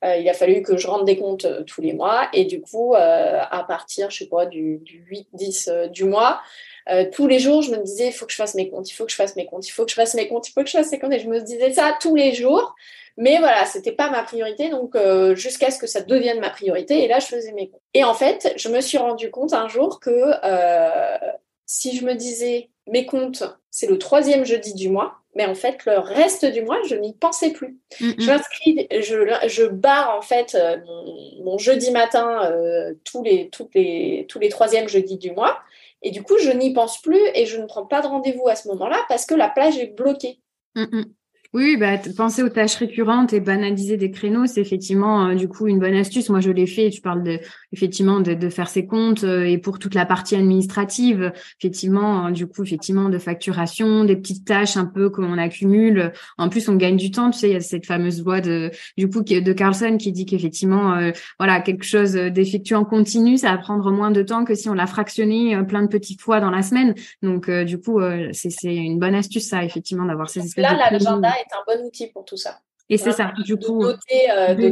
il 0.04 0.28
a 0.28 0.34
fallu 0.34 0.62
que 0.64 0.76
je 0.76 0.88
rende 0.88 1.06
des 1.06 1.18
comptes 1.18 1.48
tous 1.66 1.82
les 1.82 1.94
mois 1.94 2.28
et 2.34 2.44
du 2.44 2.62
coup, 2.62 2.94
à 2.96 3.66
partir, 3.68 4.12
je 4.12 4.18
sais 4.18 4.28
pas, 4.28 4.46
du, 4.46 4.80
du 4.80 5.26
8-10 5.34 5.90
du 5.92 6.04
mois, 6.04 6.42
euh, 6.90 7.06
tous 7.12 7.28
les 7.28 7.40
jours, 7.40 7.62
je 7.62 7.72
me 7.72 7.78
disais, 7.78 8.08
il 8.08 8.12
faut 8.12 8.26
que 8.26 8.32
je 8.32 8.38
fasse 8.38 8.56
mes 8.56 8.70
comptes, 8.70 8.90
il 8.90 8.94
faut 8.94 9.06
que 9.06 9.12
je 9.12 9.16
fasse 9.16 9.36
mes 9.36 9.46
comptes, 9.46 9.68
il 9.68 9.72
faut 9.72 9.86
que 9.86 9.92
je 9.92 9.96
fasse 9.96 10.16
mes 10.16 10.28
comptes, 10.28 10.48
il 10.48 10.52
faut 10.52 10.62
que 10.62 10.70
je 10.70 10.78
fasse 10.78 10.92
mes 10.92 11.00
comptes. 11.00 11.14
Et 11.14 11.20
je 11.20 11.30
me 11.30 11.40
disais 11.40 11.74
ça 11.74 11.96
tous 12.00 12.16
les 12.16 12.34
jours. 12.34 12.76
Mais 13.18 13.40
voilà, 13.40 13.66
c'était 13.66 13.92
pas 13.92 14.10
ma 14.10 14.24
priorité. 14.24 14.70
Donc, 14.70 14.96
euh, 14.96 15.36
jusqu'à 15.36 15.70
ce 15.70 15.78
que 15.78 15.88
ça 15.88 16.02
devienne 16.02 16.40
ma 16.40 16.50
priorité. 16.50 17.04
Et 17.04 17.08
là, 17.08 17.20
je 17.20 17.28
faisais 17.28 17.52
mes 17.52 17.70
comptes. 17.70 17.82
Et 17.94 18.04
en 18.04 18.14
fait, 18.14 18.54
je 18.56 18.70
me 18.70 18.82
suis 18.82 18.98
rendu 18.98 19.30
compte 19.30 19.54
un 19.54 19.68
jour 19.68 20.00
que 20.00 20.34
euh, 20.44 21.18
si 21.66 21.96
je 21.96 22.06
me 22.06 22.16
disais, 22.16 22.70
mes 22.88 23.06
comptes, 23.06 23.44
c'est 23.70 23.88
le 23.88 23.98
troisième 23.98 24.46
jeudi 24.46 24.74
du 24.74 24.90
mois, 24.90 25.16
mais 25.36 25.46
en 25.46 25.56
fait, 25.56 25.86
le 25.86 26.00
reste 26.00 26.46
du 26.46 26.62
mois, 26.62 26.80
je 26.90 26.96
n'y 26.96 27.14
pensais 27.14 27.52
plus. 27.52 27.78
J'inscris, 28.00 28.88
je, 28.92 29.48
je, 29.48 29.66
barre 29.66 30.18
en 30.18 30.22
fait 30.22 30.58
mon, 31.42 31.58
jeudi 31.58 31.92
matin 31.92 32.52
tous 33.06 33.24
les, 33.24 33.50
toutes 33.50 33.74
les, 33.74 34.26
tous 34.28 34.40
les 34.40 34.50
troisièmes 34.50 34.90
jeudis 34.90 35.18
du 35.18 35.32
mois. 35.32 35.62
Et 36.02 36.12
du 36.12 36.24
coup, 36.24 36.38
je 36.40 36.50
n'y 36.50 36.74
pense 36.74 37.02
plus 37.02 37.22
et 37.36 37.46
je 37.46 37.58
ne 37.58 37.66
prends 37.66 37.86
pas 37.86 38.02
de 38.02 38.08
rendez-vous 38.08 38.48
à 38.48 38.56
ce 38.56 38.68
moment-là 38.70 39.00
parce 39.08 39.26
que 39.26 39.36
la 39.36 39.50
plage 39.50 39.78
est 39.78 39.96
bloquée. 39.96 40.42
Mm, 40.76 40.84
mm. 40.92 41.14
Oui, 41.54 41.76
bah, 41.76 41.98
penser 42.16 42.44
aux 42.44 42.50
tâches 42.50 42.78
récurrentes 42.78 43.34
et 43.34 43.42
banaliser 43.42 43.98
des 43.98 44.10
créneaux, 44.10 44.46
c'est 44.46 44.62
effectivement 44.62 45.28
euh, 45.28 45.36
du 45.36 45.50
coup 45.50 45.68
une 45.68 45.80
bonne 45.80 45.96
astuce. 45.96 46.30
Moi, 46.30 46.40
je 46.40 46.50
l'ai 46.50 46.66
fait. 46.66 46.90
Tu 46.90 47.02
parles 47.02 47.24
de 47.24 47.40
effectivement 47.74 48.22
de, 48.22 48.34
de 48.34 48.50
faire 48.50 48.70
ses 48.70 48.86
comptes 48.86 49.26
euh, 49.26 49.44
et 49.44 49.58
pour 49.58 49.78
toute 49.78 49.94
la 49.94 50.06
partie 50.06 50.38
administrative, 50.38 51.34
effectivement, 51.60 52.28
euh, 52.28 52.32
du 52.32 52.48
coup, 52.48 52.64
effectivement, 52.64 53.10
de 53.10 53.18
facturation, 53.18 54.06
des 54.06 54.16
petites 54.16 54.46
tâches 54.46 54.78
un 54.78 54.86
peu 54.86 55.10
qu'on 55.10 55.38
accumule. 55.38 56.14
En 56.38 56.48
plus, 56.48 56.70
on 56.70 56.76
gagne 56.76 56.96
du 56.96 57.12
temps. 57.12 57.32
Tu 57.32 57.40
sais, 57.40 57.50
il 57.50 57.54
y 57.54 57.58
a 57.58 57.60
cette 57.60 57.86
fameuse 57.86 58.24
voix 58.24 58.40
de 58.40 58.72
du 58.98 59.10
coup 59.10 59.22
de 59.22 59.52
Carlson 59.52 59.98
qui 59.98 60.14
dit 60.14 60.26
qu'effectivement, 60.26 61.12
voilà, 61.38 61.60
quelque 61.60 61.84
chose 61.84 62.14
d'effectué 62.14 62.76
en 62.76 62.86
continu, 62.86 63.38
ça 63.38 63.52
va 63.52 63.58
prendre 63.58 63.92
moins 63.92 64.12
de 64.12 64.24
temps 64.24 64.46
que 64.46 64.56
si 64.56 64.70
on 64.70 64.74
l'a 64.74 64.88
fractionné 64.88 65.62
plein 65.68 65.82
de 65.82 65.88
petites 65.88 66.22
fois 66.22 66.40
dans 66.40 66.50
la 66.50 66.62
semaine. 66.62 66.96
Donc, 67.22 67.50
du 67.50 67.78
coup, 67.78 68.00
c'est 68.32 68.52
une 68.64 69.00
bonne 69.00 69.16
astuce 69.16 69.50
ça, 69.50 69.64
effectivement, 69.66 70.06
d'avoir 70.06 70.30
ces 70.30 70.40
espèces 70.46 70.64
Là, 70.64 70.90
l'agenda 70.92 71.34
est 71.42 71.54
un 71.54 71.64
bon 71.68 71.86
outil 71.86 72.08
pour 72.08 72.26
tout 72.26 72.38
ça. 72.38 72.60
Et 72.92 72.98
c'est 72.98 73.14
ça, 73.14 73.32
du 73.46 73.56
coup, 73.56 73.86
euh, 73.86 73.96
de, 74.54 74.68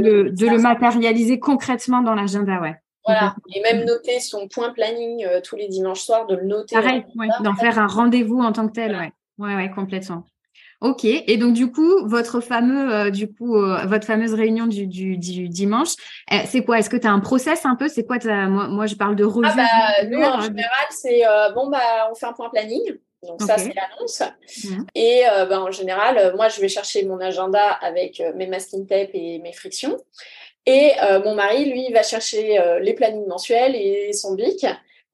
le, 0.46 0.58
matérialiser 0.58 1.40
concrètement 1.40 2.02
dans 2.02 2.16
l'agenda, 2.16 2.60
ouais. 2.60 2.76
Voilà, 3.06 3.34
et 3.56 3.62
même 3.62 3.86
noter 3.86 4.20
son 4.20 4.50
point 4.50 4.72
planning 4.72 5.26
euh, 5.26 5.40
tous 5.42 5.56
les 5.56 5.70
dimanches 5.70 6.02
soirs, 6.02 6.28
de 6.28 6.36
le 6.36 6.44
noter. 6.44 6.76
Pareil, 6.76 7.06
d'en 7.42 7.56
faire 7.56 7.80
un 7.80 7.88
rendez-vous 7.88 8.40
en 8.40 8.52
tant 8.52 8.68
que 8.68 8.74
tel, 8.74 8.92
ouais. 8.92 9.14
Ouais, 9.38 9.56
ouais, 9.56 9.72
complètement. 9.72 10.26
Ok, 10.82 11.06
et 11.06 11.38
donc 11.38 11.54
du 11.54 11.72
coup, 11.72 12.06
votre 12.06 12.42
fameux, 12.42 12.94
euh, 12.94 13.10
du 13.10 13.34
coup, 13.34 13.54
votre 13.54 14.06
fameuse 14.06 14.34
réunion 14.34 14.68
du, 14.68 14.86
du, 14.86 15.18
dimanche, 15.18 15.94
c'est 16.46 16.64
quoi? 16.66 16.80
Est-ce 16.80 16.90
que 16.90 16.98
tu 16.98 17.08
as 17.08 17.12
un 17.12 17.20
process 17.22 17.66
un 17.66 17.78
peu? 17.78 17.88
C'est 17.88 18.06
quoi 18.06 18.18
moi, 18.48 18.68
moi, 18.68 18.86
je 18.86 18.96
parle 18.96 19.16
de 19.16 19.24
revue. 19.24 19.48
Ah 19.50 19.56
bah, 19.56 20.08
nous, 20.10 20.22
en 20.22 20.42
général, 20.42 20.88
c'est 20.90 21.22
bon, 21.56 21.70
bah, 21.70 22.10
on 22.12 22.16
fait 22.16 22.26
un 22.26 22.34
point 22.34 22.50
planning. 22.50 22.98
Donc 23.24 23.42
ça, 23.42 23.58
c'est 23.58 23.74
l'annonce. 23.74 24.22
Mmh. 24.64 24.84
Et 24.96 25.24
euh, 25.28 25.46
ben, 25.46 25.60
en 25.60 25.72
général, 25.72 26.18
euh, 26.18 26.36
moi, 26.36 26.48
je 26.48 26.62
vais 26.62 26.70
chercher 26.70 27.04
mon 27.04 27.20
agenda 27.20 27.72
avec 27.72 28.20
euh, 28.20 28.32
mes 28.36 28.48
masking 28.48 28.88
tape 28.88 29.10
et 29.14 29.40
mes 29.40 29.54
frictions. 29.54 29.98
Et 30.66 30.92
mon 31.24 31.34
mari, 31.34 31.66
lui, 31.66 31.92
va 31.92 32.04
chercher 32.04 32.60
les 32.82 32.94
plannings 32.94 33.26
mensuels 33.26 33.76
et 33.76 34.14
son 34.14 34.36
bic. 34.36 34.64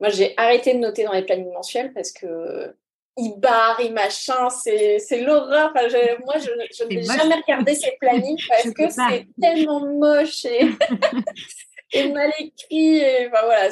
Moi, 0.02 0.10
j'ai 0.10 0.34
arrêté 0.36 0.74
de 0.74 0.80
noter 0.80 1.06
dans 1.06 1.14
les 1.14 1.22
plannings 1.22 1.54
mensuels 1.54 1.94
parce 1.94 2.12
que 2.12 2.76
il 3.18 3.40
barre, 3.40 3.80
il 3.82 3.94
machin, 3.94 4.50
c'est, 4.50 5.00
c'est 5.00 5.22
l'horreur. 5.22 5.72
Enfin, 5.74 5.88
moi, 6.26 6.36
je, 6.38 6.50
je 6.78 6.84
ne 6.84 6.90
vais 6.90 7.04
jamais 7.04 7.36
regarder 7.36 7.76
ces 7.76 7.96
plannings 8.00 8.42
parce 8.50 8.72
que 8.72 8.90
c'est 8.90 9.28
tellement 9.42 9.86
moche 9.86 10.46
et 10.46 10.68
et 11.92 12.10
mal 12.10 12.32
écrit. 12.40 12.98
Et 12.98 13.28
enfin, 13.28 13.46
voilà, 13.46 13.70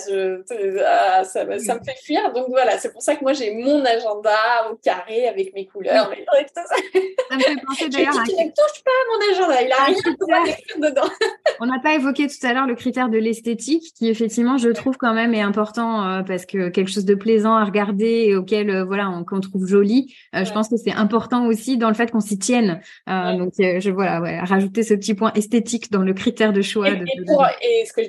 ah, 0.85 1.23
ça, 1.23 1.45
ça, 1.59 1.75
me 1.75 1.83
fait 1.83 1.97
fuir. 2.03 2.31
Donc 2.33 2.45
voilà, 2.49 2.77
c'est 2.77 2.91
pour 2.91 3.01
ça 3.01 3.15
que 3.15 3.21
moi 3.21 3.33
j'ai 3.33 3.53
mon 3.53 3.83
agenda 3.83 4.69
au 4.71 4.75
carré 4.75 5.27
avec 5.27 5.53
mes 5.53 5.65
couleurs. 5.65 6.09
ça. 6.53 6.61
me 7.31 7.39
fait 7.39 7.55
penser 7.65 7.89
d'ailleurs. 7.89 8.17
À... 8.17 8.23
Ne 8.23 8.49
touches 8.49 8.83
pas 8.83 8.91
à 8.91 9.05
mon 9.11 9.33
agenda, 9.33 9.61
il 9.61 9.71
a 9.71 9.85
rien 9.85 10.89
dedans. 10.89 11.09
On 11.59 11.65
n'a 11.65 11.79
pas 11.79 11.95
évoqué 11.95 12.27
tout 12.27 12.45
à 12.45 12.53
l'heure 12.53 12.67
le 12.67 12.75
critère 12.75 13.09
de 13.09 13.17
l'esthétique, 13.17 13.93
qui 13.95 14.09
effectivement, 14.09 14.57
je 14.57 14.69
trouve 14.69 14.97
quand 14.97 15.13
même 15.13 15.33
est 15.33 15.41
important 15.41 16.07
euh, 16.07 16.23
parce 16.23 16.45
que 16.45 16.69
quelque 16.69 16.91
chose 16.91 17.05
de 17.05 17.15
plaisant 17.15 17.55
à 17.55 17.63
regarder 17.63 18.25
et 18.27 18.35
auquel 18.35 18.69
euh, 18.69 18.83
voilà 18.83 19.09
on, 19.09 19.23
qu'on 19.23 19.39
trouve 19.39 19.65
joli. 19.65 20.13
Euh, 20.35 20.45
je 20.45 20.51
pense 20.51 20.69
que 20.69 20.77
c'est 20.77 20.93
important 20.93 21.47
aussi 21.47 21.77
dans 21.77 21.89
le 21.89 21.93
fait 21.93 22.11
qu'on 22.11 22.19
s'y 22.19 22.37
tienne. 22.37 22.81
Donc 23.07 23.53
je 23.57 23.89
voilà, 23.91 24.21
ouais, 24.21 24.39
rajouter 24.39 24.83
ce 24.83 24.93
petit 24.93 25.13
point 25.13 25.31
esthétique 25.33 25.91
dans 25.91 26.01
le 26.01 26.13
critère 26.13 26.53
de 26.53 26.61
choix. 26.61 26.89
Et, 26.89 26.95
de, 26.95 27.05
et 27.61 27.85
ce 27.85 27.93
que 27.93 28.02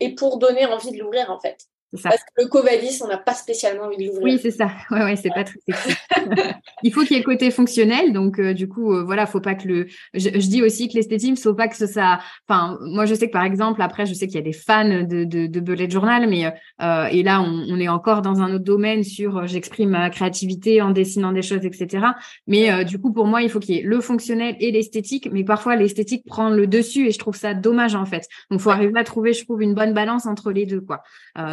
et 0.00 0.14
pour 0.14 0.38
donner 0.38 0.66
envie 0.66 0.92
de 0.92 0.98
l'ouvrir 0.98 1.30
en 1.30 1.38
fait. 1.40 1.68
Parce 2.02 2.16
que 2.16 2.42
le 2.42 2.48
Covadis, 2.48 3.00
on 3.02 3.08
n'a 3.08 3.16
pas 3.16 3.32
spécialement 3.32 3.84
envie 3.84 3.96
de 3.96 4.04
l'ouvrir. 4.04 4.22
Oui, 4.22 4.38
c'est 4.42 4.50
ça. 4.50 4.70
Ouais, 4.90 5.02
ouais, 5.02 5.16
c'est 5.16 5.30
pas 5.30 5.44
très 5.44 5.58
sexy. 5.66 5.96
il 6.82 6.92
faut 6.92 7.00
qu'il 7.02 7.12
y 7.12 7.14
ait 7.14 7.22
le 7.22 7.24
côté 7.24 7.50
fonctionnel. 7.50 8.12
Donc, 8.12 8.38
euh, 8.38 8.52
du 8.52 8.68
coup, 8.68 8.92
euh, 8.92 9.04
voilà, 9.04 9.24
faut 9.24 9.40
pas 9.40 9.54
que 9.54 9.66
le. 9.66 9.86
Je, 10.12 10.28
dis 10.28 10.62
aussi 10.62 10.88
que 10.88 10.94
l'esthétique, 10.94 11.38
faut 11.38 11.54
pas 11.54 11.68
que 11.68 11.76
ça. 11.76 12.20
Enfin, 12.46 12.78
moi, 12.82 13.06
je 13.06 13.14
sais 13.14 13.28
que 13.28 13.32
par 13.32 13.44
exemple, 13.44 13.80
après, 13.80 14.04
je 14.04 14.12
sais 14.12 14.26
qu'il 14.26 14.36
y 14.36 14.40
a 14.40 14.42
des 14.42 14.52
fans 14.52 14.84
de, 14.84 15.24
de, 15.24 15.46
de 15.46 15.60
bullet 15.60 15.88
journal, 15.88 16.28
mais 16.28 16.52
euh, 16.82 17.06
et 17.06 17.22
là, 17.22 17.40
on, 17.40 17.64
on, 17.70 17.80
est 17.80 17.88
encore 17.88 18.20
dans 18.20 18.42
un 18.42 18.52
autre 18.52 18.64
domaine 18.64 19.02
sur 19.02 19.46
j'exprime 19.46 19.90
ma 19.90 20.10
créativité 20.10 20.82
en 20.82 20.90
dessinant 20.90 21.32
des 21.32 21.42
choses, 21.42 21.64
etc. 21.64 22.04
Mais 22.46 22.84
du 22.84 22.98
coup, 22.98 23.12
pour 23.12 23.26
moi, 23.26 23.40
il 23.40 23.48
faut 23.48 23.60
qu'il 23.60 23.76
y 23.76 23.78
ait 23.78 23.82
le 23.82 24.00
fonctionnel 24.00 24.56
et 24.60 24.70
l'esthétique. 24.72 25.30
Mais 25.32 25.42
parfois, 25.42 25.74
l'esthétique 25.74 26.26
prend 26.26 26.50
le 26.50 26.66
dessus 26.66 27.06
et 27.06 27.12
je 27.12 27.18
trouve 27.18 27.36
ça 27.36 27.54
dommage 27.54 27.94
en 27.94 28.04
fait. 28.04 28.26
Donc, 28.50 28.60
faut 28.60 28.70
arriver 28.70 28.98
à 28.98 29.04
trouver, 29.04 29.32
je 29.32 29.44
trouve, 29.44 29.62
une 29.62 29.74
bonne 29.74 29.94
balance 29.94 30.26
entre 30.26 30.52
les 30.52 30.66
deux, 30.66 30.80
quoi. 30.80 31.02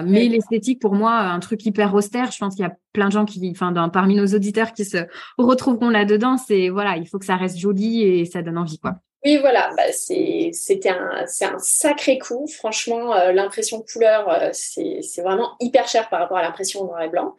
Mais 0.05 0.27
l'esthétique, 0.27 0.81
pour 0.81 0.95
moi, 0.95 1.13
un 1.13 1.39
truc 1.39 1.65
hyper 1.65 1.93
austère. 1.93 2.31
Je 2.31 2.37
pense 2.37 2.55
qu'il 2.55 2.63
y 2.63 2.67
a 2.67 2.75
plein 2.93 3.07
de 3.07 3.11
gens 3.11 3.25
qui, 3.25 3.51
enfin, 3.51 3.73
parmi 3.89 4.15
nos 4.15 4.27
auditeurs 4.27 4.73
qui 4.73 4.85
se 4.85 4.97
retrouveront 5.37 5.89
là-dedans. 5.89 6.37
C'est 6.37 6.69
voilà, 6.69 6.97
il 6.97 7.07
faut 7.07 7.19
que 7.19 7.25
ça 7.25 7.35
reste 7.35 7.57
joli 7.57 8.01
et 8.03 8.25
ça 8.25 8.41
donne 8.41 8.57
envie, 8.57 8.79
quoi. 8.79 8.95
Oui, 9.25 9.37
voilà, 9.37 9.71
bah, 9.75 9.91
c'était 9.91 10.89
un, 10.89 11.25
un 11.25 11.57
sacré 11.57 12.19
coup. 12.19 12.45
Franchement, 12.47 13.15
euh, 13.15 13.31
l'impression 13.31 13.81
couleur, 13.81 14.29
euh, 14.29 14.49
c'est 14.53 15.23
vraiment 15.23 15.55
hyper 15.59 15.87
cher 15.87 16.09
par 16.09 16.19
rapport 16.19 16.37
à 16.37 16.43
l'impression 16.43 16.85
noir 16.85 17.01
et 17.01 17.09
blanc. 17.09 17.33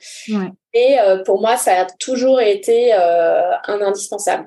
Et 0.74 0.98
euh, 0.98 1.22
pour 1.22 1.40
moi, 1.40 1.56
ça 1.56 1.82
a 1.82 1.84
toujours 1.84 2.40
été 2.40 2.92
un 2.92 3.80
indispensable. 3.80 4.46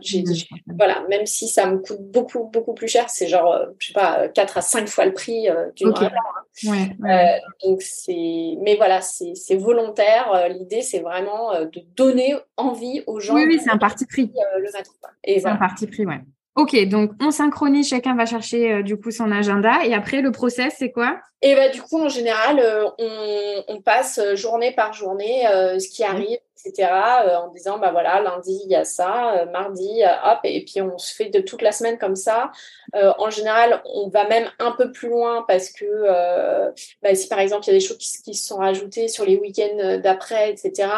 voilà, 0.68 1.02
même 1.10 1.26
si 1.26 1.48
ça 1.48 1.66
me 1.66 1.78
coûte 1.78 2.02
beaucoup, 2.02 2.44
beaucoup 2.44 2.74
plus 2.74 2.90
cher, 2.90 3.10
c'est 3.10 3.28
genre, 3.28 3.58
je 3.80 3.88
sais 3.88 3.94
pas, 3.94 4.28
4 4.28 4.58
à 4.58 4.62
5 4.62 4.90
fois 4.90 5.06
le 5.06 5.14
prix 5.14 5.48
du 5.78 5.86
noir 5.86 6.04
et 6.04 6.10
blanc. 6.10 6.20
Hein. 6.68 7.38
donc, 7.64 7.82
c'est, 7.82 8.58
mais 8.62 8.76
voilà, 8.76 9.02
c'est 9.02 9.56
volontaire. 9.56 10.48
L'idée, 10.50 10.82
c'est 10.82 11.00
vraiment 11.00 11.54
de 11.62 11.82
donner 11.96 12.36
envie 12.58 13.04
aux 13.08 13.20
gens. 13.20 13.36
Oui, 13.36 13.46
oui, 13.48 13.60
c'est 13.64 13.72
un 13.72 13.78
parti 13.78 14.06
pris. 14.06 14.32
le 14.58 14.70
C'est 15.24 15.46
un 15.46 15.56
parti 15.56 15.88
pris, 15.88 16.06
ouais. 16.06 16.22
Ok, 16.60 16.76
donc 16.90 17.12
on 17.22 17.32
synchronise, 17.32 17.88
chacun 17.88 18.18
va 18.18 18.26
chercher 18.26 18.74
euh, 18.74 18.84
du 18.84 19.00
coup 19.00 19.12
son 19.12 19.32
agenda 19.32 19.86
et 19.86 19.94
après 19.94 20.20
le 20.20 20.34
process 20.34 20.74
c'est 20.78 20.92
quoi? 20.92 21.18
Et 21.42 21.56
bah 21.56 21.70
du 21.70 21.82
coup 21.82 22.02
en 22.02 22.10
général 22.10 22.60
euh, 22.60 22.84
on, 23.70 23.82
passe 23.82 24.18
euh, 24.18 24.36
journée 24.36 24.74
par 24.74 24.92
journée 24.92 25.44
ce 25.46 25.88
qui 25.88 26.04
arrive, 26.04 26.38
etc. 26.58 26.92
en 27.42 27.48
disant 27.48 27.80
bah 27.80 27.92
voilà 27.92 28.22
lundi 28.22 28.60
il 28.66 28.70
y 28.70 28.76
a 28.76 28.84
ça, 28.84 29.46
mardi 29.54 30.02
hop 30.26 30.40
et 30.44 30.66
puis 30.66 30.82
on 30.82 30.98
se 30.98 31.16
fait 31.16 31.30
de 31.30 31.40
toute 31.40 31.62
la 31.62 31.72
semaine 31.72 31.98
comme 31.98 32.18
ça. 32.18 32.52
en 32.94 33.30
général 33.30 33.82
on 33.86 34.10
va 34.10 34.28
même 34.28 34.50
un 34.60 34.74
peu 34.74 34.92
plus 34.92 35.08
loin 35.08 35.46
parce 35.48 35.70
que 35.70 35.86
bah, 37.02 37.16
si 37.16 37.30
par 37.30 37.40
exemple 37.40 37.64
il 37.64 37.68
y 37.68 37.72
a 37.72 37.80
des 37.80 37.86
choses 37.86 37.98
qui, 37.98 38.22
qui 38.22 38.34
se 38.34 38.46
sont 38.46 38.58
rajoutées 38.58 39.08
sur 39.08 39.24
les 39.24 39.38
week-ends 39.38 40.02
d'après, 40.04 40.52
etc 40.52 40.90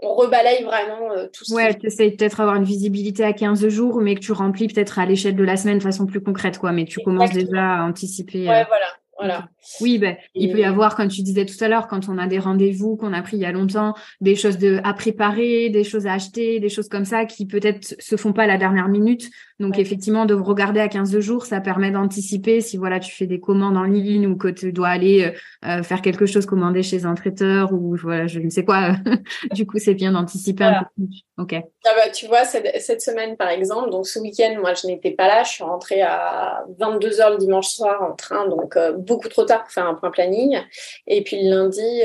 on 0.00 0.14
rebalaye 0.14 0.64
vraiment 0.64 1.12
euh, 1.12 1.26
tout 1.32 1.44
ça. 1.44 1.54
Ouais, 1.54 1.74
tu 1.74 1.86
essaies 1.86 2.10
peut-être 2.10 2.40
avoir 2.40 2.56
une 2.56 2.64
visibilité 2.64 3.24
à 3.24 3.32
15 3.32 3.68
jours, 3.68 4.00
mais 4.00 4.14
que 4.14 4.20
tu 4.20 4.32
remplis 4.32 4.68
peut-être 4.68 4.98
à 4.98 5.06
l'échelle 5.06 5.36
de 5.36 5.44
la 5.44 5.56
semaine 5.56 5.78
de 5.78 5.82
façon 5.82 6.06
plus 6.06 6.20
concrète, 6.20 6.58
quoi. 6.58 6.72
Mais 6.72 6.84
tu 6.84 7.00
commences 7.00 7.32
déjà 7.32 7.76
à 7.76 7.82
anticiper. 7.84 8.48
Ouais, 8.48 8.62
euh, 8.62 8.64
voilà. 8.68 8.86
Voilà. 9.16 9.48
Oui, 9.80 9.98
ben, 9.98 10.16
il 10.34 10.52
peut 10.52 10.58
y 10.58 10.64
avoir, 10.64 10.96
comme 10.96 11.08
tu 11.08 11.22
disais 11.22 11.46
tout 11.46 11.62
à 11.62 11.68
l'heure, 11.68 11.86
quand 11.86 12.08
on 12.08 12.18
a 12.18 12.26
des 12.26 12.38
rendez-vous 12.38 12.96
qu'on 12.96 13.12
a 13.12 13.22
pris 13.22 13.36
il 13.36 13.40
y 13.40 13.46
a 13.46 13.52
longtemps, 13.52 13.94
des 14.20 14.36
choses 14.36 14.58
de, 14.58 14.80
à 14.84 14.94
préparer, 14.94 15.70
des 15.70 15.84
choses 15.84 16.06
à 16.06 16.12
acheter, 16.12 16.60
des 16.60 16.68
choses 16.68 16.88
comme 16.88 17.04
ça 17.04 17.24
qui 17.24 17.46
peut-être 17.46 17.96
se 17.98 18.16
font 18.16 18.32
pas 18.32 18.44
à 18.44 18.46
la 18.46 18.58
dernière 18.58 18.88
minute. 18.88 19.30
Donc 19.60 19.78
effectivement, 19.78 20.26
de 20.26 20.34
regarder 20.34 20.80
à 20.80 20.88
15 20.88 21.20
jours, 21.20 21.46
ça 21.46 21.60
permet 21.60 21.92
d'anticiper 21.92 22.60
si 22.60 22.76
voilà 22.76 22.98
tu 22.98 23.14
fais 23.14 23.26
des 23.26 23.38
commandes 23.38 23.76
en 23.76 23.84
ligne 23.84 24.26
ou 24.26 24.36
que 24.36 24.48
tu 24.48 24.72
dois 24.72 24.88
aller 24.88 25.24
euh, 25.24 25.78
euh, 25.78 25.82
faire 25.84 26.02
quelque 26.02 26.26
chose 26.26 26.44
commander 26.44 26.82
chez 26.82 27.04
un 27.04 27.14
traiteur 27.14 27.72
ou 27.72 27.96
voilà 27.96 28.26
je 28.26 28.40
ne 28.40 28.50
sais 28.50 28.64
quoi. 28.64 28.96
du 29.52 29.64
coup, 29.64 29.78
c'est 29.78 29.94
bien 29.94 30.10
d'anticiper 30.10 30.64
un 30.64 30.86
peu. 30.96 31.04
Ok. 31.38 31.54
Ah 31.54 31.90
bah, 31.96 32.10
tu 32.12 32.26
vois 32.26 32.44
cette, 32.44 32.80
cette, 32.80 33.00
semaine 33.00 33.36
par 33.36 33.48
exemple, 33.48 33.90
donc 33.90 34.06
ce 34.06 34.18
week-end, 34.18 34.56
moi 34.60 34.74
je 34.74 34.88
n'étais 34.88 35.12
pas 35.12 35.28
là, 35.28 35.44
je 35.44 35.50
suis 35.50 35.64
rentrée 35.64 36.02
à 36.02 36.64
22 36.78 37.08
h 37.08 37.30
le 37.32 37.38
dimanche 37.38 37.68
soir 37.68 38.02
en 38.02 38.14
train, 38.14 38.48
donc 38.48 38.76
euh, 38.76 38.92
beaucoup 38.92 39.28
trop 39.28 39.44
tard 39.44 39.53
pour 39.58 39.70
faire 39.70 39.86
un 39.86 39.94
point 39.94 40.10
planning. 40.10 40.60
Et 41.06 41.22
puis 41.22 41.42
le 41.42 41.50
lundi, 41.50 42.02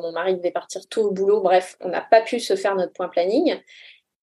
mon 0.00 0.12
mari 0.12 0.36
devait 0.36 0.50
partir 0.50 0.86
tôt 0.88 1.08
au 1.08 1.10
boulot. 1.10 1.40
Bref, 1.40 1.76
on 1.80 1.88
n'a 1.88 2.00
pas 2.00 2.20
pu 2.20 2.40
se 2.40 2.56
faire 2.56 2.74
notre 2.76 2.92
point 2.92 3.08
planning. 3.08 3.56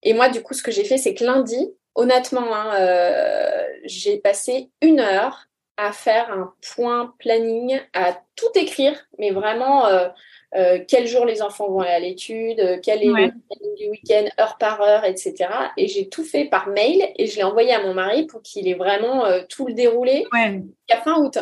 Et 0.02 0.14
moi, 0.14 0.30
du 0.30 0.42
coup, 0.42 0.54
ce 0.54 0.64
que 0.64 0.72
j'ai 0.72 0.84
fait, 0.84 0.98
c'est 0.98 1.14
que 1.14 1.24
lundi, 1.24 1.74
honnêtement, 1.96 2.54
hein, 2.54 3.66
j'ai 3.86 4.18
passé 4.18 4.70
une 4.82 5.00
heure 5.00 5.48
à 5.78 5.92
faire 5.92 6.32
un 6.32 6.54
point 6.76 7.14
planning, 7.20 7.80
à 7.94 8.14
tout 8.36 8.52
écrire, 8.56 8.96
mais 9.18 9.32
vraiment 9.32 9.88
euh, 9.88 10.08
euh, 10.56 10.80
quel 10.88 11.08
jour 11.08 11.26
les 11.26 11.42
enfants 11.42 11.70
vont 11.70 11.80
aller 11.80 11.92
à 11.92 12.00
l'étude, 12.00 12.60
euh, 12.60 12.78
quel 12.82 13.02
est 13.02 13.08
le 13.08 13.14
planning 13.14 13.76
du 13.78 13.90
week-end, 13.90 14.26
heure 14.40 14.58
par 14.58 14.82
heure, 14.82 15.04
etc. 15.04 15.36
Et 15.78 15.88
j'ai 15.88 16.10
tout 16.10 16.24
fait 16.24 16.46
par 16.46 16.68
mail 16.68 17.04
et 17.16 17.26
je 17.26 17.38
l'ai 17.38 17.44
envoyé 17.44 17.74
à 17.74 17.82
mon 17.82 17.94
mari 17.94 18.28
pour 18.28 18.42
qu'il 18.44 18.68
ait 18.68 18.76
vraiment 18.76 19.26
tout 19.50 19.66
le 19.66 19.74
déroulé 19.74 20.26
ouais. 20.32 20.62
jusqu'à 20.62 21.02
fin 21.02 21.20
août. 21.20 21.38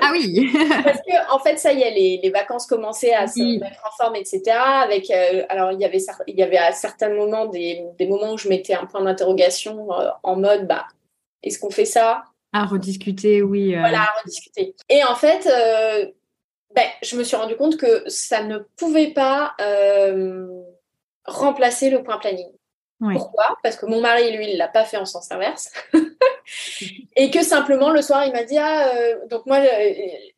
Ah 0.00 0.10
oui. 0.12 0.50
Parce 0.84 0.98
que 0.98 1.34
en 1.34 1.38
fait, 1.38 1.56
ça 1.58 1.72
y 1.72 1.82
est, 1.82 1.90
les, 1.90 2.20
les 2.22 2.30
vacances 2.30 2.66
commençaient 2.66 3.14
à 3.14 3.26
se 3.26 3.60
mettre 3.60 3.80
en 3.86 3.96
forme, 3.96 4.16
etc. 4.16 4.42
Avec, 4.56 5.10
alors 5.48 5.72
il 5.72 5.80
y 5.80 5.84
avait 5.84 6.00
il 6.26 6.36
y 6.36 6.42
avait 6.42 6.58
à 6.58 6.72
certains 6.72 7.10
moments 7.10 7.46
des, 7.46 7.84
des 7.98 8.06
moments 8.06 8.32
où 8.32 8.38
je 8.38 8.48
mettais 8.48 8.74
un 8.74 8.86
point 8.86 9.02
d'interrogation 9.02 9.88
en 10.22 10.36
mode, 10.36 10.66
bah, 10.66 10.86
est-ce 11.44 11.58
qu'on 11.58 11.70
fait 11.70 11.84
ça? 11.84 12.24
À 12.52 12.64
rediscuter, 12.66 13.42
oui. 13.42 13.74
Euh. 13.74 13.80
Voilà, 13.80 14.02
à 14.02 14.14
rediscuter. 14.20 14.74
Et 14.88 15.04
en 15.04 15.14
fait, 15.14 15.46
euh, 15.46 16.06
ben, 16.74 16.86
je 17.02 17.16
me 17.16 17.24
suis 17.24 17.36
rendu 17.36 17.56
compte 17.56 17.76
que 17.76 18.04
ça 18.08 18.42
ne 18.44 18.58
pouvait 18.76 19.12
pas 19.12 19.54
euh, 19.60 20.46
remplacer 21.24 21.90
le 21.90 22.02
point 22.02 22.18
planning. 22.18 22.48
Pourquoi? 23.00 23.58
Parce 23.62 23.76
que 23.76 23.84
mon 23.86 24.00
mari, 24.00 24.34
lui, 24.34 24.52
il 24.52 24.56
l'a 24.56 24.68
pas 24.68 24.84
fait 24.84 24.96
en 24.96 25.04
sens 25.04 25.30
inverse. 25.30 25.70
et 27.16 27.30
que 27.30 27.42
simplement, 27.42 27.90
le 27.90 28.02
soir, 28.02 28.24
il 28.26 28.32
m'a 28.32 28.44
dit 28.44 28.58
Ah, 28.58 28.92
donc 29.30 29.46
moi, 29.46 29.60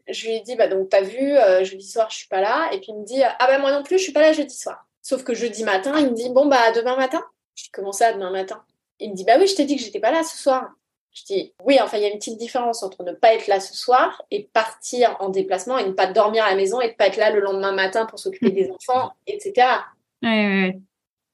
je 0.09 0.27
lui 0.27 0.37
ai 0.37 0.41
dit 0.41 0.57
Bah, 0.57 0.69
donc, 0.69 0.89
t'as 0.89 1.03
vu, 1.03 1.35
jeudi 1.63 1.89
soir, 1.89 2.09
je 2.11 2.17
suis 2.17 2.29
pas 2.29 2.41
là. 2.41 2.71
Et 2.73 2.79
puis, 2.79 2.89
il 2.89 2.99
me 3.01 3.05
dit 3.05 3.23
Ah, 3.23 3.47
ben, 3.47 3.61
moi 3.61 3.73
non 3.73 3.83
plus, 3.83 3.99
je 3.99 4.03
suis 4.05 4.13
pas 4.13 4.21
là 4.21 4.33
jeudi 4.33 4.57
soir. 4.57 4.87
Sauf 5.03 5.25
que 5.25 5.35
jeudi 5.35 5.65
matin, 5.65 5.95
il 5.99 6.07
me 6.07 6.15
dit 6.15 6.31
Bon, 6.31 6.47
bah, 6.47 6.73
demain 6.73 6.97
matin. 6.97 7.23
J'ai 7.55 7.71
commencé 7.73 8.05
à 8.05 8.13
demain 8.13 8.31
matin. 8.31 8.63
Il 9.01 9.11
me 9.11 9.17
dit 9.17 9.25
Bah 9.25 9.37
oui, 9.39 9.47
je 9.47 9.57
t'ai 9.57 9.65
dit 9.65 9.77
que 9.77 9.83
j'étais 9.83 10.01
pas 10.01 10.11
là 10.11 10.23
ce 10.23 10.37
soir. 10.37 10.71
Je 11.17 11.25
dis 11.25 11.55
oui, 11.65 11.79
enfin, 11.81 11.97
il 11.97 12.03
y 12.03 12.07
a 12.07 12.11
une 12.11 12.19
petite 12.19 12.39
différence 12.39 12.83
entre 12.83 13.03
ne 13.03 13.13
pas 13.13 13.33
être 13.33 13.47
là 13.47 13.59
ce 13.59 13.75
soir 13.75 14.23
et 14.31 14.51
partir 14.53 15.17
en 15.19 15.31
déplacement 15.31 15.79
et 15.79 15.87
ne 15.87 15.93
pas 15.93 16.07
dormir 16.07 16.45
à 16.45 16.51
la 16.51 16.57
maison 16.57 16.79
et 16.83 16.89
ne 16.89 16.93
pas 16.93 17.07
être 17.07 17.17
là 17.17 17.31
le 17.31 17.41
lendemain 17.41 17.73
matin 17.73 18.05
pour 18.05 18.19
s'occuper 18.19 18.51
des 18.51 18.71
enfants, 18.71 19.13
etc. 19.27 19.67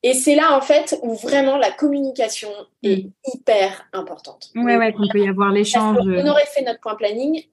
Et 0.03 0.15
c'est 0.15 0.35
là, 0.35 0.57
en 0.57 0.61
fait, 0.61 0.99
où 1.03 1.15
vraiment 1.15 1.57
la 1.57 1.71
communication 1.71 2.51
est 2.83 3.05
mm. 3.05 3.11
hyper 3.35 3.89
importante. 3.93 4.51
Oui, 4.55 4.75
oui, 4.75 4.93
qu'on 4.93 5.09
peut 5.09 5.21
y 5.21 5.29
avoir 5.29 5.51
l'échange. 5.51 5.99
On 6.01 6.27
aurait 6.27 6.47
fait 6.47 6.63
notre 6.63 6.81
point 6.81 6.97
planning, 6.97 7.45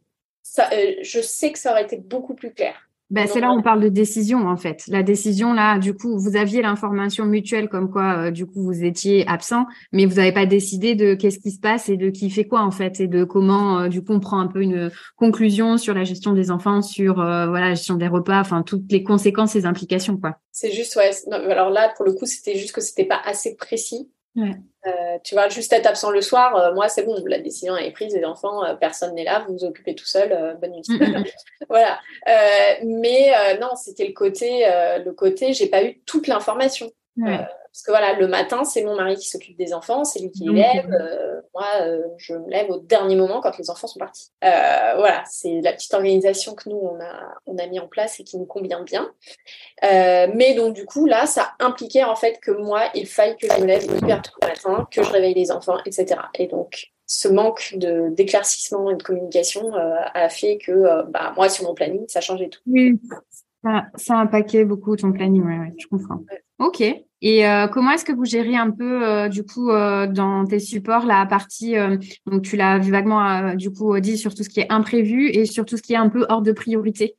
ça, 0.41 0.69
euh, 0.73 0.95
je 1.01 1.21
sais 1.21 1.51
que 1.51 1.59
ça 1.59 1.71
aurait 1.71 1.83
été 1.83 1.97
beaucoup 1.97 2.33
plus 2.33 2.51
clair. 2.53 2.88
Ben, 3.09 3.27
c'est 3.27 3.39
là 3.39 3.49
où 3.49 3.57
on 3.57 3.63
parle 3.63 3.81
de 3.81 3.89
décision 3.89 4.47
en 4.47 4.55
fait. 4.55 4.83
La 4.87 5.01
décision 5.01 5.53
là, 5.53 5.79
du 5.79 5.95
coup, 5.95 6.19
vous 6.19 6.35
aviez 6.35 6.61
l'information 6.61 7.25
mutuelle 7.25 7.67
comme 7.67 7.89
quoi, 7.89 8.27
euh, 8.27 8.31
du 8.31 8.45
coup, 8.45 8.63
vous 8.63 8.83
étiez 8.83 9.27
absent, 9.27 9.65
mais 9.91 10.05
vous 10.05 10.15
n'avez 10.15 10.31
pas 10.31 10.45
décidé 10.45 10.93
de 10.93 11.15
qu'est-ce 11.15 11.39
qui 11.39 11.49
se 11.49 11.59
passe 11.59 11.89
et 11.89 11.97
de 11.97 12.11
qui 12.11 12.29
fait 12.29 12.45
quoi 12.45 12.61
en 12.61 12.69
fait, 12.69 12.99
et 12.99 13.07
de 13.07 13.23
comment, 13.23 13.79
euh, 13.79 13.87
du 13.87 14.03
coup, 14.03 14.13
on 14.13 14.19
prend 14.19 14.39
un 14.39 14.47
peu 14.47 14.61
une 14.61 14.91
conclusion 15.15 15.77
sur 15.77 15.95
la 15.95 16.03
gestion 16.03 16.33
des 16.33 16.51
enfants, 16.51 16.83
sur 16.83 17.19
euh, 17.19 17.47
voilà 17.47 17.69
la 17.69 17.73
gestion 17.73 17.95
des 17.95 18.07
repas, 18.07 18.39
enfin 18.39 18.61
toutes 18.61 18.91
les 18.91 19.01
conséquences 19.01 19.55
et 19.55 19.65
implications 19.65 20.17
quoi. 20.17 20.37
C'est 20.51 20.71
juste 20.71 20.95
ouais. 20.95 21.11
alors 21.31 21.71
là, 21.71 21.91
pour 21.97 22.05
le 22.05 22.13
coup, 22.13 22.25
c'était 22.25 22.57
juste 22.57 22.73
que 22.73 22.81
c'était 22.81 23.05
pas 23.05 23.19
assez 23.25 23.55
précis 23.55 24.09
euh, 24.87 25.17
tu 25.25 25.35
vois, 25.35 25.49
juste 25.49 25.73
être 25.73 25.87
absent 25.87 26.09
le 26.09 26.21
soir, 26.21 26.55
euh, 26.55 26.73
moi 26.73 26.87
c'est 26.87 27.03
bon, 27.03 27.21
la 27.25 27.39
décision 27.39 27.75
est 27.75 27.91
prise, 27.91 28.15
les 28.15 28.23
enfants, 28.23 28.63
euh, 28.63 28.75
personne 28.75 29.13
n'est 29.13 29.25
là, 29.25 29.43
vous 29.45 29.53
vous 29.53 29.65
occupez 29.65 29.93
tout 29.93 30.05
seul, 30.05 30.57
bonne 30.61 30.71
nuit. 30.71 30.83
voilà. 31.69 31.99
mais 32.83 33.31
non, 33.59 33.75
c'était 33.75 34.07
le 34.07 34.13
côté, 34.13 34.65
le 35.03 35.11
côté, 35.11 35.51
j'ai 35.53 35.67
pas 35.67 35.83
eu 35.83 35.99
toute 36.05 36.27
l'information. 36.27 36.89
Parce 37.71 37.83
que 37.83 37.91
voilà, 37.91 38.13
le 38.19 38.27
matin, 38.27 38.63
c'est 38.63 38.83
mon 38.83 38.95
mari 38.95 39.15
qui 39.15 39.29
s'occupe 39.29 39.57
des 39.57 39.73
enfants, 39.73 40.03
c'est 40.03 40.19
lui 40.19 40.31
qui 40.31 40.45
les 40.45 40.53
lève. 40.53 40.91
Euh, 40.91 41.41
moi, 41.53 41.65
euh, 41.81 42.01
je 42.17 42.33
me 42.33 42.49
lève 42.49 42.69
au 42.69 42.79
dernier 42.79 43.15
moment 43.15 43.41
quand 43.41 43.57
les 43.57 43.69
enfants 43.69 43.87
sont 43.87 43.99
partis. 43.99 44.31
Euh, 44.43 44.95
voilà, 44.97 45.23
c'est 45.29 45.61
la 45.61 45.73
petite 45.73 45.93
organisation 45.93 46.55
que 46.55 46.69
nous, 46.69 46.77
on 46.77 46.99
a, 46.99 47.35
on 47.45 47.57
a 47.57 47.67
mis 47.67 47.79
en 47.79 47.87
place 47.87 48.19
et 48.19 48.23
qui 48.23 48.37
nous 48.37 48.45
convient 48.45 48.83
bien. 48.83 49.11
mais 49.81 50.55
donc, 50.55 50.73
du 50.73 50.85
coup, 50.85 51.05
là, 51.05 51.25
ça 51.25 51.51
impliquait 51.59 52.03
en 52.03 52.15
fait 52.15 52.39
que 52.41 52.51
moi, 52.51 52.83
il 52.95 53.07
faille 53.07 53.37
que 53.37 53.47
je 53.47 53.61
me 53.61 53.65
lève 53.65 53.83
hyper 53.83 54.21
tôt 54.21 54.31
le 54.41 54.47
matin, 54.47 54.87
que 54.91 55.03
je 55.03 55.11
réveille 55.11 55.35
les 55.35 55.51
enfants, 55.51 55.77
etc. 55.85 56.19
Et 56.33 56.47
donc, 56.47 56.91
ce 57.05 57.27
manque 57.27 57.73
de 57.75 58.09
d'éclaircissement 58.09 58.89
et 58.91 58.95
de 58.95 59.03
communication 59.03 59.73
a 59.73 60.29
fait 60.29 60.57
que 60.57 61.03
bah, 61.09 61.33
moi, 61.35 61.49
sur 61.49 61.65
mon 61.65 61.73
planning, 61.73 62.05
ça 62.07 62.21
changeait 62.21 62.49
tout. 62.49 62.61
Oui, 62.67 62.99
ça, 63.63 63.85
ça 63.95 64.15
a 64.15 64.21
impacté 64.21 64.65
beaucoup 64.65 64.95
ton 64.95 65.11
planning, 65.11 65.43
ouais, 65.43 65.59
ouais 65.59 65.73
je 65.77 65.87
comprends. 65.87 66.23
Ok. 66.59 66.83
Et 67.21 67.45
euh, 67.45 67.67
comment 67.67 67.91
est-ce 67.91 68.05
que 68.05 68.13
vous 68.13 68.23
gérez 68.23 68.55
un 68.55 68.71
peu 68.71 69.05
euh, 69.05 69.27
du 69.27 69.43
coup 69.43 69.71
euh, 69.71 70.07
dans 70.07 70.45
tes 70.45 70.59
supports 70.59 71.05
la 71.05 71.25
partie 71.25 71.75
donc 72.25 72.43
tu 72.43 72.55
l'as 72.55 72.79
vaguement 72.79 73.55
du 73.55 73.71
coup 73.71 73.99
dit 73.99 74.17
sur 74.17 74.33
tout 74.33 74.43
ce 74.43 74.49
qui 74.49 74.61
est 74.61 74.71
imprévu 74.71 75.29
et 75.29 75.45
sur 75.45 75.65
tout 75.65 75.75
ce 75.75 75.81
qui 75.81 75.93
est 75.93 75.97
un 75.97 76.09
peu 76.09 76.25
hors 76.29 76.41
de 76.41 76.51
priorité. 76.51 77.17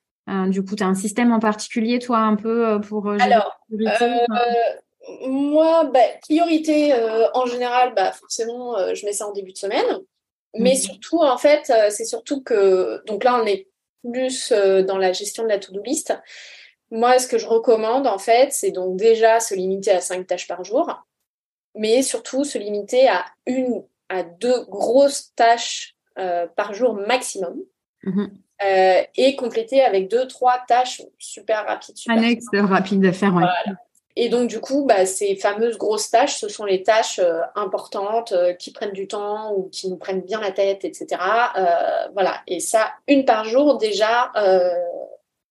du 0.48 0.64
coup, 0.64 0.74
tu 0.74 0.82
as 0.82 0.86
un 0.86 0.94
système 0.94 1.32
en 1.32 1.38
particulier 1.38 1.98
toi 1.98 2.18
un 2.18 2.36
peu 2.36 2.80
pour 2.80 3.12
gérer 3.18 3.32
Alors, 3.32 3.60
moi 5.26 5.84
bah, 5.92 6.00
priorité 6.22 6.94
en 7.34 7.44
général 7.46 7.92
bah 7.94 8.12
forcément 8.12 8.76
je 8.94 9.04
mets 9.04 9.12
ça 9.12 9.26
en 9.26 9.32
début 9.32 9.52
de 9.52 9.58
semaine. 9.58 9.98
Mais 10.56 10.72
mmh. 10.72 10.76
surtout 10.76 11.18
en 11.18 11.38
fait, 11.38 11.72
c'est 11.90 12.06
surtout 12.06 12.42
que 12.42 13.04
donc 13.06 13.22
là 13.22 13.38
on 13.40 13.46
est 13.46 13.68
plus 14.02 14.50
dans 14.50 14.96
la 14.96 15.12
gestion 15.12 15.42
de 15.42 15.48
la 15.48 15.58
to-do 15.58 15.82
list. 15.82 16.14
Moi, 16.90 17.18
ce 17.18 17.28
que 17.28 17.38
je 17.38 17.46
recommande, 17.46 18.06
en 18.06 18.18
fait, 18.18 18.52
c'est 18.52 18.72
donc 18.72 18.96
déjà 18.96 19.38
se 19.40 19.54
limiter 19.54 19.92
à 19.92 20.00
cinq 20.00 20.26
tâches 20.26 20.48
par 20.48 20.64
jour, 20.64 21.04
mais 21.76 22.02
surtout 22.02 22.44
se 22.44 22.58
limiter 22.58 23.08
à 23.08 23.24
une 23.46 23.84
à 24.08 24.24
deux 24.24 24.64
grosses 24.64 25.32
tâches 25.36 25.94
euh, 26.18 26.46
par 26.56 26.74
jour 26.74 26.94
maximum. 26.94 27.56
Mhm. 28.02 28.30
Euh, 28.62 29.02
et 29.16 29.36
compléter 29.36 29.82
avec 29.82 30.08
deux, 30.08 30.26
trois 30.26 30.58
tâches 30.68 31.00
super 31.18 31.64
rapides. 31.64 31.96
Super 31.96 32.18
Annexes 32.18 32.44
rapides 32.52 33.06
à 33.06 33.12
faire, 33.12 33.32
Et 34.16 34.28
donc, 34.28 34.50
du 34.50 34.60
coup, 34.60 34.84
bah, 34.84 35.06
ces 35.06 35.34
fameuses 35.36 35.78
grosses 35.78 36.10
tâches, 36.10 36.36
ce 36.36 36.48
sont 36.48 36.66
les 36.66 36.82
tâches 36.82 37.20
euh, 37.20 37.40
importantes 37.54 38.34
qui 38.58 38.70
prennent 38.72 38.92
du 38.92 39.08
temps 39.08 39.54
ou 39.54 39.70
qui 39.70 39.88
nous 39.88 39.96
prennent 39.96 40.20
bien 40.20 40.40
la 40.40 40.50
tête, 40.50 40.84
etc. 40.84 41.06
voilà. 42.12 42.42
Et 42.46 42.60
ça, 42.60 42.92
une 43.06 43.24
par 43.24 43.44
jour, 43.44 43.78
déjà, 43.78 44.30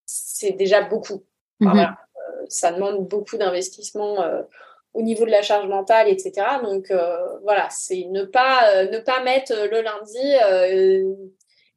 c'est 0.05 0.51
déjà 0.51 0.81
beaucoup. 0.83 1.23
Mhm. 1.59 1.77
Euh, 1.77 2.45
ça 2.47 2.71
demande 2.71 3.07
beaucoup 3.07 3.37
d'investissement 3.37 4.21
euh, 4.21 4.41
au 4.93 5.01
niveau 5.01 5.25
de 5.25 5.31
la 5.31 5.41
charge 5.41 5.67
mentale, 5.67 6.07
etc. 6.07 6.33
Donc 6.63 6.89
euh, 6.89 7.17
voilà, 7.43 7.67
c'est 7.69 8.07
ne 8.09 8.23
pas 8.23 8.85
ne 8.85 8.99
pas 8.99 9.21
mettre 9.23 9.53
le 9.53 9.81
lundi 9.81 11.07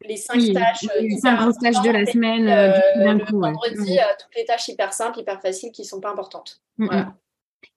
les 0.04 0.16
cinq 0.16 0.40
tâches, 0.52 0.86
les 1.00 1.16
cinq 1.18 1.40
grosses 1.40 1.58
tâches 1.58 1.82
de 1.82 1.90
la 1.90 2.06
semaine, 2.06 2.46
le 2.46 3.38
vendredi, 3.38 3.98
toutes 4.18 4.36
les 4.36 4.44
tâches 4.44 4.68
hyper 4.68 4.92
simples, 4.92 5.20
hyper 5.20 5.40
faciles 5.40 5.70
qui 5.70 5.84
sont 5.84 6.00
pas 6.00 6.10
importantes. 6.10 6.60
Voilà. 6.78 7.14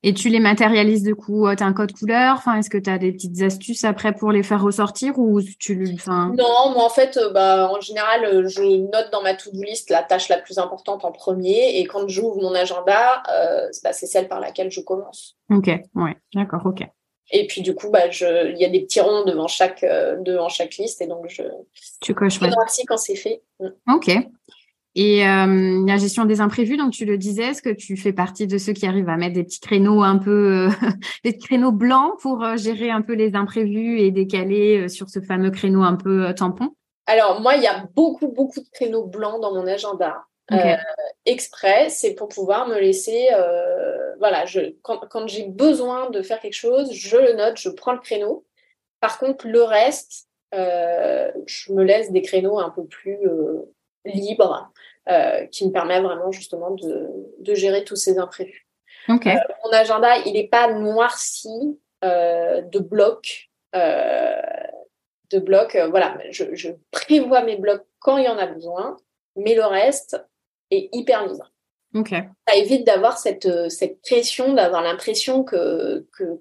Et 0.03 0.13
tu 0.13 0.29
les 0.29 0.39
matérialises 0.39 1.01
de 1.01 1.13
coup, 1.13 1.47
tu 1.55 1.63
as 1.63 1.65
un 1.65 1.73
code 1.73 1.91
couleur 1.91 2.35
enfin, 2.35 2.59
Est-ce 2.59 2.69
que 2.69 2.77
tu 2.77 2.89
as 2.89 2.99
des 2.99 3.11
petites 3.11 3.41
astuces 3.41 3.83
après 3.83 4.13
pour 4.13 4.31
les 4.31 4.43
faire 4.43 4.61
ressortir 4.61 5.17
ou 5.17 5.41
tu 5.59 5.91
enfin... 5.95 6.31
Non, 6.37 6.71
moi 6.73 6.85
en 6.85 6.89
fait, 6.89 7.17
euh, 7.17 7.31
bah, 7.31 7.69
en 7.71 7.81
général, 7.81 8.23
euh, 8.23 8.47
je 8.47 8.61
note 8.61 9.09
dans 9.11 9.23
ma 9.23 9.33
to-do 9.33 9.63
list 9.63 9.89
la 9.89 10.03
tâche 10.03 10.29
la 10.29 10.37
plus 10.37 10.59
importante 10.59 11.03
en 11.05 11.11
premier 11.11 11.79
et 11.79 11.85
quand 11.85 12.07
j'ouvre 12.07 12.39
mon 12.41 12.53
agenda, 12.53 13.23
euh, 13.33 13.67
bah, 13.83 13.93
c'est 13.93 14.05
celle 14.05 14.27
par 14.27 14.39
laquelle 14.39 14.69
je 14.69 14.81
commence. 14.81 15.37
Ok, 15.49 15.71
ouais, 15.95 16.17
d'accord, 16.35 16.61
ok. 16.65 16.83
Et 17.31 17.47
puis 17.47 17.61
du 17.61 17.73
coup, 17.73 17.89
bah, 17.89 18.11
je... 18.11 18.51
il 18.51 18.59
y 18.59 18.65
a 18.65 18.69
des 18.69 18.81
petits 18.81 19.01
ronds 19.01 19.23
devant 19.25 19.47
chaque, 19.47 19.83
devant 19.83 20.49
chaque 20.49 20.75
liste 20.75 21.01
et 21.01 21.07
donc 21.07 21.25
je. 21.27 21.41
Tu 21.99 22.13
coches. 22.13 22.39
Je 22.39 22.85
quand 22.85 22.97
c'est 22.97 23.15
fait. 23.15 23.41
Mm. 23.59 23.93
Ok. 23.95 24.11
Et 24.95 25.27
euh, 25.27 25.83
la 25.85 25.97
gestion 25.97 26.23
des 26.23 26.39
imprévus, 26.39 26.77
donc 26.77 26.93
tu 26.93 27.03
le 27.03 27.17
disais, 27.17 27.43
est-ce 27.47 27.61
que 27.61 27.69
tu 27.69 27.97
fais 27.97 28.13
partie 28.13 28.47
de 28.47 28.57
ceux 28.57 28.71
qui 28.71 28.87
arrivent 28.87 29.09
à 29.09 29.17
mettre 29.17 29.33
des 29.33 29.43
petits 29.43 29.59
créneaux 29.59 30.03
un 30.03 30.17
peu, 30.17 30.69
euh, 30.69 30.69
des 31.25 31.37
créneaux 31.37 31.73
blancs 31.73 32.13
pour 32.21 32.41
euh, 32.41 32.55
gérer 32.55 32.89
un 32.89 33.01
peu 33.01 33.13
les 33.13 33.35
imprévus 33.35 33.99
et 33.99 34.11
décaler 34.11 34.87
sur 34.87 35.09
ce 35.09 35.19
fameux 35.19 35.51
créneau 35.51 35.83
un 35.83 35.97
peu 35.97 36.33
tampon? 36.33 36.69
Alors 37.07 37.41
moi, 37.41 37.55
il 37.55 37.63
y 37.63 37.67
a 37.67 37.85
beaucoup, 37.93 38.29
beaucoup 38.29 38.61
de 38.61 38.69
créneaux 38.73 39.05
blancs 39.05 39.41
dans 39.41 39.53
mon 39.53 39.67
agenda. 39.67 40.23
exprès, 41.25 41.89
c'est 41.89 42.15
pour 42.15 42.29
pouvoir 42.29 42.69
me 42.69 42.79
laisser, 42.79 43.27
voilà, 44.19 44.45
je, 44.45 44.75
quand, 44.81 45.01
quand 45.09 45.27
j'ai 45.27 45.43
besoin 45.43 46.09
de 46.09 46.21
faire 46.21 46.39
quelque 46.39 46.53
chose, 46.53 46.93
je 46.93 47.17
le 47.17 47.33
note, 47.33 47.57
je 47.57 47.69
prends 47.69 47.91
le 47.91 47.99
créneau. 47.99 48.45
Par 49.01 49.19
contre, 49.19 49.45
le 49.45 49.61
reste, 49.61 50.29
je 50.53 51.73
me 51.73 51.83
laisse 51.83 52.13
des 52.13 52.21
créneaux 52.21 52.59
un 52.59 52.69
peu 52.69 52.85
plus 52.85 53.19
libres 54.05 54.71
euh, 55.09 55.45
qui 55.47 55.67
me 55.67 55.71
permet 55.71 56.01
vraiment 56.01 56.31
justement 56.31 56.71
de, 56.71 57.09
de 57.39 57.53
gérer 57.55 57.83
tous 57.83 57.95
ces 57.95 58.17
imprévus. 58.17 58.67
Euh, 59.09 59.13
mon 59.63 59.71
agenda, 59.71 60.17
il 60.25 60.33
n'est 60.33 60.47
pas 60.47 60.71
noirci 60.73 61.79
euh, 62.03 62.61
de 62.61 62.79
blocs. 62.79 63.49
de 63.73 65.39
blocs, 65.39 65.77
voilà, 65.89 66.17
je, 66.31 66.45
je, 66.53 66.69
prévois 66.91 67.43
mes 67.43 67.57
blocs 67.57 67.85
quand 67.99 68.17
il 68.17 68.25
y 68.25 68.29
en 68.29 68.37
a 68.37 68.47
besoin, 68.47 68.97
mais 69.35 69.53
le 69.55 69.65
reste 69.65 70.17
est 70.71 70.89
hyper 70.93 71.27
libre. 71.27 71.51
Ça 72.47 72.55
évite 72.55 72.85
d'avoir 72.85 73.17
cette, 73.17 73.69
cette 73.69 74.01
pression, 74.01 74.53
d'avoir 74.53 74.81
l'impression 74.81 75.43
que, 75.43 76.05
que, 76.11 76.37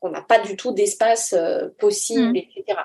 qu'on 0.00 0.08
n'a 0.10 0.22
pas 0.22 0.38
du 0.38 0.56
tout 0.56 0.72
d'espace 0.72 1.34
euh, 1.34 1.68
possible, 1.78 2.32
Mm. 2.32 2.36
etc. 2.36 2.78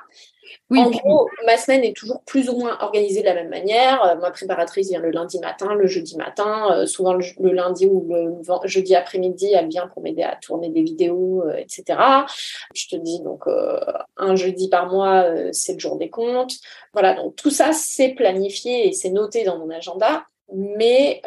Oui, 0.70 0.80
en 0.80 0.90
gros, 0.90 1.28
ma 1.46 1.58
semaine 1.58 1.84
est 1.84 1.96
toujours 1.96 2.22
plus 2.26 2.50
ou 2.50 2.58
moins 2.58 2.78
organisée 2.82 3.22
de 3.22 3.26
la 3.26 3.34
même 3.34 3.50
manière. 3.50 4.04
Euh, 4.04 4.16
ma 4.16 4.32
préparatrice 4.32 4.90
vient 4.90 5.00
le 5.00 5.12
lundi 5.12 5.40
matin, 5.40 5.74
le 5.74 5.88
jeudi 5.88 6.18
matin, 6.18 6.72
euh, 6.72 6.86
souvent 6.86 7.14
le, 7.14 7.24
le 7.40 7.52
lundi 7.52 7.86
ou 7.86 8.08
le 8.14 8.68
jeudi 8.68 8.96
après-midi, 8.96 9.52
elle 9.54 9.68
vient 9.70 9.88
pour 9.88 10.02
m'aider 10.02 10.24
à 10.24 10.36
tourner 10.36 10.70
des 10.70 10.82
vidéos, 10.82 11.44
euh, 11.48 11.56
etc. 11.56 12.26
Je 12.74 12.88
te 12.88 12.96
dis 12.96 13.20
donc 13.22 13.48
euh, 13.48 13.80
un 14.18 14.36
jeudi 14.36 14.70
par 14.70 14.88
mois, 14.90 15.24
euh, 15.24 15.50
c'est 15.52 15.74
le 15.74 15.80
jour 15.80 15.98
des 15.98 16.10
comptes. 16.10 16.54
Voilà, 16.94 17.14
donc 17.14 17.36
tout 17.36 17.52
ça 17.52 17.72
c'est 17.74 18.10
planifié 18.10 18.88
et 18.88 18.92
c'est 18.94 19.10
noté 19.10 19.44
dans 19.44 19.58
mon 19.58 19.70
agenda, 19.70 20.26
mais 20.54 21.22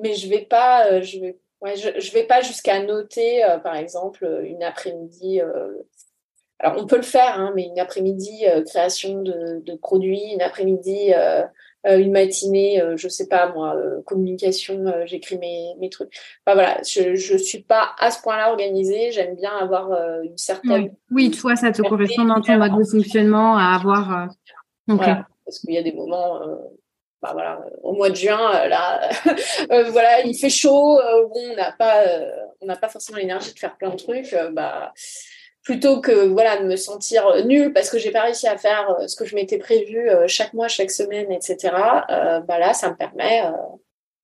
mais 0.00 0.14
je 0.14 0.28
vais 0.28 0.42
pas, 0.42 1.00
je 1.00 1.18
vais 1.18 1.38
Ouais, 1.60 1.74
je, 1.74 1.88
je 1.98 2.12
vais 2.12 2.22
pas 2.22 2.40
jusqu'à 2.40 2.80
noter, 2.80 3.42
euh, 3.44 3.58
par 3.58 3.74
exemple, 3.74 4.42
une 4.44 4.62
après-midi. 4.62 5.40
euh, 5.40 5.72
alors, 6.60 6.76
on 6.82 6.86
peut 6.86 6.96
le 6.96 7.02
faire, 7.02 7.38
hein, 7.38 7.52
mais 7.54 7.64
une 7.64 7.78
après-midi 7.78 8.46
euh, 8.46 8.62
création 8.64 9.22
de, 9.22 9.60
de 9.64 9.74
produits, 9.76 10.32
une 10.32 10.42
après-midi, 10.42 11.12
euh, 11.14 11.42
euh, 11.86 11.98
une 11.98 12.10
matinée, 12.10 12.82
euh, 12.82 12.96
je 12.96 13.06
sais 13.08 13.28
pas 13.28 13.52
moi, 13.52 13.76
euh, 13.76 14.02
communication, 14.04 14.84
euh, 14.86 15.06
j'écris 15.06 15.38
mes, 15.38 15.74
mes 15.78 15.88
trucs. 15.88 16.12
Enfin 16.44 16.54
voilà, 16.54 16.80
je, 16.82 17.14
je 17.14 17.36
suis 17.36 17.62
pas 17.62 17.90
à 18.00 18.10
ce 18.10 18.20
point-là 18.22 18.50
organisée. 18.50 19.12
J'aime 19.12 19.36
bien 19.36 19.56
avoir 19.56 19.92
euh, 19.92 20.22
une 20.24 20.36
certaine. 20.36 20.90
Oui. 21.10 21.28
Oui, 21.28 21.30
toi, 21.30 21.54
ça 21.54 21.70
te 21.70 21.80
correspond 21.82 22.24
dans 22.24 22.40
ton 22.40 22.56
mode 22.58 22.76
de 22.76 22.84
fonctionnement 22.84 23.56
à 23.56 23.74
avoir. 23.76 24.10
euh, 24.12 24.26
ok. 24.92 24.96
Voilà, 24.96 25.26
parce 25.44 25.60
qu'il 25.60 25.72
y 25.74 25.78
a 25.78 25.82
des 25.82 25.92
moments. 25.92 26.42
euh, 26.42 26.56
bah 27.20 27.30
voilà, 27.32 27.60
au 27.82 27.94
mois 27.94 28.10
de 28.10 28.14
juin, 28.14 28.68
là, 28.68 29.00
euh, 29.72 29.90
voilà, 29.90 30.22
il 30.22 30.36
fait 30.36 30.50
chaud. 30.50 30.98
euh, 31.00 31.26
bon, 31.26 31.50
on 31.52 31.56
n'a 31.56 31.72
pas, 31.72 32.06
euh, 32.06 32.30
on 32.60 32.66
n'a 32.66 32.76
pas 32.76 32.88
forcément 32.88 33.18
l'énergie 33.18 33.52
de 33.54 33.58
faire 33.58 33.76
plein 33.76 33.90
de 33.90 33.96
trucs. 33.96 34.34
bah, 34.52 34.92
plutôt 35.68 36.00
que 36.00 36.28
voilà 36.28 36.62
de 36.62 36.66
me 36.66 36.76
sentir 36.76 37.44
nulle 37.44 37.74
parce 37.74 37.90
que 37.90 37.98
j'ai 37.98 38.10
pas 38.10 38.22
réussi 38.22 38.48
à 38.48 38.56
faire 38.56 38.88
euh, 38.88 39.06
ce 39.06 39.14
que 39.16 39.26
je 39.26 39.34
m'étais 39.34 39.58
prévu 39.58 40.08
euh, 40.08 40.24
chaque 40.26 40.54
mois, 40.54 40.66
chaque 40.66 40.90
semaine, 40.90 41.30
etc. 41.30 41.58
euh, 42.08 42.40
bah 42.40 42.58
là, 42.58 42.72
ça 42.72 42.88
me 42.88 42.96
permet 42.96 43.42
euh, 43.44 43.50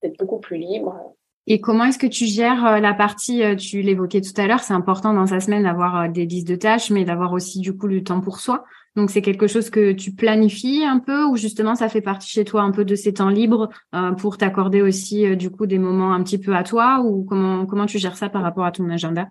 d'être 0.01 0.17
beaucoup 0.17 0.39
plus 0.39 0.57
libre. 0.57 0.99
Et 1.45 1.61
comment 1.61 1.85
est-ce 1.85 1.99
que 1.99 2.07
tu 2.07 2.25
gères 2.25 2.81
la 2.81 2.95
partie, 2.95 3.43
tu 3.57 3.83
l'évoquais 3.83 4.21
tout 4.21 4.33
à 4.41 4.47
l'heure, 4.47 4.61
c'est 4.61 4.73
important 4.73 5.13
dans 5.13 5.27
sa 5.27 5.39
semaine 5.39 5.61
d'avoir 5.61 6.09
des 6.09 6.25
listes 6.25 6.47
de 6.47 6.55
tâches, 6.55 6.89
mais 6.89 7.05
d'avoir 7.05 7.31
aussi 7.33 7.59
du 7.59 7.77
coup 7.77 7.87
du 7.87 8.03
temps 8.03 8.21
pour 8.21 8.39
soi. 8.39 8.63
Donc 8.95 9.11
c'est 9.11 9.21
quelque 9.21 9.45
chose 9.45 9.69
que 9.69 9.91
tu 9.91 10.13
planifies 10.15 10.83
un 10.83 10.97
peu 10.97 11.25
ou 11.25 11.35
justement 11.35 11.75
ça 11.75 11.89
fait 11.89 12.01
partie 12.01 12.31
chez 12.31 12.45
toi 12.45 12.63
un 12.63 12.71
peu 12.71 12.85
de 12.85 12.95
ces 12.95 13.13
temps 13.13 13.29
libres 13.29 13.69
euh, 13.93 14.13
pour 14.13 14.39
t'accorder 14.39 14.81
aussi 14.81 15.37
du 15.37 15.51
coup 15.51 15.67
des 15.67 15.77
moments 15.77 16.13
un 16.13 16.23
petit 16.23 16.39
peu 16.39 16.55
à 16.55 16.63
toi 16.63 17.03
ou 17.05 17.23
comment 17.23 17.67
comment 17.67 17.85
tu 17.85 17.99
gères 17.99 18.17
ça 18.17 18.29
par 18.29 18.41
rapport 18.41 18.65
à 18.65 18.71
ton 18.71 18.89
agenda? 18.89 19.27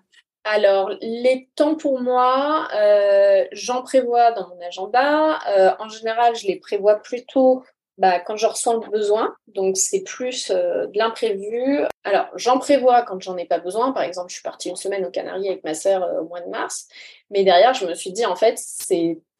Alors, 0.47 0.91
les 1.01 1.49
temps 1.55 1.73
pour 1.73 1.99
moi, 1.99 2.67
euh, 2.75 3.45
j'en 3.51 3.81
prévois 3.81 4.31
dans 4.31 4.47
mon 4.47 4.61
agenda. 4.61 5.39
Euh, 5.49 5.71
en 5.79 5.89
général, 5.89 6.35
je 6.35 6.45
les 6.45 6.57
prévois 6.57 6.97
plutôt 6.97 7.63
bah, 7.97 8.19
quand 8.19 8.37
je 8.37 8.45
ressens 8.45 8.75
le 8.75 8.87
besoin. 8.91 9.35
Donc, 9.47 9.75
c'est 9.75 10.03
plus 10.03 10.51
euh, 10.51 10.85
de 10.85 10.99
l'imprévu. 10.99 11.79
Alors, 12.03 12.27
j'en 12.35 12.59
prévois 12.59 13.01
quand 13.01 13.19
j'en 13.23 13.37
ai 13.37 13.45
pas 13.45 13.57
besoin. 13.57 13.91
Par 13.91 14.03
exemple, 14.03 14.29
je 14.29 14.35
suis 14.35 14.43
partie 14.43 14.69
une 14.69 14.75
semaine 14.75 15.03
aux 15.03 15.09
Canaries 15.09 15.49
avec 15.49 15.63
ma 15.63 15.73
sœur 15.73 16.07
au 16.21 16.25
mois 16.25 16.41
de 16.41 16.49
mars. 16.49 16.89
Mais 17.31 17.43
derrière, 17.43 17.73
je 17.73 17.87
me 17.87 17.95
suis 17.95 18.11
dit, 18.11 18.27
en 18.27 18.35
fait, 18.35 18.61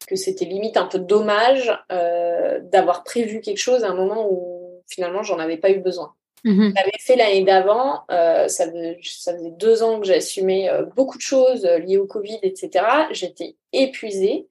que 0.08 0.16
c'était 0.16 0.44
limite 0.44 0.76
un 0.76 0.86
peu 0.86 0.98
dommage 0.98 1.72
d'avoir 1.88 3.04
prévu 3.04 3.40
quelque 3.40 3.58
chose 3.58 3.84
à 3.84 3.90
un 3.90 3.94
moment 3.94 4.26
où 4.28 4.82
finalement, 4.88 5.22
j'en 5.22 5.38
avais 5.38 5.56
pas 5.56 5.70
eu 5.70 5.78
besoin. 5.78 6.14
Mhm. 6.46 6.74
J'avais 6.76 6.98
fait 7.00 7.16
l'année 7.16 7.42
d'avant, 7.42 8.04
euh, 8.08 8.46
ça, 8.46 8.70
faisait, 8.70 9.00
ça 9.02 9.34
faisait 9.34 9.50
deux 9.50 9.82
ans 9.82 9.98
que 9.98 10.06
j'assumais 10.06 10.70
euh, 10.70 10.84
beaucoup 10.84 11.16
de 11.16 11.22
choses 11.22 11.66
euh, 11.66 11.78
liées 11.78 11.98
au 11.98 12.06
Covid, 12.06 12.38
etc. 12.42 12.84
J'étais 13.10 13.56
épuisée. 13.72 14.46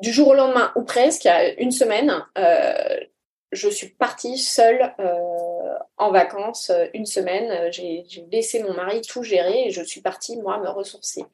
Du 0.00 0.12
jour 0.12 0.28
au 0.28 0.34
lendemain, 0.34 0.70
ou 0.76 0.82
presque, 0.82 1.24
il 1.24 1.28
y 1.28 1.30
a 1.30 1.52
une 1.60 1.72
semaine, 1.72 2.24
euh, 2.38 3.00
je 3.50 3.68
suis 3.68 3.88
partie 3.88 4.38
seule 4.38 4.94
en 5.96 6.10
vacances 6.10 6.70
une 6.92 7.06
semaine. 7.06 7.72
J'ai 7.72 8.04
laissé 8.30 8.62
mon 8.62 8.74
mari 8.74 9.00
tout 9.00 9.22
gérer 9.22 9.66
et 9.66 9.70
je 9.70 9.82
suis 9.82 10.02
partie, 10.02 10.36
moi, 10.36 10.58
me 10.58 10.68
ressourcer. 10.68 11.24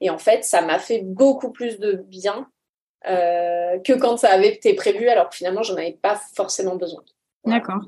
Et 0.00 0.08
en 0.08 0.18
fait, 0.18 0.44
ça 0.44 0.62
m'a 0.62 0.78
fait 0.78 1.00
beaucoup 1.00 1.50
plus 1.50 1.80
de 1.80 1.94
bien 1.94 2.48
que 3.02 3.98
quand 3.98 4.18
ça 4.18 4.30
avait 4.30 4.54
été 4.54 4.74
prévu, 4.74 5.08
alors 5.08 5.30
que 5.30 5.34
finalement, 5.34 5.64
j'en 5.64 5.74
avais 5.74 5.98
pas 6.00 6.20
forcément 6.36 6.76
besoin. 6.76 7.02
D'accord. 7.44 7.80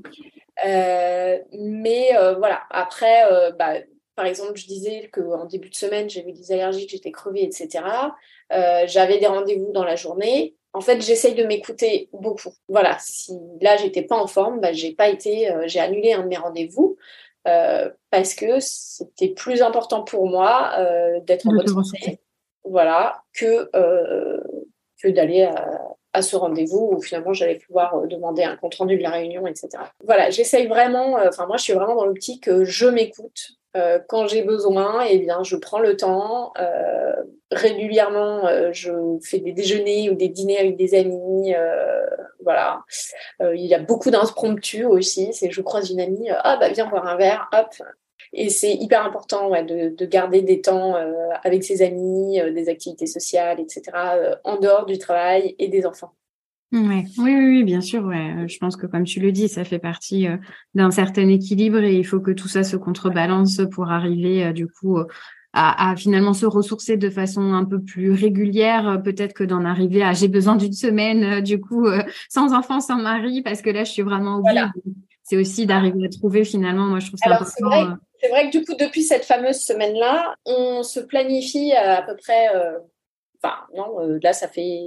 Euh, 0.64 1.38
mais 1.52 2.16
euh, 2.16 2.34
voilà, 2.34 2.62
après, 2.70 3.30
euh, 3.32 3.50
bah, 3.52 3.74
par 4.14 4.26
exemple, 4.26 4.55
je 4.57 4.66
disais 4.66 5.11
qu'en 5.12 5.46
début 5.46 5.70
de 5.70 5.74
semaine, 5.74 6.09
j'avais 6.09 6.32
des 6.32 6.52
allergies, 6.52 6.88
j'étais 6.88 7.11
crevée, 7.11 7.44
etc. 7.44 7.84
Euh, 8.52 8.84
j'avais 8.86 9.18
des 9.18 9.26
rendez-vous 9.26 9.72
dans 9.72 9.84
la 9.84 9.96
journée. 9.96 10.55
En 10.72 10.80
fait, 10.80 11.00
j'essaye 11.00 11.34
de 11.34 11.44
m'écouter 11.44 12.09
beaucoup. 12.12 12.52
Voilà, 12.68 12.96
si 13.00 13.32
là, 13.61 13.76
j'étais 13.76 14.02
pas 14.02 14.16
en 14.16 14.26
forme, 14.26 14.61
bah, 14.61 14.72
j'ai 14.72 14.94
pas 14.94 15.09
été, 15.09 15.50
euh, 15.50 15.64
j'ai 15.66 15.80
annulé 15.80 16.12
un 16.12 16.22
de 16.22 16.28
mes 16.28 16.36
rendez-vous 16.36 16.96
euh, 17.46 17.90
parce 18.11 18.34
que 18.34 18.61
c'était 18.61 19.28
plus 19.28 19.62
important 19.62 20.02
pour 20.02 20.28
moi 20.28 20.72
d'être 21.26 21.46
en 21.46 21.52
bonne 21.52 21.66
santé, 21.66 22.20
voilà, 22.64 23.22
que 23.32 23.70
que 25.02 25.09
d'aller 25.09 25.42
à, 25.42 25.80
à 26.14 26.22
ce 26.22 26.36
rendez-vous 26.36 26.92
où 26.92 27.02
finalement 27.02 27.32
j'allais 27.32 27.58
pouvoir 27.58 27.96
euh, 27.96 28.06
demander 28.06 28.44
un 28.44 28.56
compte 28.56 28.76
rendu 28.76 28.96
de 28.96 29.02
la 29.02 29.10
réunion, 29.10 29.46
etc. 29.46 29.68
Voilà, 30.04 30.30
j'essaye 30.30 30.66
vraiment, 30.66 31.18
euh, 31.18 31.28
enfin 31.28 31.46
moi 31.46 31.56
je 31.58 31.64
suis 31.64 31.72
vraiment 31.74 31.96
dans 31.96 32.06
l'optique 32.06 32.44
que 32.44 32.64
je 32.64 32.86
m'écoute. 32.86 33.50
Euh, 33.76 33.98
quand 34.08 34.28
j'ai 34.28 34.42
besoin, 34.42 35.04
eh 35.04 35.18
bien 35.18 35.42
je 35.42 35.56
prends 35.56 35.80
le 35.80 35.96
temps. 35.96 36.52
Euh, 36.60 37.12
régulièrement, 37.50 38.46
euh, 38.46 38.70
je 38.72 38.92
fais 39.22 39.40
des 39.40 39.52
déjeuners 39.52 40.10
ou 40.10 40.14
des 40.14 40.28
dîners 40.28 40.58
avec 40.58 40.76
des 40.76 40.94
amis. 40.94 41.54
euh, 41.54 42.06
voilà. 42.44 42.82
Euh, 43.42 43.56
il 43.56 43.66
y 43.66 43.74
a 43.74 43.80
beaucoup 43.80 44.10
d'impromptus 44.10 44.86
aussi. 44.86 45.32
C'est 45.32 45.50
je 45.50 45.60
croise 45.62 45.90
une 45.90 46.00
amie, 46.00 46.30
euh, 46.30 46.36
ah 46.44 46.56
bah 46.56 46.68
viens 46.68 46.86
boire 46.86 47.06
un 47.06 47.16
verre, 47.16 47.48
hop. 47.52 47.74
Et 48.37 48.51
c'est 48.51 48.74
hyper 48.74 49.07
important 49.07 49.49
ouais, 49.49 49.64
de, 49.64 49.95
de 49.95 50.07
garder 50.07 50.43
des 50.43 50.61
temps 50.61 50.97
euh, 50.97 51.12
avec 51.45 51.62
ses 51.62 51.82
amis, 51.82 52.41
euh, 52.41 52.53
des 52.53 52.68
activités 52.68 53.07
sociales, 53.07 53.61
etc., 53.61 53.82
euh, 54.16 54.35
en 54.43 54.59
dehors 54.59 54.87
du 54.87 54.99
travail 54.99 55.55
et 55.61 55.68
des 55.68 55.87
enfants. 55.87 56.12
Ouais. 56.72 57.05
Oui, 57.18 57.32
oui, 57.37 57.49
oui, 57.49 57.64
bien 57.64 57.80
sûr. 57.80 58.05
Ouais. 58.05 58.49
Je 58.49 58.59
pense 58.59 58.74
que 58.74 58.87
comme 58.89 59.05
tu 59.05 59.20
le 59.20 59.30
dis, 59.30 59.49
ça 59.49 59.62
fait 59.62 59.78
partie 59.78 60.26
d'un 60.74 60.91
certain 60.91 61.28
équilibre 61.28 61.78
et 61.78 61.95
il 61.95 62.05
faut 62.05 62.18
que 62.18 62.32
tout 62.32 62.49
ça 62.49 62.64
se 62.64 62.76
contrebalance 62.76 63.61
pour 63.70 63.93
arriver 63.93 64.53
du 64.53 64.66
coup 64.66 64.99
à, 65.53 65.91
à 65.91 65.95
finalement 65.95 66.32
se 66.32 66.47
ressourcer 66.47 66.97
de 66.97 67.11
façon 67.11 67.53
un 67.53 67.64
peu 67.64 67.80
plus 67.80 68.11
régulière. 68.11 69.01
Peut-être 69.05 69.35
que 69.35 69.45
d'en 69.45 69.64
arriver 69.64 70.03
à 70.03 70.14
j'ai 70.14 70.26
besoin 70.26 70.57
d'une 70.57 70.72
semaine 70.72 71.43
du 71.43 71.61
coup 71.61 71.87
sans 72.28 72.53
enfant, 72.53 72.80
sans 72.80 73.01
mari 73.01 73.43
parce 73.43 73.62
que 73.62 73.70
là 73.70 73.85
je 73.85 73.93
suis 73.93 74.03
vraiment 74.03 74.39
au 74.39 74.39
bout. 74.39 74.49
Voilà. 74.51 74.72
C'est 75.25 75.37
aussi 75.37 75.66
d'arriver 75.66 76.07
à 76.07 76.09
trouver 76.11 76.45
finalement. 76.45 76.85
Moi, 76.85 77.01
je 77.01 77.09
trouve 77.09 77.18
ça 77.18 77.31
Alors, 77.31 77.47
c'est 77.47 77.64
important. 77.64 77.87
vrai 77.87 77.97
C'est 78.20 78.29
vrai 78.29 78.47
que 78.47 78.59
du 78.59 78.64
coup, 78.64 78.75
depuis 78.75 79.03
cette 79.03 79.25
fameuse 79.25 79.61
semaine-là, 79.61 80.37
on 80.45 80.83
se 80.83 81.01
planifie 81.01 81.72
à, 81.72 81.99
à 81.99 82.03
peu 82.03 82.14
près, 82.16 82.55
euh, 82.55 82.79
enfin 83.43 83.57
non, 83.75 84.01
euh, 84.01 84.18
là 84.22 84.33
ça 84.35 84.49
fait 84.49 84.81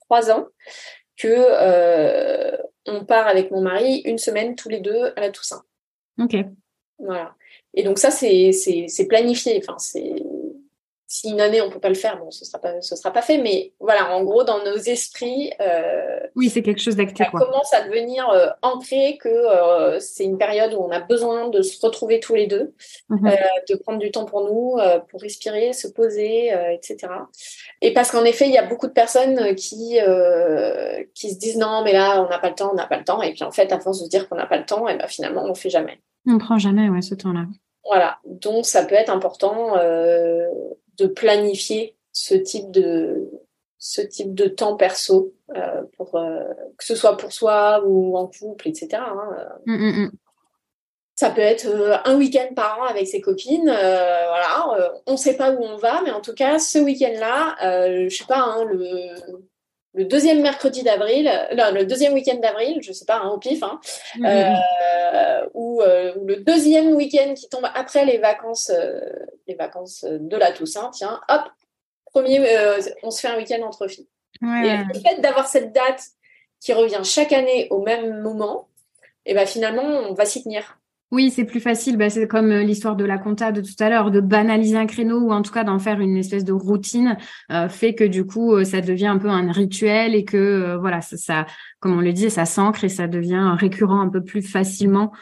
trois 0.00 0.30
ans 0.30 0.46
que 1.16 1.28
euh, 1.28 2.56
on 2.86 3.04
part 3.04 3.26
avec 3.26 3.50
mon 3.50 3.60
mari 3.60 4.02
une 4.04 4.18
semaine 4.18 4.54
tous 4.54 4.68
les 4.68 4.80
deux 4.80 5.12
à 5.16 5.20
la 5.20 5.30
Toussaint. 5.30 5.62
Ok. 6.18 6.36
Voilà. 6.98 7.34
Et 7.74 7.82
donc 7.82 7.98
ça, 7.98 8.10
c'est 8.10 8.52
c'est 8.52 8.86
c'est 8.88 9.06
planifié. 9.06 9.60
Enfin, 9.62 9.78
c'est 9.78 10.14
si 11.12 11.28
une 11.28 11.40
année 11.40 11.60
on 11.60 11.70
peut 11.70 11.80
pas 11.80 11.88
le 11.88 11.96
faire, 11.96 12.18
bon, 12.18 12.30
ce 12.30 12.44
sera 12.44 12.60
pas 12.60 12.80
ce 12.80 12.94
sera 12.94 13.12
pas 13.12 13.20
fait. 13.20 13.38
Mais 13.38 13.72
voilà, 13.80 14.14
en 14.14 14.22
gros, 14.22 14.44
dans 14.44 14.62
nos 14.64 14.76
esprits, 14.76 15.52
euh, 15.60 16.20
Oui, 16.36 16.48
c'est 16.50 16.62
quelque 16.62 16.80
chose 16.80 16.94
d'acté 16.94 17.24
ça 17.24 17.30
quoi. 17.30 17.40
commence 17.40 17.74
à 17.74 17.82
devenir 17.82 18.28
euh, 18.30 18.46
ancré 18.62 19.18
que 19.20 19.28
euh, 19.28 19.98
c'est 19.98 20.22
une 20.22 20.38
période 20.38 20.72
où 20.72 20.78
on 20.78 20.90
a 20.92 21.00
besoin 21.00 21.48
de 21.48 21.62
se 21.62 21.84
retrouver 21.84 22.20
tous 22.20 22.36
les 22.36 22.46
deux, 22.46 22.74
Mhm. 23.08 23.26
euh, 23.26 23.34
de 23.68 23.74
prendre 23.74 23.98
du 23.98 24.12
temps 24.12 24.24
pour 24.24 24.44
nous, 24.44 24.76
pour 25.08 25.20
respirer, 25.20 25.72
se 25.72 25.88
poser, 25.88 26.52
etc. 26.72 27.08
Et 27.82 27.92
parce 27.92 28.12
qu'en 28.12 28.24
effet, 28.24 28.46
il 28.46 28.52
y 28.52 28.58
a 28.58 28.64
beaucoup 28.64 28.86
de 28.86 28.92
personnes 28.92 29.56
qui 29.56 29.98
qui 31.14 31.30
se 31.32 31.38
disent 31.38 31.58
non, 31.58 31.82
mais 31.84 31.92
là, 31.92 32.22
on 32.24 32.28
n'a 32.28 32.38
pas 32.38 32.50
le 32.50 32.54
temps, 32.54 32.70
on 32.70 32.76
n'a 32.76 32.86
pas 32.86 32.98
le 32.98 33.04
temps. 33.04 33.20
Et 33.20 33.32
puis 33.32 33.42
en 33.42 33.50
fait, 33.50 33.72
à 33.72 33.80
force 33.80 33.98
de 33.98 34.04
se 34.04 34.08
dire 34.10 34.28
qu'on 34.28 34.36
n'a 34.36 34.46
pas 34.46 34.58
le 34.58 34.64
temps, 34.64 34.86
et 34.86 34.96
ben 34.96 35.08
finalement, 35.08 35.42
on 35.42 35.48
le 35.48 35.54
fait 35.54 35.70
jamais. 35.70 35.98
On 36.28 36.38
prend 36.38 36.56
jamais 36.58 36.88
ouais 36.88 37.02
ce 37.02 37.16
temps-là. 37.16 37.46
Voilà. 37.84 38.18
Donc, 38.26 38.66
ça 38.66 38.84
peut 38.84 38.94
être 38.94 39.08
important 39.10 39.74
de 41.00 41.06
planifier 41.06 41.96
ce 42.12 42.34
type 42.34 42.70
de 42.70 43.30
ce 43.78 44.02
type 44.02 44.34
de 44.34 44.46
temps 44.46 44.76
perso 44.76 45.32
euh, 45.56 45.82
pour 45.96 46.14
euh, 46.16 46.44
que 46.76 46.84
ce 46.84 46.94
soit 46.94 47.16
pour 47.16 47.32
soi 47.32 47.82
ou 47.86 48.16
en 48.16 48.26
couple, 48.26 48.68
etc. 48.68 48.88
hein. 48.94 49.48
Mm, 49.66 49.74
mm, 49.74 50.04
mm. 50.04 50.10
Ça 51.16 51.30
peut 51.30 51.40
être 51.40 51.66
euh, 51.66 51.96
un 52.04 52.16
week-end 52.16 52.54
par 52.54 52.78
an 52.80 52.84
avec 52.84 53.06
ses 53.06 53.20
copines. 53.20 53.68
euh, 53.68 54.26
voilà, 54.28 54.66
euh, 54.78 54.88
on 55.06 55.12
ne 55.12 55.16
sait 55.16 55.36
pas 55.36 55.50
où 55.52 55.62
on 55.62 55.76
va, 55.76 56.02
mais 56.02 56.10
en 56.10 56.20
tout 56.20 56.34
cas, 56.34 56.58
ce 56.58 56.78
week-end-là, 56.78 57.56
euh, 57.64 58.08
je 58.08 58.16
sais 58.16 58.24
pas, 58.26 58.40
hein, 58.40 58.64
le 58.64 59.14
le 59.94 60.04
deuxième 60.04 60.40
mercredi 60.40 60.82
d'avril, 60.82 61.30
non, 61.56 61.72
le 61.72 61.84
deuxième 61.84 62.12
week-end 62.12 62.36
d'avril, 62.36 62.78
je 62.80 62.92
sais 62.92 63.04
pas, 63.04 63.18
hein, 63.18 63.30
au 63.30 63.38
pif, 63.38 63.62
hein, 63.62 63.80
euh, 64.24 65.46
ou, 65.54 65.82
le 65.82 66.36
deuxième 66.36 66.92
week-end 66.94 67.34
qui 67.34 67.48
tombe 67.48 67.66
après 67.74 68.04
les 68.04 68.18
vacances, 68.18 68.72
les 69.46 69.54
vacances 69.54 70.04
de 70.04 70.36
la 70.36 70.52
Toussaint, 70.52 70.90
tiens, 70.92 71.20
hop, 71.28 71.42
premier, 72.06 72.40
on 73.02 73.10
se 73.10 73.20
fait 73.20 73.28
un 73.28 73.36
week-end 73.36 73.62
entre 73.62 73.88
filles. 73.88 74.08
Et 74.42 74.76
le 74.92 75.00
fait 75.00 75.20
d'avoir 75.20 75.46
cette 75.46 75.72
date 75.72 76.02
qui 76.60 76.72
revient 76.72 77.00
chaque 77.02 77.32
année 77.32 77.66
au 77.70 77.82
même 77.82 78.20
moment, 78.20 78.68
et 79.26 79.34
ben 79.34 79.46
finalement, 79.46 79.82
on 79.82 80.14
va 80.14 80.24
s'y 80.24 80.42
tenir. 80.42 80.79
Oui, 81.10 81.30
c'est 81.30 81.44
plus 81.44 81.58
facile. 81.58 81.96
Bah, 81.96 82.08
c'est 82.08 82.28
comme 82.28 82.52
euh, 82.52 82.62
l'histoire 82.62 82.94
de 82.94 83.04
la 83.04 83.18
compta 83.18 83.50
de 83.50 83.60
tout 83.60 83.74
à 83.80 83.88
l'heure, 83.88 84.12
de 84.12 84.20
banaliser 84.20 84.76
un 84.76 84.86
créneau 84.86 85.18
ou 85.18 85.32
en 85.32 85.42
tout 85.42 85.52
cas 85.52 85.64
d'en 85.64 85.80
faire 85.80 86.00
une 86.00 86.16
espèce 86.16 86.44
de 86.44 86.52
routine, 86.52 87.16
euh, 87.50 87.68
fait 87.68 87.94
que 87.94 88.04
du 88.04 88.24
coup, 88.24 88.54
euh, 88.54 88.64
ça 88.64 88.80
devient 88.80 89.08
un 89.08 89.18
peu 89.18 89.28
un 89.28 89.50
rituel 89.50 90.14
et 90.14 90.24
que 90.24 90.76
voilà, 90.80 91.00
ça, 91.00 91.16
ça, 91.16 91.46
comme 91.80 91.98
on 91.98 92.00
le 92.00 92.12
dit, 92.12 92.30
ça 92.30 92.44
s'ancre 92.44 92.84
et 92.84 92.88
ça 92.88 93.08
devient 93.08 93.56
récurrent 93.58 94.00
un 94.00 94.08
peu 94.08 94.22
plus 94.22 94.42
facilement 94.42 95.12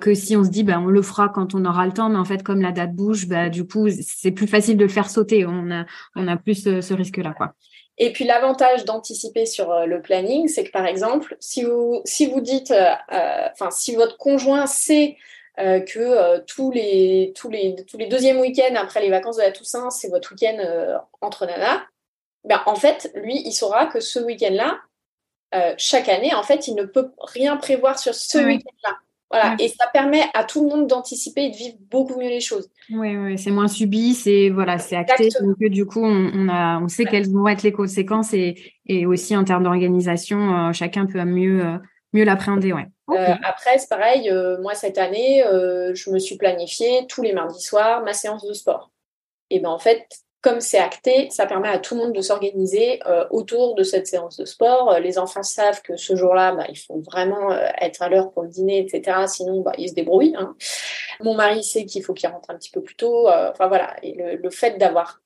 que 0.00 0.14
si 0.14 0.36
on 0.36 0.42
se 0.42 0.48
dit, 0.48 0.64
bah, 0.64 0.80
on 0.80 0.86
le 0.86 1.02
fera 1.02 1.28
quand 1.28 1.54
on 1.54 1.64
aura 1.64 1.86
le 1.86 1.92
temps. 1.92 2.08
Mais 2.08 2.16
en 2.16 2.24
fait, 2.24 2.42
comme 2.42 2.62
la 2.62 2.72
date 2.72 2.94
bouge, 2.94 3.28
bah, 3.28 3.50
du 3.50 3.66
coup, 3.66 3.88
c'est 3.90 4.32
plus 4.32 4.46
facile 4.46 4.76
de 4.76 4.84
le 4.84 4.90
faire 4.90 5.10
sauter. 5.10 5.46
On 5.46 5.70
a, 5.70 5.84
on 6.16 6.26
a 6.26 6.36
plus 6.36 6.64
ce 6.80 6.94
risque-là, 6.94 7.34
quoi. 7.36 7.54
Et 7.98 8.12
puis 8.12 8.24
l'avantage 8.24 8.84
d'anticiper 8.84 9.46
sur 9.46 9.70
euh, 9.72 9.86
le 9.86 10.02
planning, 10.02 10.48
c'est 10.48 10.64
que 10.64 10.70
par 10.70 10.86
exemple, 10.86 11.36
si 11.40 11.62
vous, 11.62 12.02
si 12.04 12.26
vous 12.26 12.40
dites, 12.40 12.70
euh, 12.70 12.92
euh, 13.12 13.48
enfin, 13.52 13.70
si 13.70 13.94
votre 13.94 14.18
conjoint 14.18 14.66
sait 14.66 15.16
que 15.56 16.40
tous, 16.44 16.70
les, 16.70 17.32
tous, 17.34 17.50
les, 17.50 17.76
tous 17.86 17.96
les 17.98 18.06
deuxièmes 18.06 18.38
week-ends 18.40 18.74
après 18.76 19.00
les 19.00 19.10
vacances 19.10 19.36
de 19.36 19.42
la 19.42 19.52
Toussaint, 19.52 19.90
c'est 19.90 20.08
votre 20.08 20.32
week-end 20.32 20.58
entre 21.20 21.46
nana, 21.46 21.82
ben, 22.44 22.60
en 22.66 22.74
fait, 22.74 23.10
lui, 23.14 23.42
il 23.44 23.52
saura 23.52 23.86
que 23.86 24.00
ce 24.00 24.18
week-end-là, 24.18 24.78
chaque 25.78 26.08
année, 26.08 26.34
en 26.34 26.42
fait, 26.42 26.68
il 26.68 26.74
ne 26.74 26.84
peut 26.84 27.10
rien 27.18 27.56
prévoir 27.56 27.98
sur 27.98 28.14
ce 28.14 28.38
week-end-là. 28.38 28.96
Voilà, 29.28 29.56
et 29.58 29.66
ça 29.66 29.88
permet 29.92 30.22
à 30.34 30.44
tout 30.44 30.62
le 30.62 30.68
monde 30.68 30.86
d'anticiper 30.86 31.46
et 31.46 31.50
de 31.50 31.56
vivre 31.56 31.76
beaucoup 31.90 32.16
mieux 32.20 32.28
les 32.28 32.40
choses. 32.40 32.70
Oui, 32.90 33.16
oui, 33.16 33.36
c'est 33.36 33.50
moins 33.50 33.66
subi, 33.66 34.14
c'est 34.14 34.50
voilà, 34.50 34.78
c'est 34.78 34.94
acté. 34.94 35.30
Donc 35.40 35.58
du 35.58 35.84
coup, 35.84 36.04
on, 36.04 36.48
a, 36.48 36.78
on 36.80 36.86
sait 36.86 37.04
quelles 37.04 37.28
vont 37.28 37.48
être 37.48 37.64
les 37.64 37.72
conséquences 37.72 38.32
et, 38.34 38.54
et 38.86 39.04
aussi 39.04 39.36
en 39.36 39.42
termes 39.42 39.64
d'organisation, 39.64 40.68
euh, 40.68 40.72
chacun 40.72 41.06
peut 41.06 41.24
mieux 41.24 41.64
euh, 41.64 41.76
mieux 42.12 42.22
l'appréhender, 42.22 42.72
ouais. 42.72 42.86
Euh, 43.10 43.34
après, 43.44 43.78
c'est 43.78 43.88
pareil. 43.88 44.30
moi, 44.60 44.74
cette 44.74 44.98
année, 44.98 45.42
je 45.94 46.10
me 46.10 46.18
suis 46.18 46.36
planifiée 46.36 47.06
tous 47.08 47.22
les 47.22 47.32
mardis 47.32 47.62
soirs 47.62 48.02
ma 48.02 48.12
séance 48.12 48.44
de 48.44 48.52
sport. 48.52 48.90
Et 49.50 49.60
ben 49.60 49.70
en 49.70 49.78
fait, 49.78 50.08
comme 50.46 50.60
c'est 50.60 50.78
acté, 50.78 51.28
ça 51.30 51.44
permet 51.44 51.68
à 51.68 51.80
tout 51.80 51.96
le 51.96 52.02
monde 52.02 52.12
de 52.12 52.20
s'organiser 52.20 53.00
euh, 53.06 53.24
autour 53.30 53.74
de 53.74 53.82
cette 53.82 54.06
séance 54.06 54.36
de 54.36 54.44
sport. 54.44 54.92
Euh, 54.92 55.00
les 55.00 55.18
enfants 55.18 55.42
savent 55.42 55.82
que 55.82 55.96
ce 55.96 56.14
jour-là, 56.14 56.52
bah, 56.52 56.66
il 56.68 56.78
faut 56.78 57.00
vraiment 57.00 57.50
euh, 57.50 57.66
être 57.80 58.00
à 58.00 58.08
l'heure 58.08 58.30
pour 58.30 58.44
le 58.44 58.48
dîner, 58.48 58.78
etc. 58.78 59.24
Sinon, 59.26 59.62
bah, 59.62 59.72
ils 59.76 59.88
se 59.88 59.94
débrouillent. 59.94 60.36
Hein. 60.38 60.54
Mon 61.18 61.34
mari 61.34 61.64
sait 61.64 61.84
qu'il 61.84 62.04
faut 62.04 62.14
qu'il 62.14 62.28
rentre 62.28 62.48
un 62.50 62.54
petit 62.54 62.70
peu 62.70 62.80
plus 62.80 62.94
tôt. 62.94 63.28
enfin 63.28 63.66
voilà, 63.66 63.96
et 64.04 64.36
le 64.40 64.50
fait 64.50 64.78
d'avoir 64.78 65.20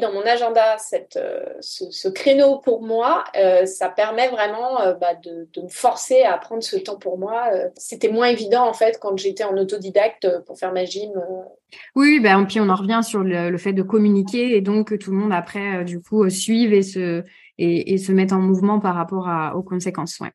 dans 0.00 0.12
mon 0.12 0.22
agenda 0.22 0.76
cette, 0.78 1.16
euh, 1.16 1.44
ce, 1.60 2.08
créneau 2.08 2.58
pour 2.58 2.82
moi, 2.82 3.24
euh, 3.36 3.66
ça 3.66 3.88
permet 3.88 4.28
vraiment 4.28 4.80
euh, 4.80 4.94
bah, 4.94 5.14
de, 5.14 5.48
me 5.62 5.68
forcer 5.68 6.22
à 6.22 6.36
prendre 6.38 6.62
ce 6.62 6.76
temps 6.76 6.98
pour 6.98 7.18
moi. 7.18 7.48
C'était 7.76 8.10
moins 8.10 8.26
évident 8.26 8.66
en 8.66 8.72
fait 8.72 8.98
quand 9.00 9.16
j'étais 9.16 9.44
en 9.44 9.56
autodidacte 9.56 10.28
pour 10.46 10.58
faire 10.58 10.72
ma 10.72 10.84
gym. 10.84 11.12
Oui, 11.94 12.20
ben, 12.20 12.44
puis 12.44 12.60
on 12.60 12.68
en 12.68 12.74
revient 12.74 13.00
sur 13.02 13.20
le, 13.20 13.56
fait 13.58 13.72
de 13.72 13.82
communiquer 13.82 14.56
et 14.56 14.60
donc 14.60 14.88
que 14.88 14.94
tout 14.94 15.10
le 15.10 15.16
monde 15.16 15.32
après 15.32 15.84
du 15.84 16.00
coup 16.00 16.28
suive 16.28 16.72
et 16.72 16.82
se, 16.82 17.22
et, 17.58 17.98
se 17.98 18.12
mette 18.12 18.32
en 18.32 18.40
mouvement 18.40 18.80
par 18.80 18.94
rapport 18.94 19.28
aux 19.54 19.62
conséquences. 19.62 20.20
Ouais. 20.20 20.32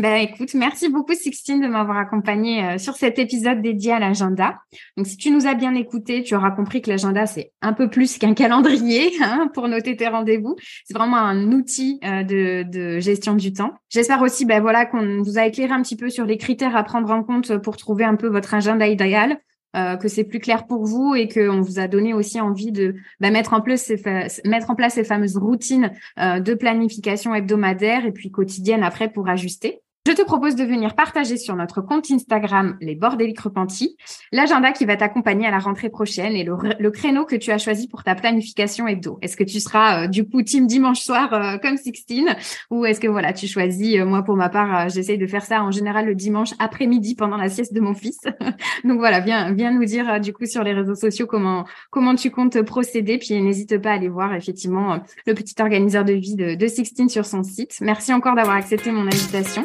Ben 0.00 0.16
écoute, 0.16 0.54
merci 0.54 0.88
beaucoup 0.88 1.14
Sixtine 1.14 1.60
de 1.60 1.66
m'avoir 1.66 1.98
accompagné 1.98 2.64
euh, 2.64 2.78
sur 2.78 2.96
cet 2.96 3.18
épisode 3.18 3.62
dédié 3.62 3.92
à 3.92 3.98
l'agenda. 3.98 4.58
Donc 4.96 5.06
si 5.06 5.16
tu 5.16 5.30
nous 5.30 5.46
as 5.46 5.54
bien 5.54 5.74
écouté, 5.74 6.22
tu 6.22 6.34
auras 6.34 6.50
compris 6.50 6.82
que 6.82 6.90
l'agenda 6.90 7.26
c'est 7.26 7.52
un 7.62 7.72
peu 7.72 7.88
plus 7.88 8.18
qu'un 8.18 8.34
calendrier 8.34 9.12
hein, 9.22 9.48
pour 9.54 9.68
noter 9.68 9.96
tes 9.96 10.08
rendez-vous. 10.08 10.56
C'est 10.84 10.96
vraiment 10.96 11.16
un 11.16 11.52
outil 11.52 12.00
euh, 12.04 12.22
de, 12.22 12.62
de, 12.62 12.98
gestion 12.98 13.34
du 13.34 13.52
temps. 13.52 13.74
J'espère 13.88 14.22
aussi, 14.22 14.44
ben 14.44 14.60
voilà, 14.60 14.86
qu'on 14.86 15.22
vous 15.22 15.38
a 15.38 15.46
éclairé 15.46 15.72
un 15.72 15.82
petit 15.82 15.96
peu 15.96 16.10
sur 16.10 16.24
les 16.24 16.38
critères 16.38 16.76
à 16.76 16.82
prendre 16.82 17.10
en 17.10 17.22
compte 17.22 17.58
pour 17.58 17.76
trouver 17.76 18.04
un 18.04 18.16
peu 18.16 18.28
votre 18.28 18.54
agenda 18.54 18.86
idéal. 18.86 19.38
Euh, 19.76 19.96
que 19.96 20.06
c'est 20.06 20.22
plus 20.22 20.38
clair 20.38 20.68
pour 20.68 20.84
vous 20.84 21.16
et 21.16 21.26
qu'on 21.26 21.60
vous 21.60 21.80
a 21.80 21.88
donné 21.88 22.14
aussi 22.14 22.40
envie 22.40 22.70
de 22.70 22.94
bah, 23.18 23.32
mettre 23.32 23.54
en 23.54 23.60
place 23.60 23.82
ces 23.82 24.00
mettre 24.44 24.70
en 24.70 24.76
place 24.76 24.94
ces 24.94 25.02
fameuses 25.02 25.36
routines 25.36 25.90
euh, 26.20 26.38
de 26.38 26.54
planification 26.54 27.34
hebdomadaire 27.34 28.06
et 28.06 28.12
puis 28.12 28.30
quotidienne 28.30 28.84
après 28.84 29.10
pour 29.10 29.28
ajuster. 29.28 29.80
Je 30.06 30.12
te 30.12 30.20
propose 30.20 30.54
de 30.54 30.64
venir 30.64 30.94
partager 30.94 31.38
sur 31.38 31.56
notre 31.56 31.80
compte 31.80 32.10
Instagram 32.10 32.76
Les 32.82 32.94
Bordéliques 32.94 33.40
Repentis 33.40 33.96
l'agenda 34.32 34.70
qui 34.72 34.84
va 34.84 34.98
t'accompagner 34.98 35.46
à 35.46 35.50
la 35.50 35.58
rentrée 35.58 35.88
prochaine 35.88 36.34
et 36.34 36.44
le, 36.44 36.90
créneau 36.90 37.24
que 37.24 37.36
tu 37.36 37.50
as 37.50 37.56
choisi 37.56 37.88
pour 37.88 38.04
ta 38.04 38.14
planification 38.14 38.86
hebdo. 38.86 39.18
Est-ce 39.22 39.34
que 39.34 39.44
tu 39.44 39.60
seras 39.60 40.04
euh, 40.04 40.06
du 40.06 40.28
coup 40.28 40.42
team 40.42 40.66
dimanche 40.66 41.00
soir 41.00 41.32
euh, 41.32 41.56
comme 41.56 41.78
Sixtine 41.78 42.36
ou 42.70 42.84
est-ce 42.84 43.00
que 43.00 43.06
voilà 43.06 43.32
tu 43.32 43.46
choisis 43.46 43.96
euh, 43.96 44.04
moi 44.04 44.22
pour 44.22 44.36
ma 44.36 44.50
part 44.50 44.90
j'essaye 44.90 45.16
de 45.16 45.26
faire 45.26 45.42
ça 45.42 45.62
en 45.62 45.70
général 45.70 46.04
le 46.04 46.14
dimanche 46.14 46.50
après-midi 46.58 47.14
pendant 47.14 47.38
la 47.38 47.48
sieste 47.48 47.72
de 47.72 47.80
mon 47.80 47.94
fils. 47.94 48.20
Donc 48.84 48.98
voilà 48.98 49.20
viens 49.20 49.54
viens 49.54 49.70
nous 49.70 49.86
dire 49.86 50.20
du 50.20 50.34
coup 50.34 50.44
sur 50.44 50.62
les 50.64 50.74
réseaux 50.74 50.96
sociaux 50.96 51.26
comment 51.26 51.64
comment 51.90 52.14
tu 52.14 52.30
comptes 52.30 52.60
procéder 52.60 53.16
puis 53.16 53.40
n'hésite 53.40 53.80
pas 53.80 53.92
à 53.92 53.94
aller 53.94 54.10
voir 54.10 54.34
effectivement 54.34 55.00
le 55.26 55.32
petit 55.32 55.54
organiseur 55.62 56.04
de 56.04 56.12
vie 56.12 56.36
de, 56.36 56.56
de 56.56 56.66
Sixtine 56.66 57.08
sur 57.08 57.24
son 57.24 57.42
site. 57.42 57.78
Merci 57.80 58.12
encore 58.12 58.34
d'avoir 58.34 58.56
accepté 58.56 58.92
mon 58.92 59.06
invitation 59.06 59.64